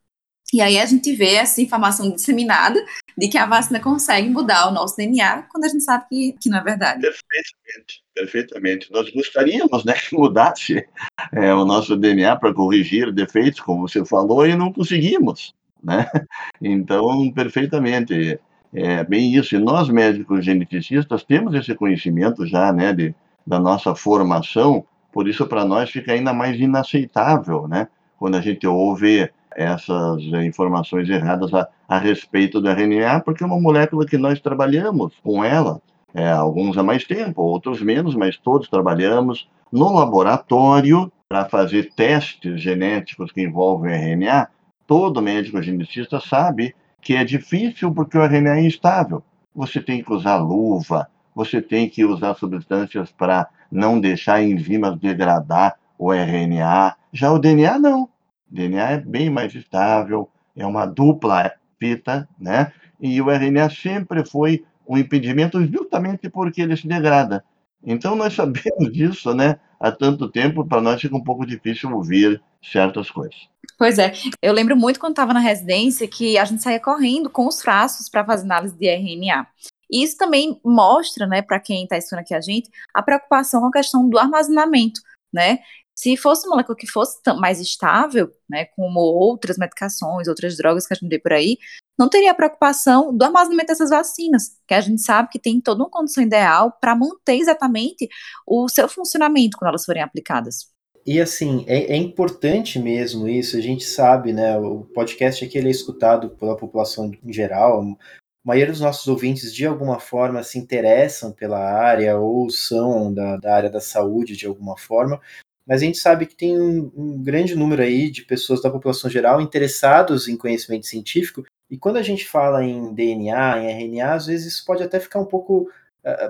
E 0.53 0.63
aí 0.63 0.79
a 0.79 0.87
gente 0.87 1.15
vê 1.15 1.35
essa 1.35 1.61
informação 1.61 2.11
disseminada 2.11 2.83
de 3.17 3.29
que 3.29 3.37
a 3.37 3.45
vacina 3.45 3.81
consegue 3.81 4.31
mudar 4.31 4.69
o 4.69 4.73
nosso 4.73 4.97
DNA, 4.97 5.43
quando 5.43 5.65
a 5.65 5.69
gente 5.69 5.85
sabe 5.85 6.07
que, 6.09 6.33
que 6.41 6.49
não 6.49 6.59
é 6.59 6.65
verdade. 6.65 7.03
Perfeitamente, 7.03 8.03
perfeitamente. 8.15 8.93
Nós 8.93 9.11
gostaríamos 9.11 9.85
né, 9.85 9.93
que 9.93 10.17
mudasse 10.17 10.89
é, 11.33 11.53
o 11.53 11.67
nosso 11.67 11.97
DNA 11.97 12.35
para 12.37 12.55
corrigir 12.55 13.13
defeitos, 13.13 13.61
como 13.61 13.87
você 13.87 14.05
falou, 14.05 14.47
e 14.47 14.57
não 14.57 14.73
conseguimos. 14.73 15.55
Né? 15.83 16.11
Então, 16.61 17.31
perfeitamente. 17.33 18.41
É 18.73 19.03
bem 19.05 19.35
isso. 19.35 19.57
E 19.57 19.59
nós, 19.59 19.89
médicos 19.89 20.45
geneticistas, 20.45 21.25
temos 21.25 21.55
esse 21.55 21.75
conhecimento 21.75 22.47
já 22.47 22.73
né, 22.73 22.93
de, 22.93 23.15
da 23.47 23.59
nossa 23.59 23.95
formação, 23.95 24.85
por 25.13 25.27
isso, 25.27 25.47
para 25.47 25.65
nós, 25.65 25.91
fica 25.91 26.13
ainda 26.13 26.33
mais 26.33 26.61
inaceitável 26.61 27.67
né, 27.67 27.89
quando 28.19 28.37
a 28.37 28.41
gente 28.41 28.67
ouve 28.67 29.31
essas 29.57 30.23
informações 30.45 31.09
erradas 31.09 31.53
a, 31.53 31.67
a 31.89 31.99
respeito 31.99 32.61
do 32.61 32.69
RNA, 32.69 33.21
porque 33.21 33.43
é 33.43 33.47
uma 33.47 33.61
molécula 33.61 34.07
que 34.07 34.19
nós 34.19 34.41
trabalhamos 34.41 35.15
com 35.23 35.43
ela, 35.43 35.81
é, 36.15 36.31
alguns 36.31 36.77
há 36.79 36.83
mais 36.83 37.05
tempo, 37.05 37.43
outros 37.43 37.83
menos, 37.83 38.15
mas 38.15 38.37
todos 38.37 38.69
trabalhamos 38.69 39.49
no 39.73 39.93
laboratório 39.93 41.11
para 41.29 41.45
fazer 41.47 41.93
testes 41.95 42.61
genéticos 42.61 43.33
que 43.33 43.43
envolvem 43.43 43.93
RNA. 43.93 44.49
Todo 44.87 45.21
médico 45.21 45.61
geneticista 45.61 46.21
sabe 46.21 46.75
que 47.09 47.17
é 47.17 47.25
difícil 47.25 47.91
porque 47.91 48.19
o 48.19 48.23
RNA 48.23 48.59
é 48.59 48.67
instável. 48.67 49.23
Você 49.55 49.81
tem 49.81 50.05
que 50.05 50.13
usar 50.13 50.37
luva, 50.37 51.09
você 51.35 51.63
tem 51.63 51.89
que 51.89 52.05
usar 52.05 52.35
substâncias 52.35 53.11
para 53.11 53.49
não 53.73 53.99
deixar 53.99 54.43
enzimas 54.43 54.99
degradar 54.99 55.79
o 55.99 56.13
RNA. 56.13 56.95
Já 57.11 57.33
o 57.33 57.39
DNA 57.39 57.79
não. 57.79 58.03
O 58.03 58.11
DNA 58.51 58.91
é 58.91 58.99
bem 58.99 59.31
mais 59.31 59.55
estável, 59.55 60.29
é 60.55 60.67
uma 60.67 60.85
dupla 60.85 61.51
fita, 61.81 62.29
né? 62.39 62.73
E 63.01 63.23
o 63.23 63.31
RNA 63.31 63.71
sempre 63.71 64.23
foi 64.27 64.67
um 64.87 64.99
impedimento 64.99 65.65
justamente 65.65 66.29
porque 66.29 66.61
ele 66.61 66.77
se 66.77 66.87
degrada. 66.87 67.43
Então 67.83 68.15
nós 68.17 68.35
sabemos 68.37 68.93
disso, 68.93 69.33
né? 69.33 69.59
Há 69.81 69.91
tanto 69.91 70.29
tempo, 70.29 70.63
para 70.63 70.83
nós 70.83 71.01
fica 71.01 71.17
um 71.17 71.25
pouco 71.25 71.47
difícil 71.47 71.91
ouvir 71.91 72.39
certas 72.61 73.11
coisas. 73.11 73.49
Pois 73.79 73.97
é, 73.97 74.13
eu 74.43 74.53
lembro 74.53 74.77
muito 74.77 74.99
quando 74.99 75.13
estava 75.13 75.33
na 75.33 75.39
residência 75.39 76.09
que 76.09 76.37
a 76.37 76.45
gente 76.45 76.63
saía 76.63 76.81
correndo 76.81 77.31
com 77.31 77.47
os 77.47 77.63
frascos 77.63 78.09
para 78.09 78.25
fazer 78.25 78.43
análise 78.43 78.77
de 78.77 78.89
RNA. 78.89 79.47
E 79.89 80.03
isso 80.03 80.17
também 80.17 80.61
mostra, 80.65 81.29
né, 81.29 81.43
para 81.43 81.61
quem 81.61 81.85
está 81.85 81.97
estudando 81.97 82.23
aqui 82.23 82.35
a 82.35 82.41
gente, 82.41 82.69
a 82.93 83.03
preocupação 83.03 83.61
com 83.61 83.69
a 83.69 83.73
questão 83.73 84.09
do 84.09 84.19
armazenamento, 84.19 85.01
né? 85.33 85.61
Se 85.95 86.17
fosse 86.17 86.47
uma 86.47 86.57
molécula 86.57 86.77
que 86.77 86.87
fosse 86.87 87.21
mais 87.41 87.61
estável, 87.61 88.31
né, 88.51 88.67
como 88.77 89.01
outras 89.01 89.57
medicações, 89.57 90.29
outras 90.29 90.57
drogas 90.57 90.87
que 90.87 90.95
a 90.95 90.97
gente 90.97 91.09
vê 91.09 91.19
por 91.19 91.33
aí, 91.33 91.57
não 91.99 92.09
teria 92.09 92.33
a 92.33 92.35
preocupação 92.35 93.17
do 93.17 93.25
armazenamento 93.25 93.69
dessas 93.69 93.91
vacinas, 93.91 94.57
que 94.67 94.75
a 94.75 94.81
gente 94.81 95.03
sabe 95.03 95.29
que 95.31 95.39
tem 95.39 95.61
toda 95.61 95.83
uma 95.83 95.91
condição 95.91 96.23
ideal 96.23 96.73
para 96.81 96.95
manter 96.97 97.37
exatamente 97.37 98.09
o 98.47 98.69
seu 98.69 98.89
funcionamento 98.89 99.57
quando 99.57 99.69
elas 99.71 99.85
forem 99.85 100.03
aplicadas. 100.03 100.78
E 101.09 101.23
assim, 101.23 101.65
é, 101.67 101.95
é, 101.95 101.97
importante 101.97 102.79
mesmo 102.79 103.27
isso, 103.27 103.57
a 103.57 103.63
gente 103.63 103.83
sabe, 103.83 104.31
né? 104.31 104.59
O 104.59 104.85
podcast 104.85 105.43
aqui 105.43 105.57
ele 105.57 105.69
é 105.69 105.71
escutado 105.71 106.29
pela 106.37 106.55
população 106.55 107.11
em 107.25 107.33
geral. 107.33 107.81
A 107.81 107.97
maioria 108.45 108.71
dos 108.71 108.83
nossos 108.83 109.09
ouvintes, 109.09 109.55
de 109.55 109.65
alguma 109.65 109.99
forma, 109.99 110.43
se 110.43 110.59
interessam 110.59 111.33
pela 111.33 111.59
área 111.59 112.19
ou 112.19 112.51
são 112.51 113.11
da, 113.11 113.39
da 113.39 113.55
área 113.55 113.71
da 113.71 113.81
saúde 113.81 114.37
de 114.37 114.45
alguma 114.45 114.77
forma. 114.77 115.19
Mas 115.67 115.81
a 115.81 115.87
gente 115.87 115.97
sabe 115.97 116.27
que 116.27 116.37
tem 116.37 116.61
um, 116.61 116.93
um 116.95 117.23
grande 117.23 117.57
número 117.57 117.81
aí 117.81 118.11
de 118.11 118.21
pessoas 118.27 118.61
da 118.61 118.69
população 118.69 119.09
geral 119.09 119.41
interessados 119.41 120.29
em 120.29 120.37
conhecimento 120.37 120.87
científico. 120.87 121.43
E 121.71 121.79
quando 121.79 121.97
a 121.97 122.03
gente 122.03 122.29
fala 122.29 122.63
em 122.63 122.93
DNA, 122.93 123.61
em 123.61 123.97
RNA, 123.97 124.13
às 124.13 124.27
vezes 124.27 124.53
isso 124.53 124.65
pode 124.67 124.83
até 124.83 125.01
ficar 125.01 125.21
um 125.21 125.25
pouco 125.25 125.71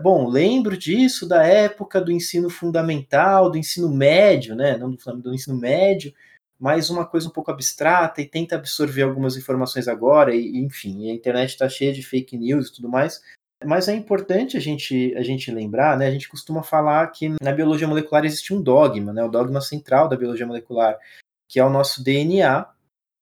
bom, 0.02 0.28
lembro 0.28 0.76
disso 0.76 1.28
da 1.28 1.44
época 1.44 2.00
do 2.00 2.10
ensino 2.10 2.50
fundamental, 2.50 3.50
do 3.50 3.58
ensino 3.58 3.88
médio, 3.88 4.54
né? 4.54 4.76
Não 4.76 4.90
do, 4.90 5.16
do 5.16 5.34
ensino 5.34 5.56
médio, 5.56 6.12
mas 6.58 6.90
uma 6.90 7.06
coisa 7.06 7.28
um 7.28 7.32
pouco 7.32 7.50
abstrata 7.50 8.20
e 8.20 8.26
tenta 8.26 8.56
absorver 8.56 9.02
algumas 9.02 9.36
informações 9.36 9.86
agora, 9.86 10.34
e, 10.34 10.58
enfim, 10.58 11.10
a 11.10 11.14
internet 11.14 11.50
está 11.50 11.68
cheia 11.68 11.92
de 11.92 12.02
fake 12.02 12.36
news 12.36 12.68
e 12.68 12.74
tudo 12.74 12.88
mais. 12.88 13.22
Mas 13.64 13.88
é 13.88 13.94
importante 13.94 14.56
a 14.56 14.60
gente, 14.60 15.14
a 15.16 15.22
gente 15.22 15.50
lembrar, 15.50 15.96
né? 15.96 16.06
A 16.06 16.10
gente 16.10 16.28
costuma 16.28 16.62
falar 16.62 17.06
que 17.08 17.34
na 17.42 17.52
biologia 17.52 17.88
molecular 17.88 18.24
existe 18.24 18.54
um 18.54 18.62
dogma, 18.62 19.12
né? 19.12 19.22
O 19.24 19.30
dogma 19.30 19.60
central 19.60 20.08
da 20.08 20.16
biologia 20.16 20.46
molecular, 20.46 20.96
que 21.48 21.58
é 21.58 21.64
o 21.64 21.70
nosso 21.70 22.02
DNA 22.02 22.66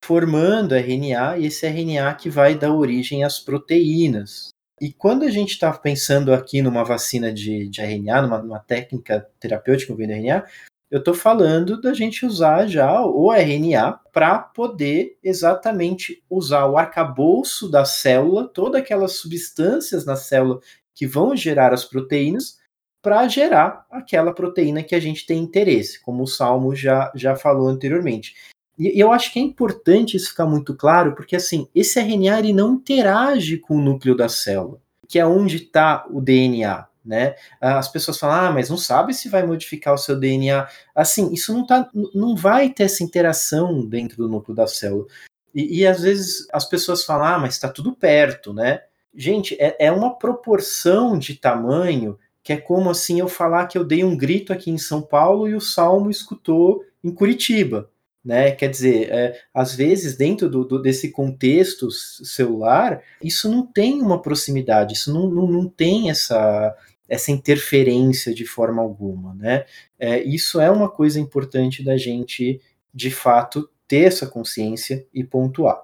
formando 0.04 0.74
RNA, 0.74 1.38
e 1.38 1.46
esse 1.46 1.66
RNA 1.66 2.14
que 2.14 2.30
vai 2.30 2.54
dar 2.54 2.72
origem 2.72 3.24
às 3.24 3.40
proteínas, 3.40 4.50
e 4.80 4.92
quando 4.92 5.24
a 5.24 5.30
gente 5.30 5.52
está 5.52 5.72
pensando 5.72 6.34
aqui 6.34 6.60
numa 6.60 6.84
vacina 6.84 7.32
de, 7.32 7.68
de 7.68 7.80
RNA, 7.80 8.22
numa, 8.22 8.42
numa 8.42 8.58
técnica 8.58 9.26
terapêutica 9.40 9.92
envolvendo 9.92 10.18
RNA, 10.18 10.44
eu 10.90 10.98
estou 11.00 11.14
falando 11.14 11.80
da 11.80 11.92
gente 11.92 12.24
usar 12.24 12.66
já 12.66 13.04
o 13.04 13.32
RNA 13.32 13.98
para 14.12 14.38
poder 14.38 15.18
exatamente 15.22 16.22
usar 16.30 16.66
o 16.66 16.76
arcabouço 16.76 17.68
da 17.68 17.84
célula, 17.84 18.46
todas 18.46 18.80
aquelas 18.80 19.12
substâncias 19.16 20.04
na 20.04 20.14
célula 20.14 20.60
que 20.94 21.06
vão 21.06 21.34
gerar 21.36 21.72
as 21.72 21.84
proteínas, 21.84 22.58
para 23.02 23.28
gerar 23.28 23.86
aquela 23.90 24.32
proteína 24.32 24.82
que 24.82 24.94
a 24.94 25.00
gente 25.00 25.26
tem 25.26 25.38
interesse, 25.38 26.00
como 26.02 26.24
o 26.24 26.26
Salmo 26.26 26.74
já, 26.74 27.12
já 27.14 27.36
falou 27.36 27.68
anteriormente. 27.68 28.34
E 28.78 29.00
eu 29.00 29.10
acho 29.10 29.32
que 29.32 29.38
é 29.38 29.42
importante 29.42 30.16
isso 30.16 30.30
ficar 30.30 30.46
muito 30.46 30.74
claro, 30.74 31.14
porque 31.14 31.36
assim, 31.36 31.66
esse 31.74 31.98
RNA 31.98 32.38
ele 32.40 32.52
não 32.52 32.74
interage 32.74 33.56
com 33.56 33.76
o 33.76 33.80
núcleo 33.80 34.14
da 34.14 34.28
célula, 34.28 34.78
que 35.08 35.18
é 35.18 35.26
onde 35.26 35.56
está 35.56 36.06
o 36.10 36.20
DNA. 36.20 36.86
Né? 37.04 37.36
As 37.60 37.88
pessoas 37.88 38.18
falam, 38.18 38.48
ah, 38.48 38.52
mas 38.52 38.68
não 38.68 38.76
sabe 38.76 39.14
se 39.14 39.28
vai 39.28 39.46
modificar 39.46 39.94
o 39.94 39.98
seu 39.98 40.18
DNA. 40.18 40.66
Assim, 40.94 41.32
isso 41.32 41.54
não, 41.54 41.64
tá, 41.64 41.88
não 42.12 42.34
vai 42.34 42.68
ter 42.68 42.82
essa 42.82 43.04
interação 43.04 43.86
dentro 43.86 44.16
do 44.16 44.28
núcleo 44.28 44.56
da 44.56 44.66
célula. 44.66 45.06
E, 45.54 45.78
e 45.80 45.86
às 45.86 46.02
vezes 46.02 46.46
as 46.52 46.68
pessoas 46.68 47.04
falam, 47.04 47.26
ah, 47.26 47.38
mas 47.38 47.54
está 47.54 47.68
tudo 47.68 47.94
perto, 47.94 48.52
né? 48.52 48.80
Gente, 49.14 49.56
é, 49.58 49.76
é 49.86 49.92
uma 49.92 50.18
proporção 50.18 51.18
de 51.18 51.36
tamanho 51.36 52.18
que 52.42 52.52
é 52.52 52.56
como 52.56 52.90
assim 52.90 53.20
eu 53.20 53.28
falar 53.28 53.66
que 53.66 53.78
eu 53.78 53.84
dei 53.84 54.04
um 54.04 54.16
grito 54.16 54.52
aqui 54.52 54.70
em 54.70 54.78
São 54.78 55.00
Paulo 55.00 55.48
e 55.48 55.54
o 55.54 55.60
Salmo 55.60 56.10
escutou 56.10 56.84
em 57.02 57.10
Curitiba 57.10 57.88
né? 58.26 58.50
Quer 58.50 58.68
dizer, 58.68 59.08
é, 59.08 59.40
às 59.54 59.72
vezes 59.72 60.16
dentro 60.16 60.50
do, 60.50 60.64
do, 60.64 60.82
desse 60.82 61.12
contexto 61.12 61.88
celular, 61.92 63.00
isso 63.22 63.48
não 63.48 63.64
tem 63.64 64.02
uma 64.02 64.20
proximidade, 64.20 64.94
isso 64.94 65.14
não, 65.14 65.30
não, 65.30 65.46
não 65.46 65.68
tem 65.68 66.10
essa, 66.10 66.76
essa 67.08 67.30
interferência 67.30 68.34
de 68.34 68.44
forma 68.44 68.82
alguma, 68.82 69.32
né? 69.36 69.64
É, 69.96 70.20
isso 70.24 70.60
é 70.60 70.68
uma 70.68 70.90
coisa 70.90 71.20
importante 71.20 71.84
da 71.84 71.96
gente, 71.96 72.60
de 72.92 73.12
fato, 73.12 73.70
ter 73.86 74.08
essa 74.08 74.26
consciência 74.26 75.06
e 75.14 75.22
pontuar. 75.22 75.80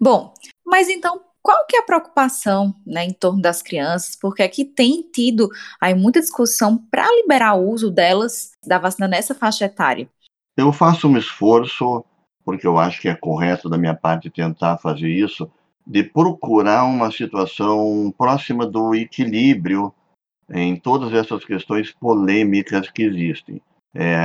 Bom, 0.00 0.32
mas 0.64 0.88
então 0.88 1.20
qual 1.44 1.66
que 1.66 1.76
é 1.76 1.80
a 1.80 1.84
preocupação 1.84 2.74
né, 2.86 3.04
em 3.04 3.12
torno 3.12 3.42
das 3.42 3.60
crianças? 3.60 4.16
Porque 4.16 4.42
aqui 4.42 4.64
tem 4.64 5.02
tido 5.02 5.50
aí 5.78 5.94
muita 5.94 6.18
discussão 6.18 6.78
para 6.90 7.06
liberar 7.16 7.52
o 7.52 7.68
uso 7.68 7.90
delas 7.90 8.52
da 8.66 8.78
vacina 8.78 9.06
nessa 9.06 9.34
faixa 9.34 9.66
etária. 9.66 10.08
Eu 10.56 10.72
faço 10.72 11.06
um 11.06 11.18
esforço, 11.18 12.02
porque 12.46 12.66
eu 12.66 12.78
acho 12.78 12.98
que 12.98 13.10
é 13.10 13.14
correto 13.14 13.68
da 13.68 13.76
minha 13.76 13.94
parte 13.94 14.30
tentar 14.30 14.78
fazer 14.78 15.10
isso, 15.10 15.50
de 15.86 16.02
procurar 16.02 16.84
uma 16.84 17.10
situação 17.10 18.10
próxima 18.16 18.66
do 18.66 18.94
equilíbrio 18.94 19.92
em 20.50 20.76
todas 20.76 21.12
essas 21.12 21.44
questões 21.44 21.92
polêmicas 21.92 22.90
que 22.90 23.02
existem. 23.02 23.60
É, 23.94 24.16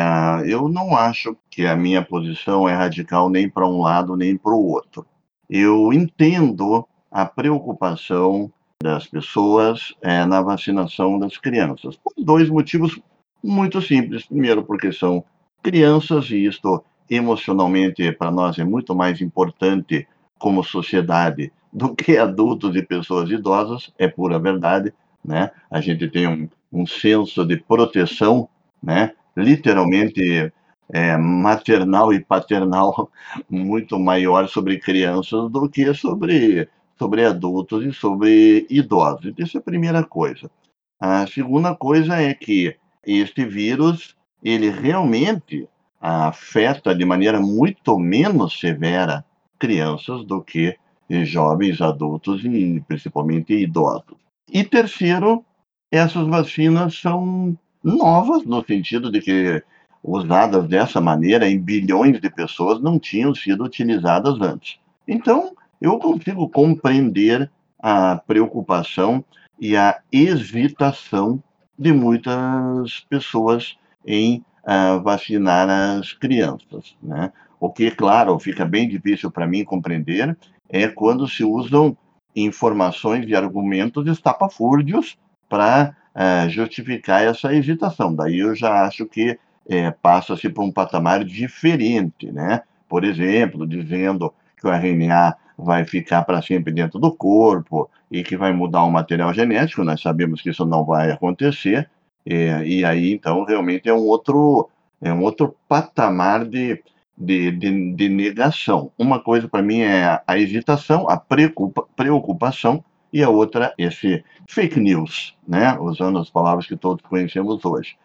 eu 0.45 0.69
não 0.69 0.95
acho 0.95 1.35
que 1.51 1.65
a 1.65 1.75
minha 1.75 2.01
posição 2.01 2.67
é 2.67 2.73
radical 2.73 3.29
nem 3.29 3.49
para 3.49 3.67
um 3.67 3.81
lado 3.81 4.15
nem 4.15 4.37
para 4.37 4.53
o 4.53 4.65
outro. 4.65 5.05
Eu 5.49 5.91
entendo 5.91 6.87
a 7.11 7.25
preocupação 7.25 8.51
das 8.81 9.07
pessoas 9.07 9.93
é, 10.01 10.25
na 10.25 10.41
vacinação 10.41 11.19
das 11.19 11.37
crianças, 11.37 11.97
por 11.97 12.13
dois 12.17 12.49
motivos 12.49 12.99
muito 13.43 13.81
simples. 13.81 14.25
Primeiro, 14.25 14.63
porque 14.63 14.91
são 14.91 15.23
crianças 15.61 16.29
e 16.29 16.45
isto 16.45 16.83
emocionalmente 17.09 18.11
para 18.13 18.31
nós 18.31 18.57
é 18.59 18.63
muito 18.63 18.95
mais 18.95 19.19
importante 19.21 20.07
como 20.37 20.63
sociedade 20.63 21.51
do 21.71 21.93
que 21.93 22.17
adultos 22.17 22.75
e 22.75 22.81
pessoas 22.81 23.29
idosas, 23.29 23.91
é 23.97 24.07
pura 24.07 24.39
verdade, 24.39 24.93
né? 25.23 25.51
A 25.69 25.81
gente 25.81 26.07
tem 26.07 26.27
um, 26.27 26.49
um 26.71 26.85
senso 26.85 27.45
de 27.45 27.57
proteção, 27.57 28.47
né? 28.81 29.13
Literalmente 29.35 30.51
é, 30.91 31.17
maternal 31.17 32.13
e 32.13 32.19
paternal 32.19 33.11
muito 33.49 33.99
maior 33.99 34.47
sobre 34.47 34.79
crianças 34.79 35.49
do 35.51 35.69
que 35.69 35.93
sobre 35.93 36.67
sobre 36.99 37.25
adultos 37.25 37.85
e 37.85 37.93
sobre 37.93 38.67
idosos. 38.69 39.25
Então, 39.25 39.45
isso 39.45 39.57
é 39.57 39.61
a 39.61 39.63
primeira 39.63 40.03
coisa. 40.03 40.51
A 40.99 41.25
segunda 41.25 41.73
coisa 41.73 42.21
é 42.21 42.33
que 42.33 42.75
este 43.05 43.45
vírus, 43.45 44.15
ele 44.43 44.69
realmente 44.69 45.67
afeta 46.01 46.93
de 46.93 47.05
maneira 47.05 47.39
muito 47.39 47.97
menos 47.97 48.59
severa 48.59 49.25
crianças 49.57 50.25
do 50.25 50.41
que 50.41 50.77
jovens, 51.23 51.81
adultos 51.81 52.43
e 52.43 52.83
principalmente 52.87 53.53
idosos. 53.53 54.17
E 54.51 54.63
terceiro, 54.63 55.43
essas 55.91 56.27
vacinas 56.27 56.95
são 56.95 57.57
novas 57.83 58.45
no 58.45 58.63
sentido 58.63 59.11
de 59.11 59.21
que 59.21 59.63
usadas 60.03 60.67
dessa 60.67 61.01
maneira 61.01 61.49
em 61.49 61.59
bilhões 61.59 62.19
de 62.19 62.29
pessoas 62.29 62.81
não 62.81 62.99
tinham 62.99 63.33
sido 63.33 63.63
utilizadas 63.63 64.39
antes. 64.41 64.79
Então, 65.07 65.53
eu 65.81 65.97
consigo 65.97 66.49
compreender 66.49 67.49
a 67.79 68.17
preocupação 68.27 69.23
e 69.59 69.75
a 69.75 69.99
hesitação 70.11 71.41
de 71.77 71.93
muitas 71.93 72.99
pessoas 73.09 73.77
em 74.05 74.43
uh, 74.63 75.01
vacinar 75.01 75.69
as 75.69 76.13
crianças. 76.13 76.95
Né? 77.01 77.31
O 77.59 77.69
que, 77.69 77.91
claro, 77.91 78.37
fica 78.39 78.65
bem 78.65 78.87
difícil 78.87 79.31
para 79.31 79.47
mim 79.47 79.63
compreender 79.63 80.37
é 80.67 80.87
quando 80.87 81.27
se 81.27 81.43
usam 81.43 81.97
informações 82.35 83.25
e 83.27 83.35
argumentos 83.35 84.07
estapafúrdios 84.07 85.17
para 85.47 85.95
uh, 86.15 86.49
justificar 86.49 87.23
essa 87.23 87.53
hesitação. 87.53 88.13
Daí 88.13 88.39
eu 88.39 88.55
já 88.55 88.85
acho 88.85 89.05
que 89.05 89.37
é, 89.69 89.91
passa-se 89.91 90.49
por 90.49 90.63
um 90.63 90.71
patamar 90.71 91.23
diferente, 91.23 92.31
né? 92.31 92.63
Por 92.87 93.03
exemplo, 93.03 93.67
dizendo 93.67 94.33
que 94.59 94.67
o 94.67 94.71
RNA 94.71 95.35
vai 95.57 95.85
ficar 95.85 96.23
para 96.23 96.41
sempre 96.41 96.73
dentro 96.73 96.99
do 96.99 97.11
corpo 97.11 97.89
e 98.11 98.23
que 98.23 98.37
vai 98.37 98.51
mudar 98.53 98.83
o 98.83 98.91
material 98.91 99.33
genético. 99.33 99.83
Nós 99.83 100.01
sabemos 100.01 100.41
que 100.41 100.49
isso 100.49 100.65
não 100.65 100.85
vai 100.85 101.11
acontecer. 101.11 101.89
E, 102.25 102.79
e 102.79 102.85
aí, 102.85 103.13
então, 103.13 103.43
realmente 103.43 103.89
é 103.89 103.93
um 103.93 104.05
outro, 104.05 104.69
é 105.01 105.11
um 105.11 105.21
outro 105.21 105.55
patamar 105.67 106.45
de, 106.45 106.81
de, 107.17 107.51
de, 107.51 107.93
de 107.93 108.09
negação. 108.09 108.91
Uma 108.97 109.19
coisa 109.19 109.47
para 109.47 109.61
mim 109.61 109.81
é 109.81 110.21
a 110.25 110.37
hesitação, 110.37 111.09
a 111.09 111.17
preocupa, 111.17 111.85
preocupação, 111.95 112.83
e 113.11 113.23
a 113.23 113.29
outra, 113.29 113.73
esse 113.77 114.23
fake 114.47 114.79
news, 114.79 115.35
né? 115.47 115.77
usando 115.79 116.19
as 116.19 116.29
palavras 116.29 116.67
que 116.67 116.77
todos 116.77 117.03
conhecemos 117.05 117.65
hoje. 117.65 117.97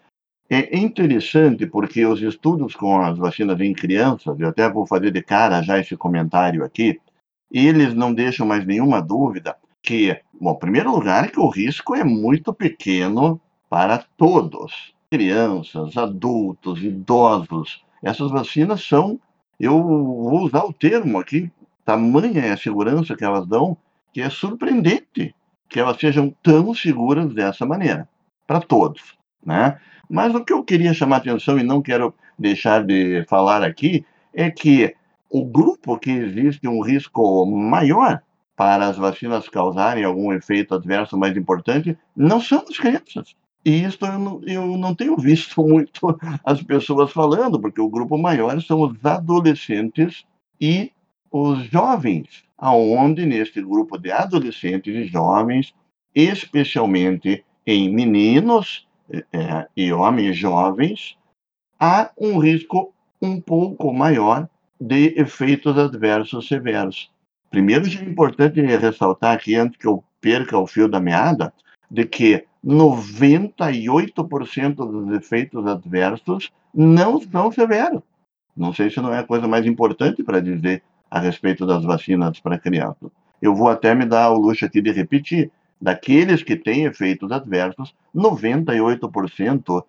É 0.48 0.76
interessante 0.76 1.66
porque 1.66 2.04
os 2.04 2.20
estudos 2.20 2.74
com 2.74 3.00
as 3.00 3.16
vacinas 3.16 3.58
em 3.60 3.72
crianças, 3.72 4.38
eu 4.38 4.48
até 4.48 4.70
vou 4.70 4.86
fazer 4.86 5.10
de 5.10 5.22
cara 5.22 5.62
já 5.62 5.78
esse 5.78 5.96
comentário 5.96 6.64
aqui, 6.64 7.00
eles 7.50 7.94
não 7.94 8.12
deixam 8.12 8.46
mais 8.46 8.66
nenhuma 8.66 9.00
dúvida 9.00 9.56
que, 9.82 10.18
bom, 10.38 10.52
em 10.52 10.58
primeiro 10.58 10.90
lugar, 10.90 11.30
que 11.30 11.40
o 11.40 11.48
risco 11.48 11.94
é 11.94 12.04
muito 12.04 12.52
pequeno 12.52 13.40
para 13.70 14.04
todos, 14.16 14.94
crianças, 15.10 15.96
adultos, 15.96 16.82
idosos. 16.82 17.82
Essas 18.02 18.30
vacinas 18.30 18.82
são, 18.84 19.18
eu 19.58 19.82
vou 19.82 20.42
usar 20.42 20.64
o 20.64 20.72
termo 20.72 21.18
aqui, 21.18 21.50
tamanha 21.84 22.40
é 22.40 22.52
a 22.52 22.56
segurança 22.56 23.16
que 23.16 23.24
elas 23.24 23.46
dão, 23.46 23.76
que 24.12 24.20
é 24.20 24.28
surpreendente 24.28 25.34
que 25.68 25.80
elas 25.80 25.98
sejam 25.98 26.32
tão 26.42 26.74
seguras 26.74 27.32
dessa 27.34 27.66
maneira. 27.66 28.08
para 28.46 28.60
todos, 28.60 29.16
né? 29.44 29.78
Mas 30.08 30.34
o 30.34 30.44
que 30.44 30.52
eu 30.52 30.62
queria 30.62 30.94
chamar 30.94 31.16
a 31.16 31.18
atenção 31.18 31.58
e 31.58 31.62
não 31.62 31.82
quero 31.82 32.14
deixar 32.38 32.84
de 32.84 33.24
falar 33.28 33.62
aqui 33.62 34.04
é 34.32 34.50
que 34.50 34.94
o 35.30 35.44
grupo 35.44 35.98
que 35.98 36.10
existe 36.10 36.68
um 36.68 36.80
risco 36.80 37.46
maior 37.46 38.22
para 38.56 38.86
as 38.86 38.96
vacinas 38.96 39.48
causarem 39.48 40.04
algum 40.04 40.32
efeito 40.32 40.74
adverso 40.74 41.16
mais 41.18 41.36
importante 41.36 41.98
não 42.16 42.40
são 42.40 42.64
as 42.68 42.76
crianças. 42.76 43.34
E 43.64 43.82
isso 43.82 43.98
eu 44.04 44.18
não, 44.18 44.40
eu 44.44 44.76
não 44.76 44.94
tenho 44.94 45.16
visto 45.16 45.62
muito 45.66 46.18
as 46.44 46.62
pessoas 46.62 47.10
falando, 47.10 47.58
porque 47.60 47.80
o 47.80 47.88
grupo 47.88 48.18
maior 48.18 48.60
são 48.60 48.82
os 48.82 49.04
adolescentes 49.04 50.24
e 50.60 50.92
os 51.30 51.64
jovens, 51.64 52.44
aonde 52.56 53.26
neste 53.26 53.60
grupo 53.60 53.98
de 53.98 54.12
adolescentes 54.12 54.94
e 54.94 55.06
jovens, 55.06 55.74
especialmente 56.14 57.44
em 57.66 57.92
meninos 57.92 58.86
é, 59.10 59.66
e 59.76 59.92
homens 59.92 60.36
jovens, 60.36 61.16
há 61.78 62.10
um 62.18 62.38
risco 62.38 62.92
um 63.20 63.40
pouco 63.40 63.92
maior 63.92 64.48
de 64.80 65.14
efeitos 65.18 65.78
adversos 65.78 66.48
severos. 66.48 67.10
Primeiro, 67.50 67.86
é 67.86 68.04
importante 68.04 68.60
ressaltar 68.60 69.34
aqui, 69.34 69.54
antes 69.54 69.78
que 69.78 69.86
eu 69.86 70.02
perca 70.20 70.58
o 70.58 70.66
fio 70.66 70.88
da 70.88 71.00
meada, 71.00 71.52
de 71.90 72.04
que 72.04 72.44
98% 72.64 74.74
dos 74.74 75.16
efeitos 75.16 75.66
adversos 75.66 76.50
não 76.74 77.20
são 77.20 77.52
severos. 77.52 78.02
Não 78.56 78.72
sei 78.72 78.90
se 78.90 79.00
não 79.00 79.12
é 79.12 79.18
a 79.18 79.24
coisa 79.24 79.46
mais 79.46 79.66
importante 79.66 80.22
para 80.22 80.40
dizer 80.40 80.82
a 81.10 81.20
respeito 81.20 81.66
das 81.66 81.84
vacinas 81.84 82.40
para 82.40 82.58
crianças. 82.58 83.10
Eu 83.40 83.54
vou 83.54 83.68
até 83.68 83.94
me 83.94 84.06
dar 84.06 84.30
o 84.30 84.38
luxo 84.38 84.64
aqui 84.64 84.80
de 84.80 84.90
repetir. 84.90 85.50
Daqueles 85.84 86.42
que 86.42 86.56
têm 86.56 86.86
efeitos 86.86 87.30
adversos, 87.30 87.94
98% 88.16 89.84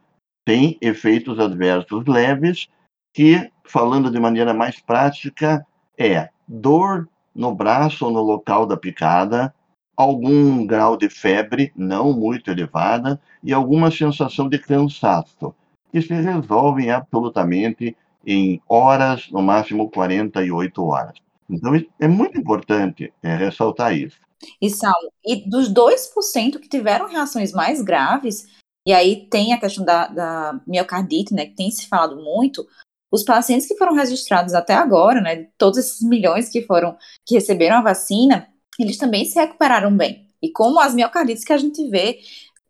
têm 0.45 0.77
efeitos 0.81 1.39
adversos 1.39 2.05
leves, 2.05 2.67
que, 3.13 3.49
falando 3.63 4.11
de 4.11 4.19
maneira 4.19 4.53
mais 4.53 4.77
prática, 4.77 5.65
é 5.97 6.27
dor 6.45 7.07
no 7.33 7.55
braço 7.55 8.03
ou 8.03 8.11
no 8.11 8.21
local 8.21 8.65
da 8.65 8.75
picada, 8.75 9.55
algum 9.95 10.67
grau 10.67 10.97
de 10.97 11.09
febre, 11.09 11.71
não 11.73 12.11
muito 12.11 12.51
elevada, 12.51 13.17
e 13.41 13.53
alguma 13.53 13.89
sensação 13.89 14.49
de 14.49 14.59
cansaço, 14.59 15.55
que 15.93 16.01
se 16.01 16.13
resolvem 16.13 16.91
absolutamente 16.91 17.95
em 18.27 18.61
horas, 18.67 19.31
no 19.31 19.41
máximo 19.41 19.89
48 19.89 20.83
horas. 20.83 21.13
Então, 21.49 21.73
é 22.01 22.07
muito 22.09 22.37
importante 22.37 23.13
é, 23.23 23.33
ressaltar 23.37 23.95
isso. 23.95 24.24
E, 24.61 24.69
Saulo, 24.69 25.11
e 25.25 25.49
dos 25.49 25.69
2% 25.69 26.59
que 26.59 26.69
tiveram 26.69 27.07
reações 27.07 27.51
mais 27.51 27.81
graves, 27.81 28.45
e 28.88 28.93
aí 28.93 29.27
tem 29.29 29.53
a 29.53 29.59
questão 29.59 29.83
da, 29.83 30.07
da 30.07 30.61
miocardite, 30.67 31.33
né, 31.33 31.47
que 31.47 31.55
tem 31.55 31.71
se 31.71 31.88
falado 31.88 32.17
muito, 32.17 32.65
os 33.11 33.23
pacientes 33.23 33.67
que 33.67 33.77
foram 33.77 33.93
registrados 33.93 34.53
até 34.53 34.73
agora, 34.73 35.21
né, 35.21 35.47
todos 35.57 35.79
esses 35.79 36.01
milhões 36.01 36.49
que 36.49 36.61
foram, 36.61 36.97
que 37.25 37.36
receberam 37.36 37.77
a 37.77 37.81
vacina, 37.81 38.47
eles 38.79 38.97
também 38.97 39.25
se 39.25 39.39
recuperaram 39.39 39.95
bem. 39.95 40.27
E 40.41 40.51
como 40.51 40.79
as 40.79 40.93
miocardites 40.93 41.43
que 41.43 41.53
a 41.53 41.57
gente 41.57 41.88
vê, 41.89 42.19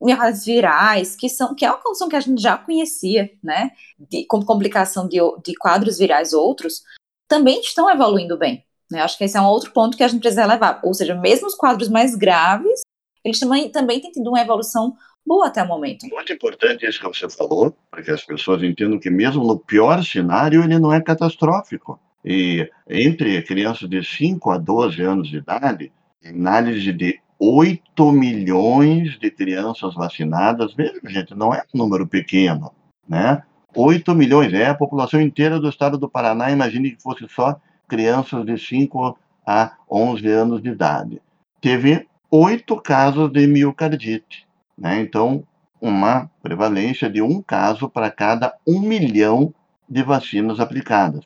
miocardites 0.02 0.46
virais, 0.46 1.16
que 1.16 1.28
são 1.28 1.56
que 1.56 1.66
é 1.66 1.70
uma 1.70 1.82
condição 1.82 2.08
que 2.08 2.16
a 2.16 2.22
gente 2.22 2.42
já 2.42 2.58
conhecia, 2.58 3.30
né, 3.44 3.72
de, 4.00 4.26
como 4.26 4.46
complicação 4.46 5.08
de, 5.08 5.18
de 5.44 5.56
quadros 5.56 5.98
virais 5.98 6.32
outros, 6.32 6.84
também 7.28 7.60
estão 7.60 7.90
evoluindo 7.90 8.38
bem. 8.38 8.64
Né? 8.92 9.02
Acho 9.02 9.18
que 9.18 9.24
esse 9.24 9.38
é 9.38 9.42
um 9.42 9.46
outro 9.46 9.72
ponto 9.72 9.98
que 9.98 10.04
a 10.04 10.08
gente 10.08 10.22
precisa 10.22 10.46
levar. 10.46 10.80
Ou 10.84 10.94
seja, 10.94 11.16
mesmo 11.16 11.48
os 11.48 11.56
quadros 11.56 11.90
mais 11.90 12.16
graves, 12.16 12.82
eles 13.24 13.40
também, 13.40 13.70
também 13.70 14.00
têm 14.00 14.12
tido 14.12 14.30
uma 14.30 14.42
evolução 14.42 14.96
boa 15.26 15.48
até 15.48 15.64
o 15.64 15.68
momento. 15.68 16.08
Muito 16.08 16.32
importante 16.32 16.86
isso 16.86 17.00
que 17.00 17.08
você 17.08 17.28
falou, 17.30 17.76
para 17.90 18.04
que 18.04 18.12
as 18.12 18.24
pessoas 18.24 18.62
entendam 18.62 19.00
que 19.00 19.10
mesmo 19.10 19.44
no 19.44 19.58
pior 19.58 20.04
cenário 20.04 20.64
ele 20.64 20.78
não 20.78 20.94
é 20.94 21.02
catastrófico. 21.02 22.00
E 22.24 22.70
entre 22.88 23.42
crianças 23.42 23.90
de 23.90 24.04
5 24.04 24.52
a 24.52 24.58
12 24.58 25.02
anos 25.02 25.28
de 25.28 25.38
idade, 25.38 25.92
análise 26.24 26.92
de 26.94 27.20
8 27.40 28.12
milhões 28.12 29.20
de 29.20 29.30
crianças 29.30 29.94
vacinadas, 29.94 30.74
veja, 30.74 31.00
gente, 31.08 31.36
não 31.36 31.54
é 31.54 31.64
um 31.74 31.78
número 31.78 32.08
pequeno, 32.08 32.72
né? 33.08 33.44
8 33.76 34.16
milhões, 34.16 34.54
é 34.54 34.68
a 34.68 34.76
população 34.76 35.20
inteira 35.20 35.60
do 35.60 35.68
estado 35.68 35.98
do 35.98 36.10
Paraná, 36.10 36.50
imagine 36.50 36.92
que 36.92 37.02
fosse 37.02 37.28
só 37.28 37.60
crianças 37.88 38.46
de 38.46 38.58
5 38.58 39.18
a 39.46 39.74
11 39.90 40.28
anos 40.28 40.62
de 40.62 40.70
idade. 40.70 41.22
Teve 41.62 42.08
oito 42.32 42.76
casos 42.82 43.32
de 43.32 43.48
miocardite, 43.48 44.48
né? 44.78 45.00
Então, 45.00 45.44
uma 45.80 46.30
prevalência 46.42 47.10
de 47.10 47.22
um 47.22 47.42
caso 47.42 47.90
para 47.90 48.10
cada 48.10 48.56
um 48.68 48.80
milhão 48.80 49.54
de 49.88 50.02
vacinas 50.02 50.60
aplicadas. 50.60 51.24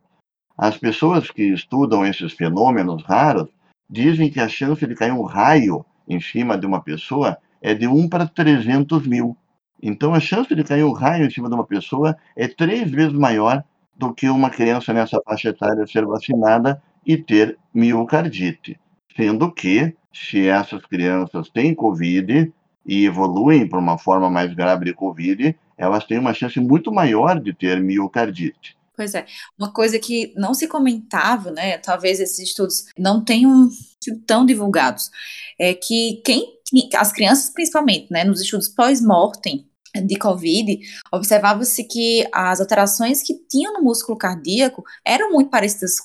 As 0.58 0.78
pessoas 0.78 1.32
que 1.32 1.44
estudam 1.44 2.06
esses 2.06 2.34
fenômenos 2.34 3.04
raros 3.04 3.48
dizem 3.90 4.30
que 4.30 4.40
a 4.40 4.50
chance 4.50 4.86
de 4.86 4.94
cair 4.94 5.14
um 5.14 5.24
raio 5.24 5.86
em 6.08 6.20
cima 6.20 6.58
de 6.58 6.66
uma 6.66 6.82
pessoa 6.82 7.38
é 7.62 7.74
de 7.74 7.88
1 7.88 8.10
para 8.10 8.28
300 8.28 9.08
mil. 9.08 9.38
Então, 9.82 10.14
a 10.14 10.20
chance 10.20 10.54
de 10.54 10.64
cair 10.64 10.84
um 10.84 10.92
raio 10.92 11.26
em 11.26 11.30
cima 11.30 11.48
de 11.48 11.56
uma 11.56 11.66
pessoa 11.66 12.18
é 12.36 12.48
três 12.48 12.92
vezes 12.92 13.14
maior 13.14 13.64
do 14.00 14.14
que 14.14 14.30
uma 14.30 14.50
criança 14.50 14.94
nessa 14.94 15.20
faixa 15.26 15.50
etária 15.50 15.86
ser 15.86 16.06
vacinada 16.06 16.82
e 17.06 17.18
ter 17.18 17.60
miocardite. 17.74 18.80
Sendo 19.14 19.52
que, 19.52 19.94
se 20.14 20.48
essas 20.48 20.86
crianças 20.86 21.50
têm 21.50 21.76
Covid 21.76 22.52
e 22.86 23.06
evoluem 23.06 23.68
para 23.68 23.78
uma 23.78 23.98
forma 23.98 24.30
mais 24.30 24.54
grave 24.54 24.86
de 24.86 24.94
Covid, 24.94 25.54
elas 25.78 26.06
têm 26.06 26.18
uma 26.18 26.34
chance 26.34 26.58
muito 26.62 26.94
maior 26.94 27.42
de 27.42 27.54
ter 27.54 27.82
miocardite. 27.82 28.78
Pois 28.96 29.14
é. 29.14 29.26
Uma 29.58 29.72
coisa 29.72 30.00
que 30.00 30.34
não 30.36 30.54
se 30.54 30.68
comentava, 30.68 31.52
né? 31.52 31.78
Talvez 31.78 32.22
esses 32.22 32.40
estudos 32.40 32.86
não 32.98 33.24
tenham 33.24 33.70
sido 34.00 34.22
tão 34.26 34.46
divulgados, 34.46 35.10
é 35.60 35.74
que 35.74 36.22
quem, 36.24 36.54
as 36.96 37.12
crianças 37.12 37.50
principalmente, 37.50 38.08
né, 38.10 38.24
nos 38.24 38.42
estudos 38.42 38.70
pós-mortem 38.70 39.69
de 39.96 40.16
Covid, 40.18 40.80
observava-se 41.12 41.84
que 41.84 42.28
as 42.34 42.60
alterações 42.60 43.24
que 43.24 43.34
tinham 43.50 43.74
no 43.74 43.84
músculo 43.84 44.18
cardíaco 44.18 44.84
eram 45.06 45.32
muito 45.32 45.50
parecidas 45.50 45.96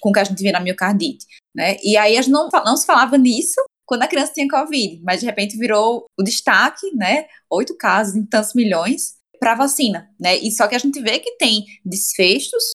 com 0.00 0.10
o 0.10 0.12
que 0.12 0.18
a 0.18 0.24
gente 0.24 0.42
vê 0.42 0.50
na 0.50 0.60
miocardite, 0.60 1.26
né? 1.54 1.76
E 1.82 1.96
aí 1.96 2.16
a 2.16 2.22
gente 2.22 2.32
não, 2.32 2.48
não 2.64 2.76
se 2.76 2.86
falava 2.86 3.16
nisso 3.16 3.60
quando 3.86 4.02
a 4.02 4.08
criança 4.08 4.32
tinha 4.32 4.48
Covid, 4.48 5.00
mas 5.02 5.20
de 5.20 5.26
repente 5.26 5.56
virou 5.56 6.06
o 6.18 6.22
destaque, 6.22 6.94
né? 6.94 7.26
Oito 7.50 7.76
casos 7.76 8.16
em 8.16 8.24
tantos 8.24 8.54
milhões, 8.54 9.20
para 9.40 9.54
vacina, 9.54 10.08
né? 10.20 10.36
E 10.36 10.52
só 10.52 10.68
que 10.68 10.74
a 10.74 10.78
gente 10.78 11.00
vê 11.00 11.18
que 11.18 11.36
tem 11.38 11.64
desfechos 11.84 12.72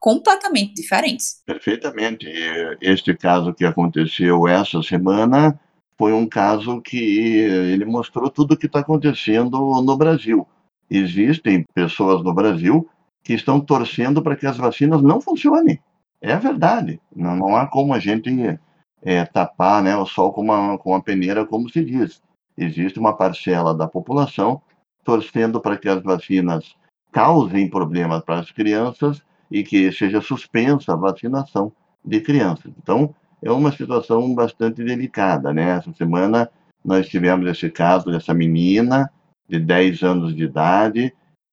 completamente 0.00 0.74
diferentes. 0.74 1.42
Perfeitamente. 1.46 2.26
Este 2.80 3.16
caso 3.16 3.54
que 3.54 3.64
aconteceu 3.64 4.46
essa 4.46 4.82
semana 4.82 5.58
foi 5.98 6.12
um 6.12 6.26
caso 6.26 6.80
que 6.80 6.96
ele 6.96 7.84
mostrou 7.84 8.30
tudo 8.30 8.54
o 8.54 8.56
que 8.56 8.66
está 8.66 8.78
acontecendo 8.80 9.58
no 9.82 9.96
Brasil. 9.96 10.46
Existem 10.88 11.64
pessoas 11.74 12.22
no 12.22 12.32
Brasil 12.32 12.88
que 13.22 13.34
estão 13.34 13.60
torcendo 13.60 14.22
para 14.22 14.36
que 14.36 14.46
as 14.46 14.56
vacinas 14.56 15.02
não 15.02 15.20
funcionem. 15.20 15.80
É 16.20 16.36
verdade. 16.36 17.00
Não, 17.14 17.36
não 17.36 17.56
há 17.56 17.66
como 17.66 17.92
a 17.92 17.98
gente 17.98 18.30
é, 19.02 19.24
tapar 19.24 19.82
né, 19.82 19.96
o 19.96 20.06
sol 20.06 20.32
com 20.32 20.42
uma, 20.42 20.78
com 20.78 20.90
uma 20.90 21.02
peneira, 21.02 21.44
como 21.44 21.68
se 21.68 21.84
diz. 21.84 22.22
Existe 22.56 22.98
uma 22.98 23.16
parcela 23.16 23.74
da 23.74 23.86
população 23.86 24.62
torcendo 25.04 25.60
para 25.60 25.76
que 25.76 25.88
as 25.88 26.02
vacinas 26.02 26.74
causem 27.12 27.68
problemas 27.68 28.22
para 28.22 28.40
as 28.40 28.50
crianças 28.50 29.22
e 29.50 29.62
que 29.62 29.90
seja 29.92 30.20
suspensa 30.20 30.92
a 30.92 30.96
vacinação 30.96 31.72
de 32.04 32.20
crianças. 32.20 32.72
Então, 32.78 33.14
é 33.42 33.50
uma 33.50 33.72
situação 33.72 34.34
bastante 34.34 34.82
delicada, 34.82 35.52
né? 35.52 35.70
Essa 35.78 35.92
semana 35.92 36.50
nós 36.84 37.08
tivemos 37.08 37.48
esse 37.48 37.70
caso 37.70 38.10
dessa 38.10 38.34
menina 38.34 39.10
de 39.48 39.58
10 39.58 40.02
anos 40.02 40.34
de 40.34 40.44
idade 40.44 41.12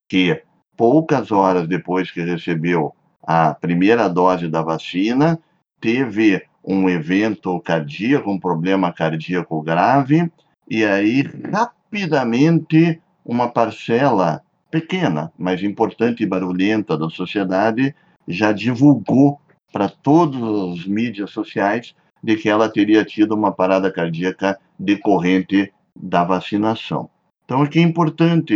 que 0.10 0.42
poucas 0.76 1.32
horas 1.32 1.68
depois 1.68 2.12
que 2.12 2.22
recebeu 2.22 2.94
a 3.24 3.54
primeira 3.54 4.08
dose 4.08 4.48
da 4.48 4.62
vacina, 4.62 5.40
teve 5.82 6.44
um 6.64 6.90
evento 6.90 7.60
cardíaco, 7.62 8.30
um 8.30 8.40
problema 8.40 8.92
cardíaco 8.92 9.62
grave, 9.62 10.32
e 10.70 10.84
aí 10.84 11.24
rapidamente 11.52 13.02
uma 13.24 13.48
parcela 13.48 14.42
pequena, 14.70 15.32
mas 15.38 15.64
importante 15.64 16.24
e 16.24 16.28
barulhenta 16.28 16.98
da 16.98 17.10
sociedade 17.10 17.96
já 18.28 18.52
divulgou 18.52 19.40
para 19.72 19.90
todas 19.90 20.42
as 20.80 20.86
mídias 20.86 21.32
sociais 21.32 21.96
de 22.24 22.36
que 22.36 22.50
ela 22.50 22.70
teria 22.70 23.06
tido 23.06 23.36
uma 23.36 23.52
parada 23.52 23.92
cardíaca 23.92 24.60
decorrente 24.80 25.72
da 25.96 26.24
vacinação. 26.24 27.10
Então, 27.46 27.62
aqui 27.62 27.80
é 27.80 27.84
importante 27.84 28.54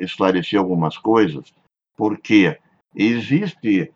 esclarecer 0.00 0.58
algumas 0.58 0.98
coisas, 0.98 1.54
porque 1.96 2.58
existe, 2.94 3.92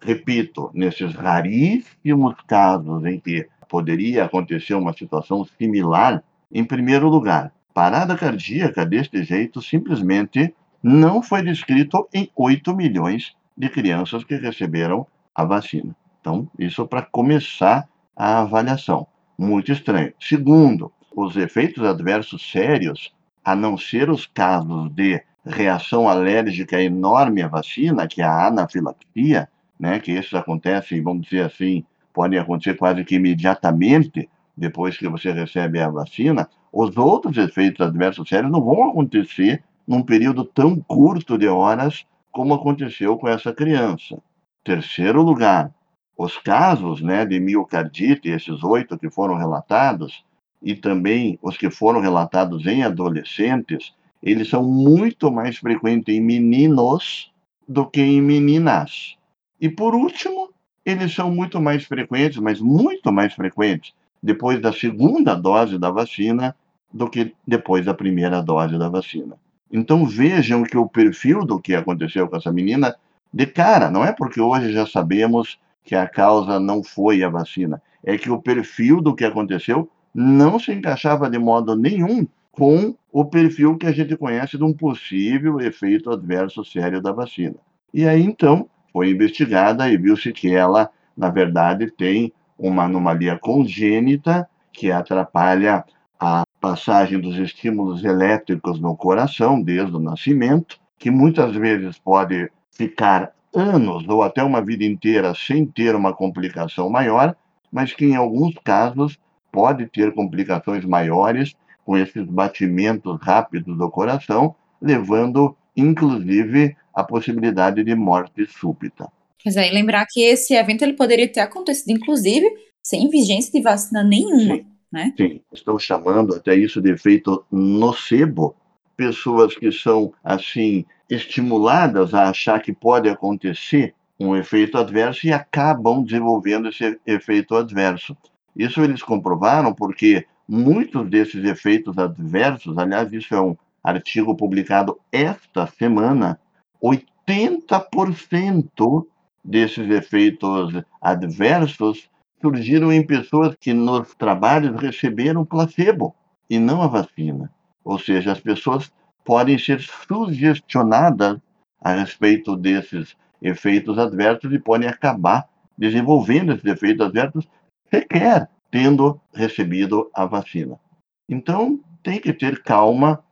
repito, 0.00 0.70
nesses 0.72 1.12
raríssimos 1.14 2.36
casos 2.46 3.04
em 3.04 3.18
que 3.18 3.48
poderia 3.68 4.24
acontecer 4.24 4.74
uma 4.74 4.92
situação 4.92 5.44
similar, 5.58 6.22
em 6.52 6.64
primeiro 6.64 7.08
lugar, 7.08 7.52
parada 7.74 8.16
cardíaca 8.16 8.86
deste 8.86 9.22
jeito 9.24 9.60
simplesmente 9.60 10.54
não 10.82 11.22
foi 11.22 11.42
descrito 11.42 12.08
em 12.14 12.30
8 12.34 12.74
milhões 12.74 13.36
de 13.56 13.68
crianças 13.68 14.24
que 14.24 14.36
receberam 14.36 15.06
a 15.34 15.44
vacina. 15.44 15.94
Então, 16.28 16.46
isso 16.58 16.86
para 16.86 17.00
começar 17.00 17.88
a 18.14 18.42
avaliação. 18.42 19.06
Muito 19.38 19.72
estranho. 19.72 20.12
Segundo, 20.20 20.92
os 21.16 21.38
efeitos 21.38 21.82
adversos 21.82 22.50
sérios, 22.52 23.14
a 23.42 23.56
não 23.56 23.78
ser 23.78 24.10
os 24.10 24.26
casos 24.26 24.90
de 24.92 25.22
reação 25.42 26.06
alérgica 26.06 26.82
enorme 26.82 27.40
à 27.40 27.48
vacina, 27.48 28.06
que 28.06 28.20
é 28.20 28.26
a 28.26 28.48
anafilaxia, 28.48 29.48
né, 29.80 29.98
que 30.00 30.12
esses 30.12 30.34
acontecem, 30.34 31.02
vamos 31.02 31.28
dizer 31.28 31.46
assim, 31.46 31.82
podem 32.12 32.38
acontecer 32.38 32.74
quase 32.74 33.02
que 33.04 33.14
imediatamente 33.14 34.28
depois 34.54 34.98
que 34.98 35.08
você 35.08 35.32
recebe 35.32 35.80
a 35.80 35.88
vacina, 35.88 36.46
os 36.70 36.94
outros 36.98 37.38
efeitos 37.38 37.86
adversos 37.86 38.28
sérios 38.28 38.52
não 38.52 38.60
vão 38.60 38.90
acontecer 38.90 39.64
num 39.86 40.02
período 40.02 40.44
tão 40.44 40.78
curto 40.78 41.38
de 41.38 41.48
horas 41.48 42.04
como 42.30 42.52
aconteceu 42.52 43.16
com 43.16 43.26
essa 43.28 43.50
criança. 43.54 44.18
Terceiro 44.62 45.22
lugar, 45.22 45.72
os 46.18 46.36
casos 46.36 47.00
né, 47.00 47.24
de 47.24 47.38
miocardite, 47.38 48.28
esses 48.28 48.64
oito 48.64 48.98
que 48.98 49.08
foram 49.08 49.36
relatados, 49.36 50.24
e 50.60 50.74
também 50.74 51.38
os 51.40 51.56
que 51.56 51.70
foram 51.70 52.00
relatados 52.00 52.66
em 52.66 52.82
adolescentes, 52.82 53.94
eles 54.20 54.50
são 54.50 54.64
muito 54.64 55.30
mais 55.30 55.58
frequentes 55.58 56.12
em 56.12 56.20
meninos 56.20 57.32
do 57.68 57.86
que 57.86 58.02
em 58.02 58.20
meninas. 58.20 59.16
E 59.60 59.68
por 59.68 59.94
último, 59.94 60.50
eles 60.84 61.14
são 61.14 61.30
muito 61.30 61.60
mais 61.60 61.84
frequentes, 61.84 62.38
mas 62.38 62.60
muito 62.60 63.12
mais 63.12 63.32
frequentes, 63.32 63.94
depois 64.20 64.60
da 64.60 64.72
segunda 64.72 65.36
dose 65.36 65.78
da 65.78 65.90
vacina 65.90 66.56
do 66.92 67.08
que 67.08 67.32
depois 67.46 67.86
da 67.86 67.94
primeira 67.94 68.42
dose 68.42 68.76
da 68.76 68.88
vacina. 68.88 69.36
Então 69.70 70.04
vejam 70.04 70.64
que 70.64 70.76
o 70.76 70.88
perfil 70.88 71.44
do 71.44 71.60
que 71.60 71.76
aconteceu 71.76 72.26
com 72.26 72.36
essa 72.36 72.50
menina, 72.50 72.96
de 73.32 73.46
cara, 73.46 73.88
não 73.88 74.04
é 74.04 74.10
porque 74.10 74.40
hoje 74.40 74.72
já 74.72 74.84
sabemos 74.84 75.60
que 75.84 75.94
a 75.94 76.06
causa 76.06 76.60
não 76.60 76.82
foi 76.82 77.22
a 77.22 77.28
vacina, 77.28 77.82
é 78.04 78.16
que 78.16 78.30
o 78.30 78.40
perfil 78.40 79.00
do 79.00 79.14
que 79.14 79.24
aconteceu 79.24 79.90
não 80.14 80.58
se 80.58 80.72
encaixava 80.72 81.30
de 81.30 81.38
modo 81.38 81.76
nenhum 81.76 82.26
com 82.50 82.94
o 83.12 83.24
perfil 83.24 83.76
que 83.76 83.86
a 83.86 83.92
gente 83.92 84.16
conhece 84.16 84.58
de 84.58 84.64
um 84.64 84.72
possível 84.72 85.60
efeito 85.60 86.10
adverso 86.10 86.64
sério 86.64 87.00
da 87.00 87.12
vacina. 87.12 87.54
E 87.94 88.06
aí 88.06 88.22
então 88.22 88.68
foi 88.92 89.10
investigada 89.10 89.88
e 89.88 89.96
viu-se 89.96 90.32
que 90.32 90.54
ela, 90.54 90.90
na 91.16 91.30
verdade, 91.30 91.90
tem 91.90 92.32
uma 92.58 92.84
anomalia 92.84 93.38
congênita 93.38 94.48
que 94.72 94.90
atrapalha 94.90 95.84
a 96.18 96.42
passagem 96.60 97.20
dos 97.20 97.36
estímulos 97.38 98.04
elétricos 98.04 98.80
no 98.80 98.96
coração 98.96 99.62
desde 99.62 99.94
o 99.94 100.00
nascimento, 100.00 100.78
que 100.98 101.10
muitas 101.10 101.54
vezes 101.54 101.98
pode 101.98 102.50
ficar 102.72 103.32
anos 103.54 104.06
ou 104.08 104.22
até 104.22 104.42
uma 104.42 104.64
vida 104.64 104.84
inteira 104.84 105.34
sem 105.34 105.66
ter 105.66 105.94
uma 105.94 106.12
complicação 106.12 106.88
maior, 106.88 107.34
mas 107.70 107.92
que 107.92 108.04
em 108.04 108.16
alguns 108.16 108.54
casos 108.64 109.18
pode 109.50 109.86
ter 109.86 110.12
complicações 110.14 110.84
maiores 110.84 111.54
com 111.84 111.96
esses 111.96 112.24
batimentos 112.24 113.18
rápidos 113.20 113.76
do 113.76 113.90
coração, 113.90 114.54
levando 114.80 115.56
inclusive 115.76 116.76
a 116.92 117.02
possibilidade 117.04 117.82
de 117.84 117.94
morte 117.94 118.46
súbita. 118.46 119.08
Pois 119.42 119.56
é, 119.56 119.68
e 119.68 119.72
lembrar 119.72 120.04
que 120.06 120.20
esse 120.20 120.54
evento 120.54 120.82
ele 120.82 120.94
poderia 120.94 121.30
ter 121.30 121.40
acontecido, 121.40 121.90
inclusive, 121.96 122.46
sem 122.82 123.08
vigência 123.08 123.52
de 123.52 123.62
vacina 123.62 124.02
nenhuma. 124.02 124.56
Sim, 124.56 124.66
né? 124.92 125.14
sim. 125.16 125.40
Estou 125.52 125.78
chamando 125.78 126.34
até 126.34 126.54
isso 126.54 126.80
de 126.80 126.90
efeito 126.90 127.44
nocebo. 127.50 128.56
Pessoas 128.98 129.54
que 129.54 129.70
são, 129.70 130.12
assim, 130.24 130.84
estimuladas 131.08 132.12
a 132.12 132.28
achar 132.28 132.60
que 132.60 132.72
pode 132.72 133.08
acontecer 133.08 133.94
um 134.18 134.36
efeito 134.36 134.76
adverso 134.76 135.24
e 135.26 135.32
acabam 135.32 136.02
desenvolvendo 136.02 136.68
esse 136.68 136.98
efeito 137.06 137.54
adverso. 137.54 138.16
Isso 138.56 138.82
eles 138.82 139.00
comprovaram 139.00 139.72
porque 139.72 140.26
muitos 140.48 141.08
desses 141.08 141.44
efeitos 141.44 141.96
adversos, 141.96 142.76
aliás, 142.76 143.12
isso 143.12 143.32
é 143.36 143.40
um 143.40 143.56
artigo 143.84 144.36
publicado 144.36 144.98
esta 145.12 145.68
semana, 145.68 146.40
80% 146.82 149.06
desses 149.44 149.88
efeitos 149.88 150.72
adversos 151.00 152.10
surgiram 152.40 152.92
em 152.92 153.06
pessoas 153.06 153.54
que 153.54 153.72
nos 153.72 154.12
trabalhos 154.16 154.74
receberam 154.80 155.44
placebo 155.44 156.16
e 156.50 156.58
não 156.58 156.82
a 156.82 156.88
vacina. 156.88 157.48
Ou 157.88 157.98
seja, 157.98 158.32
as 158.32 158.38
pessoas 158.38 158.92
podem 159.24 159.58
ser 159.58 159.80
sugestionadas 159.80 161.38
a 161.80 161.94
respeito 161.94 162.54
desses 162.54 163.16
efeitos 163.40 163.98
adversos 163.98 164.52
e 164.52 164.58
podem 164.58 164.86
acabar 164.86 165.48
desenvolvendo 165.76 166.52
esses 166.52 166.66
efeitos 166.66 167.06
adversos 167.06 167.48
sequer 167.90 168.46
tendo 168.70 169.18
recebido 169.32 170.10
a 170.12 170.26
vacina. 170.26 170.78
Então, 171.26 171.80
tem 172.02 172.20
que 172.20 172.34
ter 172.34 172.62
calma, 172.62 173.24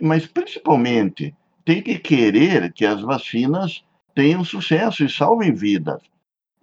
mas 0.00 0.28
principalmente 0.28 1.34
tem 1.64 1.82
que 1.82 1.98
querer 1.98 2.72
que 2.72 2.86
as 2.86 3.00
vacinas 3.00 3.84
tenham 4.14 4.44
sucesso 4.44 5.04
e 5.04 5.10
salvem 5.10 5.52
vidas, 5.52 6.00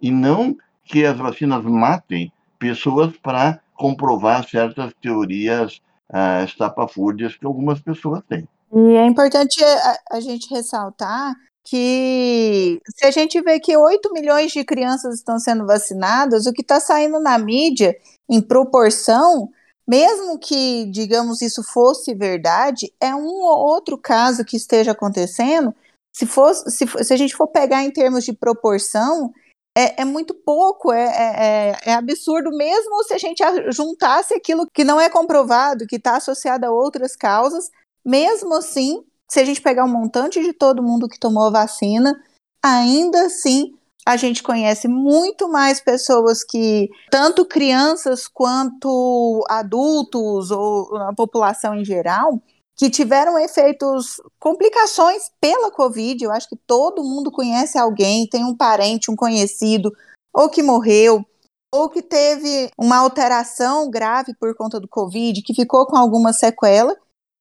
e 0.00 0.10
não 0.10 0.56
que 0.84 1.04
as 1.04 1.18
vacinas 1.18 1.62
matem 1.64 2.32
pessoas 2.58 3.14
para 3.18 3.60
comprovar 3.74 4.48
certas 4.48 4.94
teorias 5.02 5.82
uh, 6.12 6.44
estapafúrdias 6.44 7.36
que 7.36 7.46
algumas 7.46 7.80
pessoas 7.80 8.22
têm. 8.28 8.46
E 8.72 8.96
é 8.96 9.06
importante 9.06 9.62
a, 9.62 9.98
a, 10.12 10.20
gente 10.20 10.48
ressaltar 10.52 11.34
que 11.64 12.80
se 12.96 13.06
a 13.06 13.10
gente 13.10 13.40
vê 13.40 13.60
que 13.60 13.76
8 13.76 14.12
milhões 14.12 14.52
de 14.52 14.64
crianças 14.64 15.14
estão 15.14 15.38
sendo 15.38 15.66
vacinadas, 15.66 16.46
o 16.46 16.52
que 16.52 16.62
está 16.62 16.80
saindo 16.80 17.20
na 17.20 17.38
mídia 17.38 17.94
em 18.28 18.40
proporção, 18.40 19.50
mesmo 19.86 20.38
que, 20.38 20.86
digamos, 20.86 21.42
isso 21.42 21.62
fosse 21.62 22.14
verdade, 22.14 22.92
é 23.00 23.14
um 23.14 23.42
ou 23.42 23.58
outro 23.58 23.98
caso 23.98 24.44
que 24.44 24.56
esteja 24.56 24.92
acontecendo. 24.92 25.74
Se, 26.12 26.26
fosse, 26.26 26.70
se, 26.70 26.86
se 27.04 27.12
a 27.12 27.16
gente 27.16 27.34
for 27.34 27.48
pegar 27.48 27.84
em 27.84 27.90
termos 27.90 28.24
de 28.24 28.32
proporção, 28.32 29.32
é, 29.76 30.02
é 30.02 30.04
muito 30.04 30.34
pouco, 30.34 30.92
é, 30.92 31.04
é, 31.04 31.76
é, 31.86 31.94
absurdo, 31.94 32.50
mesmo 32.50 33.02
se 33.04 33.14
a 33.14 33.18
gente 33.18 33.42
juntasse 33.70 34.34
aquilo 34.34 34.66
que 34.72 34.84
não 34.84 35.00
é 35.00 35.08
comprovado, 35.08 35.86
que 35.86 35.96
está 35.96 36.16
associado 36.16 36.66
a 36.66 36.70
outras 36.70 37.16
causas, 37.16 37.70
mesmo 38.04 38.54
assim, 38.54 39.02
se 39.30 39.40
a 39.40 39.44
gente 39.44 39.62
pegar 39.62 39.84
um 39.84 39.92
montante 39.92 40.42
de 40.42 40.52
todo 40.52 40.82
mundo 40.82 41.08
que 41.08 41.18
tomou 41.18 41.46
a 41.46 41.50
vacina, 41.50 42.14
ainda 42.62 43.26
assim 43.26 43.74
a 44.04 44.16
gente 44.16 44.42
conhece 44.42 44.88
muito 44.88 45.48
mais 45.48 45.80
pessoas 45.80 46.42
que, 46.42 46.90
tanto 47.10 47.46
crianças 47.46 48.26
quanto 48.26 49.44
adultos 49.48 50.50
ou 50.50 50.96
a 50.96 51.14
população 51.14 51.74
em 51.74 51.84
geral, 51.84 52.42
que 52.76 52.90
tiveram 52.90 53.38
efeitos, 53.38 54.20
complicações 54.38 55.30
pela 55.40 55.70
Covid. 55.70 56.24
Eu 56.24 56.32
acho 56.32 56.48
que 56.48 56.56
todo 56.66 57.04
mundo 57.04 57.30
conhece 57.30 57.78
alguém, 57.78 58.26
tem 58.26 58.44
um 58.44 58.56
parente, 58.56 59.10
um 59.10 59.16
conhecido, 59.16 59.92
ou 60.32 60.48
que 60.48 60.62
morreu, 60.62 61.24
ou 61.72 61.88
que 61.88 62.02
teve 62.02 62.70
uma 62.78 62.98
alteração 62.98 63.90
grave 63.90 64.34
por 64.34 64.54
conta 64.54 64.80
do 64.80 64.88
Covid, 64.88 65.42
que 65.42 65.54
ficou 65.54 65.86
com 65.86 65.96
alguma 65.96 66.32
sequela. 66.32 66.96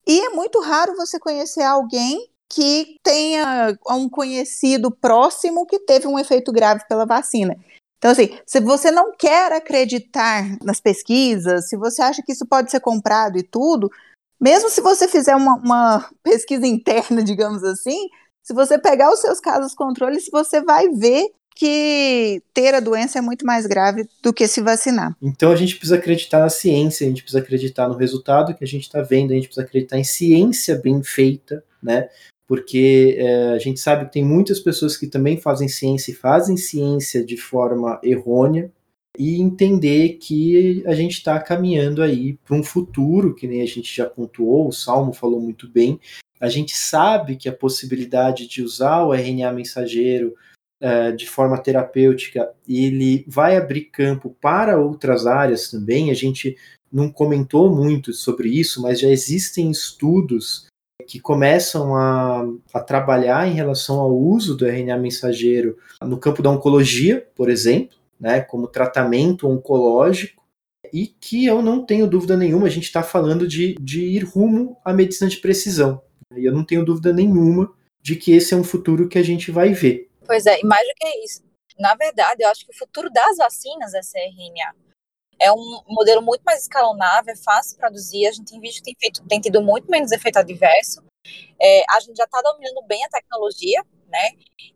E 0.07 0.19
é 0.19 0.29
muito 0.29 0.59
raro 0.59 0.95
você 0.95 1.19
conhecer 1.19 1.63
alguém 1.63 2.29
que 2.49 2.97
tenha 3.01 3.77
um 3.89 4.09
conhecido 4.09 4.91
próximo 4.91 5.65
que 5.65 5.79
teve 5.79 6.07
um 6.07 6.19
efeito 6.19 6.51
grave 6.51 6.85
pela 6.87 7.05
vacina. 7.05 7.55
Então, 7.97 8.11
assim, 8.11 8.37
se 8.45 8.59
você 8.59 8.89
não 8.89 9.13
quer 9.15 9.53
acreditar 9.53 10.57
nas 10.63 10.81
pesquisas, 10.81 11.69
se 11.69 11.77
você 11.77 12.01
acha 12.01 12.23
que 12.23 12.31
isso 12.31 12.45
pode 12.45 12.71
ser 12.71 12.79
comprado 12.79 13.37
e 13.37 13.43
tudo, 13.43 13.91
mesmo 14.41 14.69
se 14.69 14.81
você 14.81 15.07
fizer 15.07 15.35
uma, 15.35 15.55
uma 15.57 16.09
pesquisa 16.23 16.65
interna, 16.65 17.21
digamos 17.23 17.63
assim, 17.63 18.09
se 18.41 18.53
você 18.53 18.79
pegar 18.79 19.11
os 19.13 19.21
seus 19.21 19.39
casos 19.39 19.75
controles, 19.75 20.27
você 20.31 20.61
vai 20.61 20.89
ver 20.89 21.29
que 21.55 22.41
ter 22.53 22.73
a 22.73 22.79
doença 22.79 23.19
é 23.19 23.21
muito 23.21 23.45
mais 23.45 23.67
grave 23.67 24.07
do 24.23 24.33
que 24.33 24.47
se 24.47 24.61
vacinar. 24.61 25.15
Então 25.21 25.51
a 25.51 25.55
gente 25.55 25.75
precisa 25.75 25.97
acreditar 25.97 26.39
na 26.39 26.49
ciência, 26.49 27.05
a 27.05 27.09
gente 27.09 27.21
precisa 27.21 27.43
acreditar 27.43 27.87
no 27.87 27.95
resultado 27.95 28.55
que 28.55 28.63
a 28.63 28.67
gente 28.67 28.83
está 28.83 29.01
vendo, 29.01 29.31
a 29.31 29.35
gente 29.35 29.47
precisa 29.47 29.65
acreditar 29.65 29.99
em 29.99 30.03
ciência 30.03 30.75
bem 30.75 31.03
feita, 31.03 31.63
né? 31.83 32.09
Porque 32.47 33.15
é, 33.19 33.49
a 33.49 33.59
gente 33.59 33.79
sabe 33.79 34.05
que 34.05 34.13
tem 34.13 34.25
muitas 34.25 34.59
pessoas 34.59 34.97
que 34.97 35.07
também 35.07 35.37
fazem 35.37 35.67
ciência 35.67 36.11
e 36.11 36.15
fazem 36.15 36.57
ciência 36.57 37.23
de 37.23 37.37
forma 37.37 37.99
errônea, 38.03 38.71
e 39.21 39.39
entender 39.39 40.17
que 40.19 40.83
a 40.87 40.95
gente 40.95 41.11
está 41.11 41.39
caminhando 41.39 42.01
aí 42.01 42.39
para 42.43 42.55
um 42.55 42.63
futuro, 42.63 43.35
que 43.35 43.45
nem 43.45 43.61
a 43.61 43.67
gente 43.67 43.95
já 43.95 44.07
pontuou, 44.07 44.67
o 44.67 44.71
Salmo 44.71 45.13
falou 45.13 45.39
muito 45.39 45.69
bem. 45.69 45.99
A 46.39 46.49
gente 46.49 46.75
sabe 46.75 47.35
que 47.35 47.47
a 47.47 47.53
possibilidade 47.55 48.47
de 48.47 48.63
usar 48.63 49.03
o 49.03 49.13
RNA 49.13 49.51
mensageiro 49.51 50.33
uh, 50.81 51.15
de 51.15 51.29
forma 51.29 51.59
terapêutica, 51.59 52.51
ele 52.67 53.23
vai 53.27 53.57
abrir 53.57 53.91
campo 53.91 54.35
para 54.41 54.79
outras 54.79 55.27
áreas 55.27 55.69
também. 55.69 56.09
A 56.09 56.15
gente 56.15 56.57
não 56.91 57.07
comentou 57.07 57.69
muito 57.69 58.13
sobre 58.13 58.49
isso, 58.49 58.81
mas 58.81 58.99
já 58.99 59.07
existem 59.07 59.69
estudos 59.69 60.65
que 61.05 61.19
começam 61.19 61.95
a, 61.95 62.43
a, 62.73 62.79
trabalhar 62.79 63.47
em 63.47 63.53
relação 63.53 63.99
ao 63.99 64.17
uso 64.17 64.57
do 64.57 64.65
RNA 64.65 64.97
mensageiro 64.97 65.77
no 66.01 66.17
campo 66.17 66.41
da 66.41 66.49
oncologia, 66.49 67.27
por 67.35 67.51
exemplo, 67.51 68.00
né, 68.21 68.39
como 68.39 68.67
tratamento 68.67 69.49
oncológico, 69.49 70.41
e 70.93 71.07
que 71.07 71.45
eu 71.45 71.61
não 71.61 71.83
tenho 71.83 72.07
dúvida 72.07 72.37
nenhuma, 72.37 72.67
a 72.67 72.69
gente 72.69 72.83
está 72.83 73.01
falando 73.01 73.47
de, 73.47 73.75
de 73.79 74.05
ir 74.05 74.23
rumo 74.23 74.77
à 74.85 74.93
medicina 74.93 75.29
de 75.29 75.37
precisão. 75.37 76.01
E 76.35 76.45
eu 76.45 76.53
não 76.53 76.63
tenho 76.63 76.85
dúvida 76.85 77.11
nenhuma 77.11 77.73
de 78.01 78.15
que 78.15 78.31
esse 78.31 78.53
é 78.53 78.57
um 78.57 78.63
futuro 78.63 79.07
que 79.09 79.17
a 79.17 79.23
gente 79.23 79.51
vai 79.51 79.73
ver. 79.73 80.09
Pois 80.25 80.45
é, 80.45 80.59
e 80.59 80.65
mais 80.65 80.87
do 80.87 80.93
que 80.95 81.07
isso. 81.25 81.43
Na 81.79 81.95
verdade, 81.95 82.43
eu 82.43 82.49
acho 82.49 82.65
que 82.65 82.71
o 82.71 82.77
futuro 82.77 83.09
das 83.11 83.37
vacinas 83.37 83.93
é 83.93 83.99
RNA. 83.99 84.75
É 85.39 85.51
um 85.51 85.81
modelo 85.87 86.21
muito 86.21 86.43
mais 86.43 86.61
escalonável, 86.61 87.33
é 87.33 87.37
fácil 87.37 87.77
produzir. 87.77 88.27
A 88.27 88.31
gente 88.31 88.51
tem 88.51 88.59
visto 88.59 88.77
que 88.77 88.83
tem, 88.83 88.95
feito, 88.99 89.27
tem 89.27 89.41
tido 89.41 89.61
muito 89.61 89.89
menos 89.89 90.11
efeito 90.11 90.37
adverso. 90.37 91.03
É, 91.59 91.83
a 91.89 91.99
gente 91.99 92.17
já 92.17 92.25
está 92.25 92.41
dominando 92.41 92.85
bem 92.87 93.03
a 93.03 93.09
tecnologia, 93.09 93.83
né? 94.11 94.29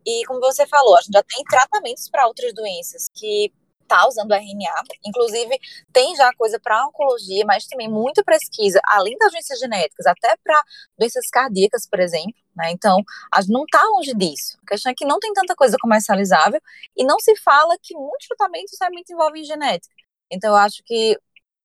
E 0.05 0.25
como 0.25 0.39
você 0.39 0.65
falou, 0.65 0.97
a 0.97 1.01
gente 1.01 1.13
já 1.13 1.23
tem 1.23 1.43
tratamentos 1.43 2.09
para 2.09 2.27
outras 2.27 2.53
doenças 2.53 3.07
que 3.13 3.51
está 3.85 4.07
usando 4.07 4.33
RNA. 4.33 4.83
Inclusive, 5.05 5.57
tem 5.93 6.15
já 6.15 6.31
coisa 6.33 6.59
para 6.59 6.87
oncologia, 6.87 7.45
mas 7.45 7.67
também 7.67 7.87
muita 7.87 8.23
pesquisa, 8.23 8.81
além 8.85 9.17
das 9.17 9.31
doenças 9.31 9.59
genéticas, 9.59 10.05
até 10.05 10.35
para 10.43 10.61
doenças 10.97 11.29
cardíacas, 11.29 11.87
por 11.87 11.99
exemplo. 11.99 12.33
Né? 12.55 12.71
Então, 12.71 13.01
a 13.31 13.41
gente 13.41 13.51
não 13.51 13.63
está 13.63 13.83
longe 13.83 14.13
disso. 14.13 14.57
A 14.63 14.67
questão 14.67 14.91
é 14.91 14.95
que 14.95 15.05
não 15.05 15.19
tem 15.19 15.31
tanta 15.33 15.55
coisa 15.55 15.77
comercializável 15.79 16.61
e 16.95 17.03
não 17.03 17.19
se 17.19 17.35
fala 17.37 17.77
que 17.81 17.95
muitos 17.95 18.27
tratamentos 18.27 18.75
realmente 18.79 19.13
envolvem 19.13 19.43
genética. 19.43 19.93
Então, 20.31 20.51
eu 20.51 20.57
acho 20.57 20.81
que 20.83 21.17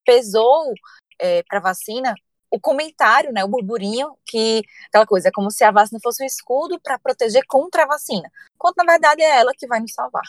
pesou 0.04 0.72
é, 1.18 1.42
para 1.44 1.60
vacina 1.60 2.14
o 2.50 2.60
comentário, 2.60 3.32
né, 3.32 3.44
o 3.44 3.48
burburinho, 3.48 4.16
que 4.26 4.62
aquela 4.88 5.06
coisa, 5.06 5.28
é 5.28 5.32
como 5.32 5.50
se 5.50 5.62
a 5.62 5.70
vacina 5.70 6.00
fosse 6.02 6.22
um 6.22 6.26
escudo 6.26 6.80
para 6.80 6.98
proteger 6.98 7.44
contra 7.46 7.84
a 7.84 7.86
vacina, 7.86 8.28
quando 8.58 8.76
na 8.76 8.84
verdade 8.84 9.22
é 9.22 9.38
ela 9.38 9.52
que 9.56 9.66
vai 9.66 9.80
nos 9.80 9.92
salvar 9.92 10.24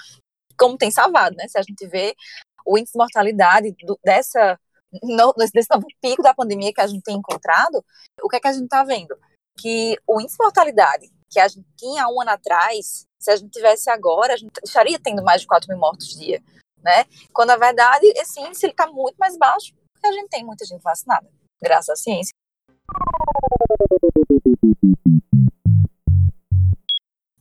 como 0.61 0.77
tem 0.77 0.91
salvado, 0.91 1.35
né? 1.35 1.47
Se 1.47 1.57
a 1.57 1.63
gente 1.63 1.87
vê 1.87 2.15
o 2.63 2.77
índice 2.77 2.93
de 2.93 2.99
mortalidade 2.99 3.75
do, 3.83 3.99
dessa, 4.03 4.59
no, 5.01 5.33
desse 5.33 5.67
novo 5.73 5.87
pico 5.99 6.21
da 6.21 6.35
pandemia 6.35 6.71
que 6.71 6.81
a 6.81 6.85
gente 6.85 7.01
tem 7.01 7.17
encontrado, 7.17 7.83
o 8.21 8.29
que 8.29 8.35
é 8.35 8.39
que 8.39 8.47
a 8.47 8.53
gente 8.53 8.65
está 8.65 8.83
vendo? 8.83 9.17
Que 9.57 9.97
o 10.05 10.21
índice 10.21 10.37
de 10.37 10.43
mortalidade 10.43 11.11
que 11.31 11.39
a 11.39 11.47
gente 11.47 11.67
tinha 11.75 12.07
um 12.07 12.21
ano 12.21 12.31
atrás, 12.31 13.07
se 13.17 13.31
a 13.31 13.35
gente 13.35 13.51
tivesse 13.51 13.89
agora, 13.89 14.33
a 14.33 14.37
gente 14.37 14.51
estaria 14.63 14.99
tendo 14.99 15.23
mais 15.23 15.41
de 15.41 15.47
4 15.47 15.67
mil 15.69 15.79
mortos 15.79 16.09
dia, 16.09 16.43
né? 16.77 17.05
Quando, 17.33 17.49
na 17.49 17.57
verdade, 17.57 18.05
esse 18.17 18.39
índice 18.39 18.67
está 18.67 18.85
muito 18.85 19.15
mais 19.17 19.35
baixo, 19.37 19.73
porque 19.93 20.07
a 20.07 20.11
gente 20.11 20.29
tem 20.29 20.45
muita 20.45 20.63
gente 20.65 20.81
vacinada, 20.81 21.27
graças 21.61 21.89
à 21.89 21.95
ciência. 21.95 22.33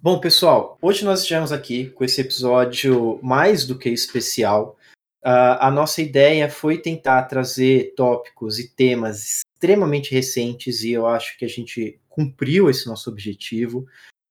Bom, 0.02 0.18
pessoal, 0.18 0.78
hoje 0.80 1.04
nós 1.04 1.20
estivemos 1.20 1.52
aqui 1.52 1.90
com 1.90 2.04
esse 2.04 2.20
episódio 2.20 3.20
mais 3.22 3.66
do 3.66 3.78
que 3.78 3.90
especial. 3.90 4.76
Uh, 5.22 5.60
a 5.60 5.70
nossa 5.70 6.00
ideia 6.00 6.48
foi 6.48 6.78
tentar 6.78 7.22
trazer 7.24 7.92
tópicos 7.94 8.58
e 8.58 8.74
temas 8.74 9.42
extremamente 9.54 10.10
recentes 10.14 10.82
e 10.82 10.92
eu 10.92 11.06
acho 11.06 11.36
que 11.36 11.44
a 11.44 11.48
gente 11.48 12.00
cumpriu 12.08 12.70
esse 12.70 12.86
nosso 12.86 13.10
objetivo. 13.10 13.86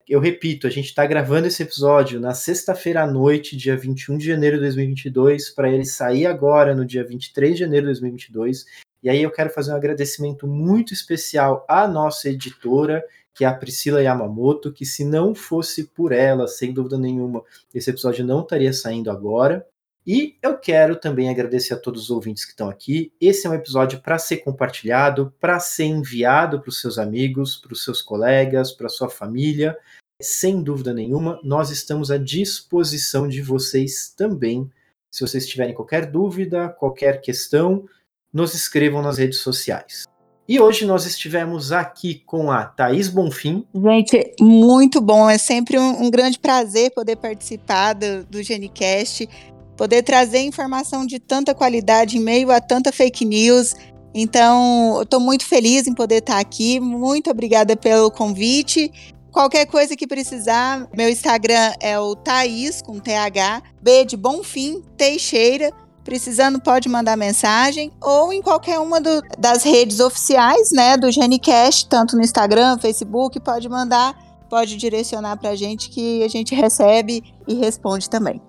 Eu 0.07 0.19
repito, 0.19 0.65
a 0.65 0.71
gente 0.71 0.87
está 0.87 1.05
gravando 1.05 1.45
esse 1.45 1.61
episódio 1.61 2.19
na 2.19 2.33
sexta-feira 2.33 3.03
à 3.03 3.07
noite, 3.07 3.55
dia 3.55 3.77
21 3.77 4.17
de 4.17 4.25
janeiro 4.25 4.55
de 4.57 4.63
2022, 4.63 5.51
para 5.51 5.69
ele 5.69 5.85
sair 5.85 6.25
agora 6.25 6.73
no 6.73 6.83
dia 6.83 7.03
23 7.03 7.53
de 7.53 7.59
janeiro 7.59 7.85
de 7.85 7.93
2022. 7.93 8.65
E 9.01 9.09
aí 9.09 9.23
eu 9.23 9.31
quero 9.31 9.49
fazer 9.49 9.71
um 9.71 9.75
agradecimento 9.75 10.47
muito 10.47 10.93
especial 10.93 11.65
à 11.67 11.87
nossa 11.87 12.29
editora 12.29 13.03
que 13.39 13.45
é 13.45 13.47
a 13.47 13.53
Priscila 13.53 14.03
Yamamoto, 14.03 14.69
que 14.69 14.85
se 14.85 15.05
não 15.05 15.33
fosse 15.33 15.85
por 15.85 16.11
ela, 16.11 16.45
sem 16.45 16.73
dúvida 16.73 16.97
nenhuma, 16.97 17.41
esse 17.73 17.89
episódio 17.89 18.25
não 18.25 18.41
estaria 18.41 18.73
saindo 18.73 19.09
agora. 19.09 19.65
E 20.05 20.35
eu 20.41 20.57
quero 20.57 20.97
também 20.97 21.29
agradecer 21.29 21.73
a 21.73 21.79
todos 21.79 22.03
os 22.03 22.09
ouvintes 22.09 22.43
que 22.43 22.51
estão 22.51 22.69
aqui. 22.69 23.13
Esse 23.21 23.47
é 23.47 23.49
um 23.49 23.53
episódio 23.53 24.01
para 24.01 24.17
ser 24.17 24.39
compartilhado, 24.39 25.33
para 25.39 25.57
ser 25.57 25.85
enviado 25.85 26.59
para 26.59 26.67
os 26.67 26.81
seus 26.81 26.97
amigos, 26.97 27.55
para 27.55 27.71
os 27.71 27.81
seus 27.81 28.01
colegas, 28.01 28.73
para 28.73 28.89
sua 28.89 29.09
família. 29.09 29.77
Sem 30.21 30.61
dúvida 30.61 30.93
nenhuma, 30.93 31.39
nós 31.41 31.69
estamos 31.69 32.11
à 32.11 32.17
disposição 32.17 33.25
de 33.25 33.41
vocês 33.41 34.13
também. 34.17 34.69
Se 35.09 35.21
vocês 35.21 35.47
tiverem 35.47 35.73
qualquer 35.73 36.07
dúvida, 36.07 36.67
qualquer 36.67 37.21
questão, 37.21 37.87
nos 38.33 38.53
escrevam 38.53 39.01
nas 39.01 39.17
redes 39.17 39.39
sociais. 39.39 40.03
E 40.47 40.59
hoje 40.59 40.83
nós 40.83 41.05
estivemos 41.05 41.71
aqui 41.71 42.23
com 42.25 42.51
a 42.51 42.65
Thaís 42.65 43.07
Bonfim. 43.07 43.63
Gente, 43.71 44.33
muito 44.41 44.99
bom. 44.99 45.29
É 45.29 45.37
sempre 45.37 45.77
um, 45.77 46.05
um 46.05 46.09
grande 46.09 46.39
prazer 46.39 46.91
poder 46.91 47.17
participar 47.17 47.93
do, 47.93 48.23
do 48.25 48.41
GeniCast, 48.41 49.29
poder 49.77 50.01
trazer 50.01 50.39
informação 50.39 51.05
de 51.05 51.19
tanta 51.19 51.53
qualidade 51.53 52.17
em 52.17 52.19
meio 52.19 52.49
a 52.49 52.59
tanta 52.59 52.91
fake 52.91 53.25
news. 53.25 53.75
Então, 54.11 55.03
estou 55.03 55.19
muito 55.19 55.45
feliz 55.45 55.85
em 55.85 55.93
poder 55.93 56.15
estar 56.15 56.39
aqui. 56.39 56.79
Muito 56.79 57.29
obrigada 57.29 57.75
pelo 57.75 58.09
convite. 58.09 58.91
Qualquer 59.31 59.67
coisa 59.67 59.95
que 59.95 60.07
precisar, 60.07 60.87
meu 60.97 61.07
Instagram 61.07 61.73
é 61.79 61.99
o 61.99 62.15
Thaís, 62.15 62.81
com 62.81 62.99
TH, 62.99 63.61
B 63.79 64.03
de 64.03 64.17
Bonfim, 64.17 64.81
Teixeira. 64.97 65.71
Precisando, 66.03 66.59
pode 66.59 66.89
mandar 66.89 67.17
mensagem 67.17 67.91
ou 68.01 68.31
em 68.33 68.41
qualquer 68.41 68.79
uma 68.79 68.99
do, 68.99 69.21
das 69.37 69.63
redes 69.63 69.99
oficiais, 69.99 70.71
né, 70.71 70.97
do 70.97 71.11
GeniCast, 71.11 71.87
tanto 71.87 72.15
no 72.15 72.21
Instagram, 72.21 72.77
Facebook, 72.79 73.39
pode 73.39 73.67
mandar, 73.69 74.17
pode 74.49 74.75
direcionar 74.77 75.37
para 75.37 75.51
a 75.51 75.55
gente 75.55 75.89
que 75.89 76.23
a 76.23 76.27
gente 76.27 76.55
recebe 76.55 77.23
e 77.47 77.53
responde 77.55 78.09
também. 78.09 78.41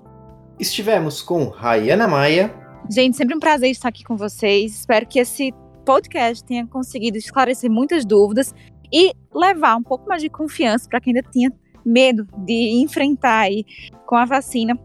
Estivemos 0.59 1.23
com 1.23 1.49
Rayana 1.49 2.07
Maia. 2.07 2.55
Gente, 2.89 3.17
sempre 3.17 3.37
um 3.37 3.41
prazer 3.41 3.71
estar 3.71 3.89
aqui 3.89 4.05
com 4.05 4.17
vocês. 4.17 4.75
Espero 4.75 5.07
que 5.07 5.19
esse 5.19 5.53
podcast 5.85 6.45
tenha 6.45 6.67
conseguido 6.67 7.19
esclarecer 7.19 7.71
muitas 7.71 8.05
dúvidas 8.05 8.55
e 8.93 9.13
levar 9.35 9.77
um 9.77 9.83
pouco 9.83 10.09
mais 10.09 10.23
de 10.23 10.29
confiança 10.29 10.89
para 10.89 11.01
quem 11.01 11.15
ainda 11.15 11.29
tinha 11.31 11.53
medo 11.85 12.27
de 12.39 12.83
enfrentar 12.83 13.41
aí 13.41 13.65
com 14.07 14.17
a 14.17 14.25
vacina 14.25 14.79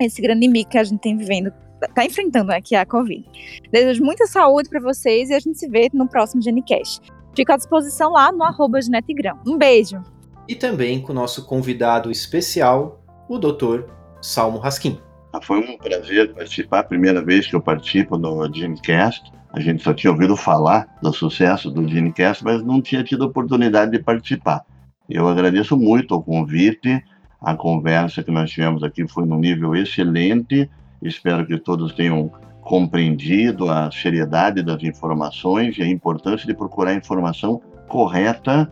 esse 0.00 0.22
grande 0.22 0.44
inimigo 0.44 0.70
que 0.70 0.78
a 0.78 0.84
gente 0.84 1.00
tem 1.00 1.16
vivendo 1.16 1.52
tá 1.94 2.04
enfrentando 2.04 2.52
aqui 2.52 2.74
a 2.74 2.84
Covid. 2.84 3.24
Desejo 3.70 4.04
muita 4.04 4.26
saúde 4.26 4.68
para 4.68 4.80
vocês 4.80 5.30
e 5.30 5.34
a 5.34 5.38
gente 5.38 5.58
se 5.58 5.68
vê 5.68 5.88
no 5.92 6.08
próximo 6.08 6.42
Genicast. 6.42 7.00
Fico 7.34 7.52
à 7.52 7.56
disposição 7.56 8.12
lá 8.12 8.32
no 8.32 8.42
arroba 8.42 8.80
Genetigrão. 8.80 9.38
Um 9.46 9.56
beijo! 9.56 10.02
E 10.48 10.54
também 10.54 11.00
com 11.00 11.12
o 11.12 11.14
nosso 11.14 11.46
convidado 11.46 12.10
especial, 12.10 13.04
o 13.28 13.38
Dr. 13.38 13.82
Salmo 14.20 14.58
Raskin. 14.58 14.98
Ah, 15.32 15.40
foi 15.42 15.58
um 15.58 15.76
prazer 15.76 16.34
participar, 16.34 16.80
a 16.80 16.84
primeira 16.84 17.22
vez 17.22 17.46
que 17.46 17.54
eu 17.54 17.60
participo 17.60 18.16
do 18.16 18.52
Genecast. 18.52 19.30
A 19.52 19.60
gente 19.60 19.82
só 19.82 19.92
tinha 19.92 20.10
ouvido 20.10 20.36
falar 20.36 20.88
do 21.02 21.12
sucesso 21.12 21.70
do 21.70 21.86
Genecast, 21.86 22.42
mas 22.42 22.62
não 22.62 22.80
tinha 22.80 23.04
tido 23.04 23.26
oportunidade 23.26 23.92
de 23.92 23.98
participar. 23.98 24.64
Eu 25.08 25.28
agradeço 25.28 25.76
muito 25.76 26.14
o 26.14 26.22
convite, 26.22 27.02
a 27.40 27.54
conversa 27.54 28.22
que 28.22 28.30
nós 28.30 28.50
tivemos 28.50 28.82
aqui 28.82 29.06
foi 29.06 29.24
num 29.26 29.38
nível 29.38 29.76
excelente 29.76 30.68
Espero 31.02 31.46
que 31.46 31.58
todos 31.58 31.92
tenham 31.94 32.30
compreendido 32.62 33.70
a 33.70 33.90
seriedade 33.90 34.62
das 34.62 34.82
informações 34.82 35.78
e 35.78 35.82
a 35.82 35.88
importância 35.88 36.46
de 36.46 36.54
procurar 36.54 36.94
informação 36.94 37.60
correta 37.88 38.70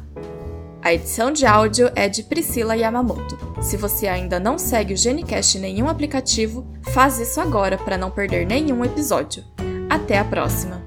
A 0.83 0.93
edição 0.93 1.31
de 1.31 1.47
áudio 1.47 1.91
é 1.95 2.09
de 2.09 2.25
Priscila 2.25 2.77
Yamamoto. 2.77 3.39
Se 3.63 3.77
você 3.77 4.09
ainda 4.09 4.41
não 4.41 4.59
segue 4.59 4.95
o 4.95 4.97
Genicast 4.97 5.57
em 5.57 5.61
nenhum 5.61 5.89
aplicativo, 5.89 6.67
faz 6.93 7.21
isso 7.21 7.41
agora 7.41 7.79
para 7.79 7.97
não 7.97 8.11
perder 8.11 8.47
nenhum 8.47 8.85
episódio. 8.85 9.45
Até 9.89 10.19
a 10.19 10.25
próxima! 10.25 10.82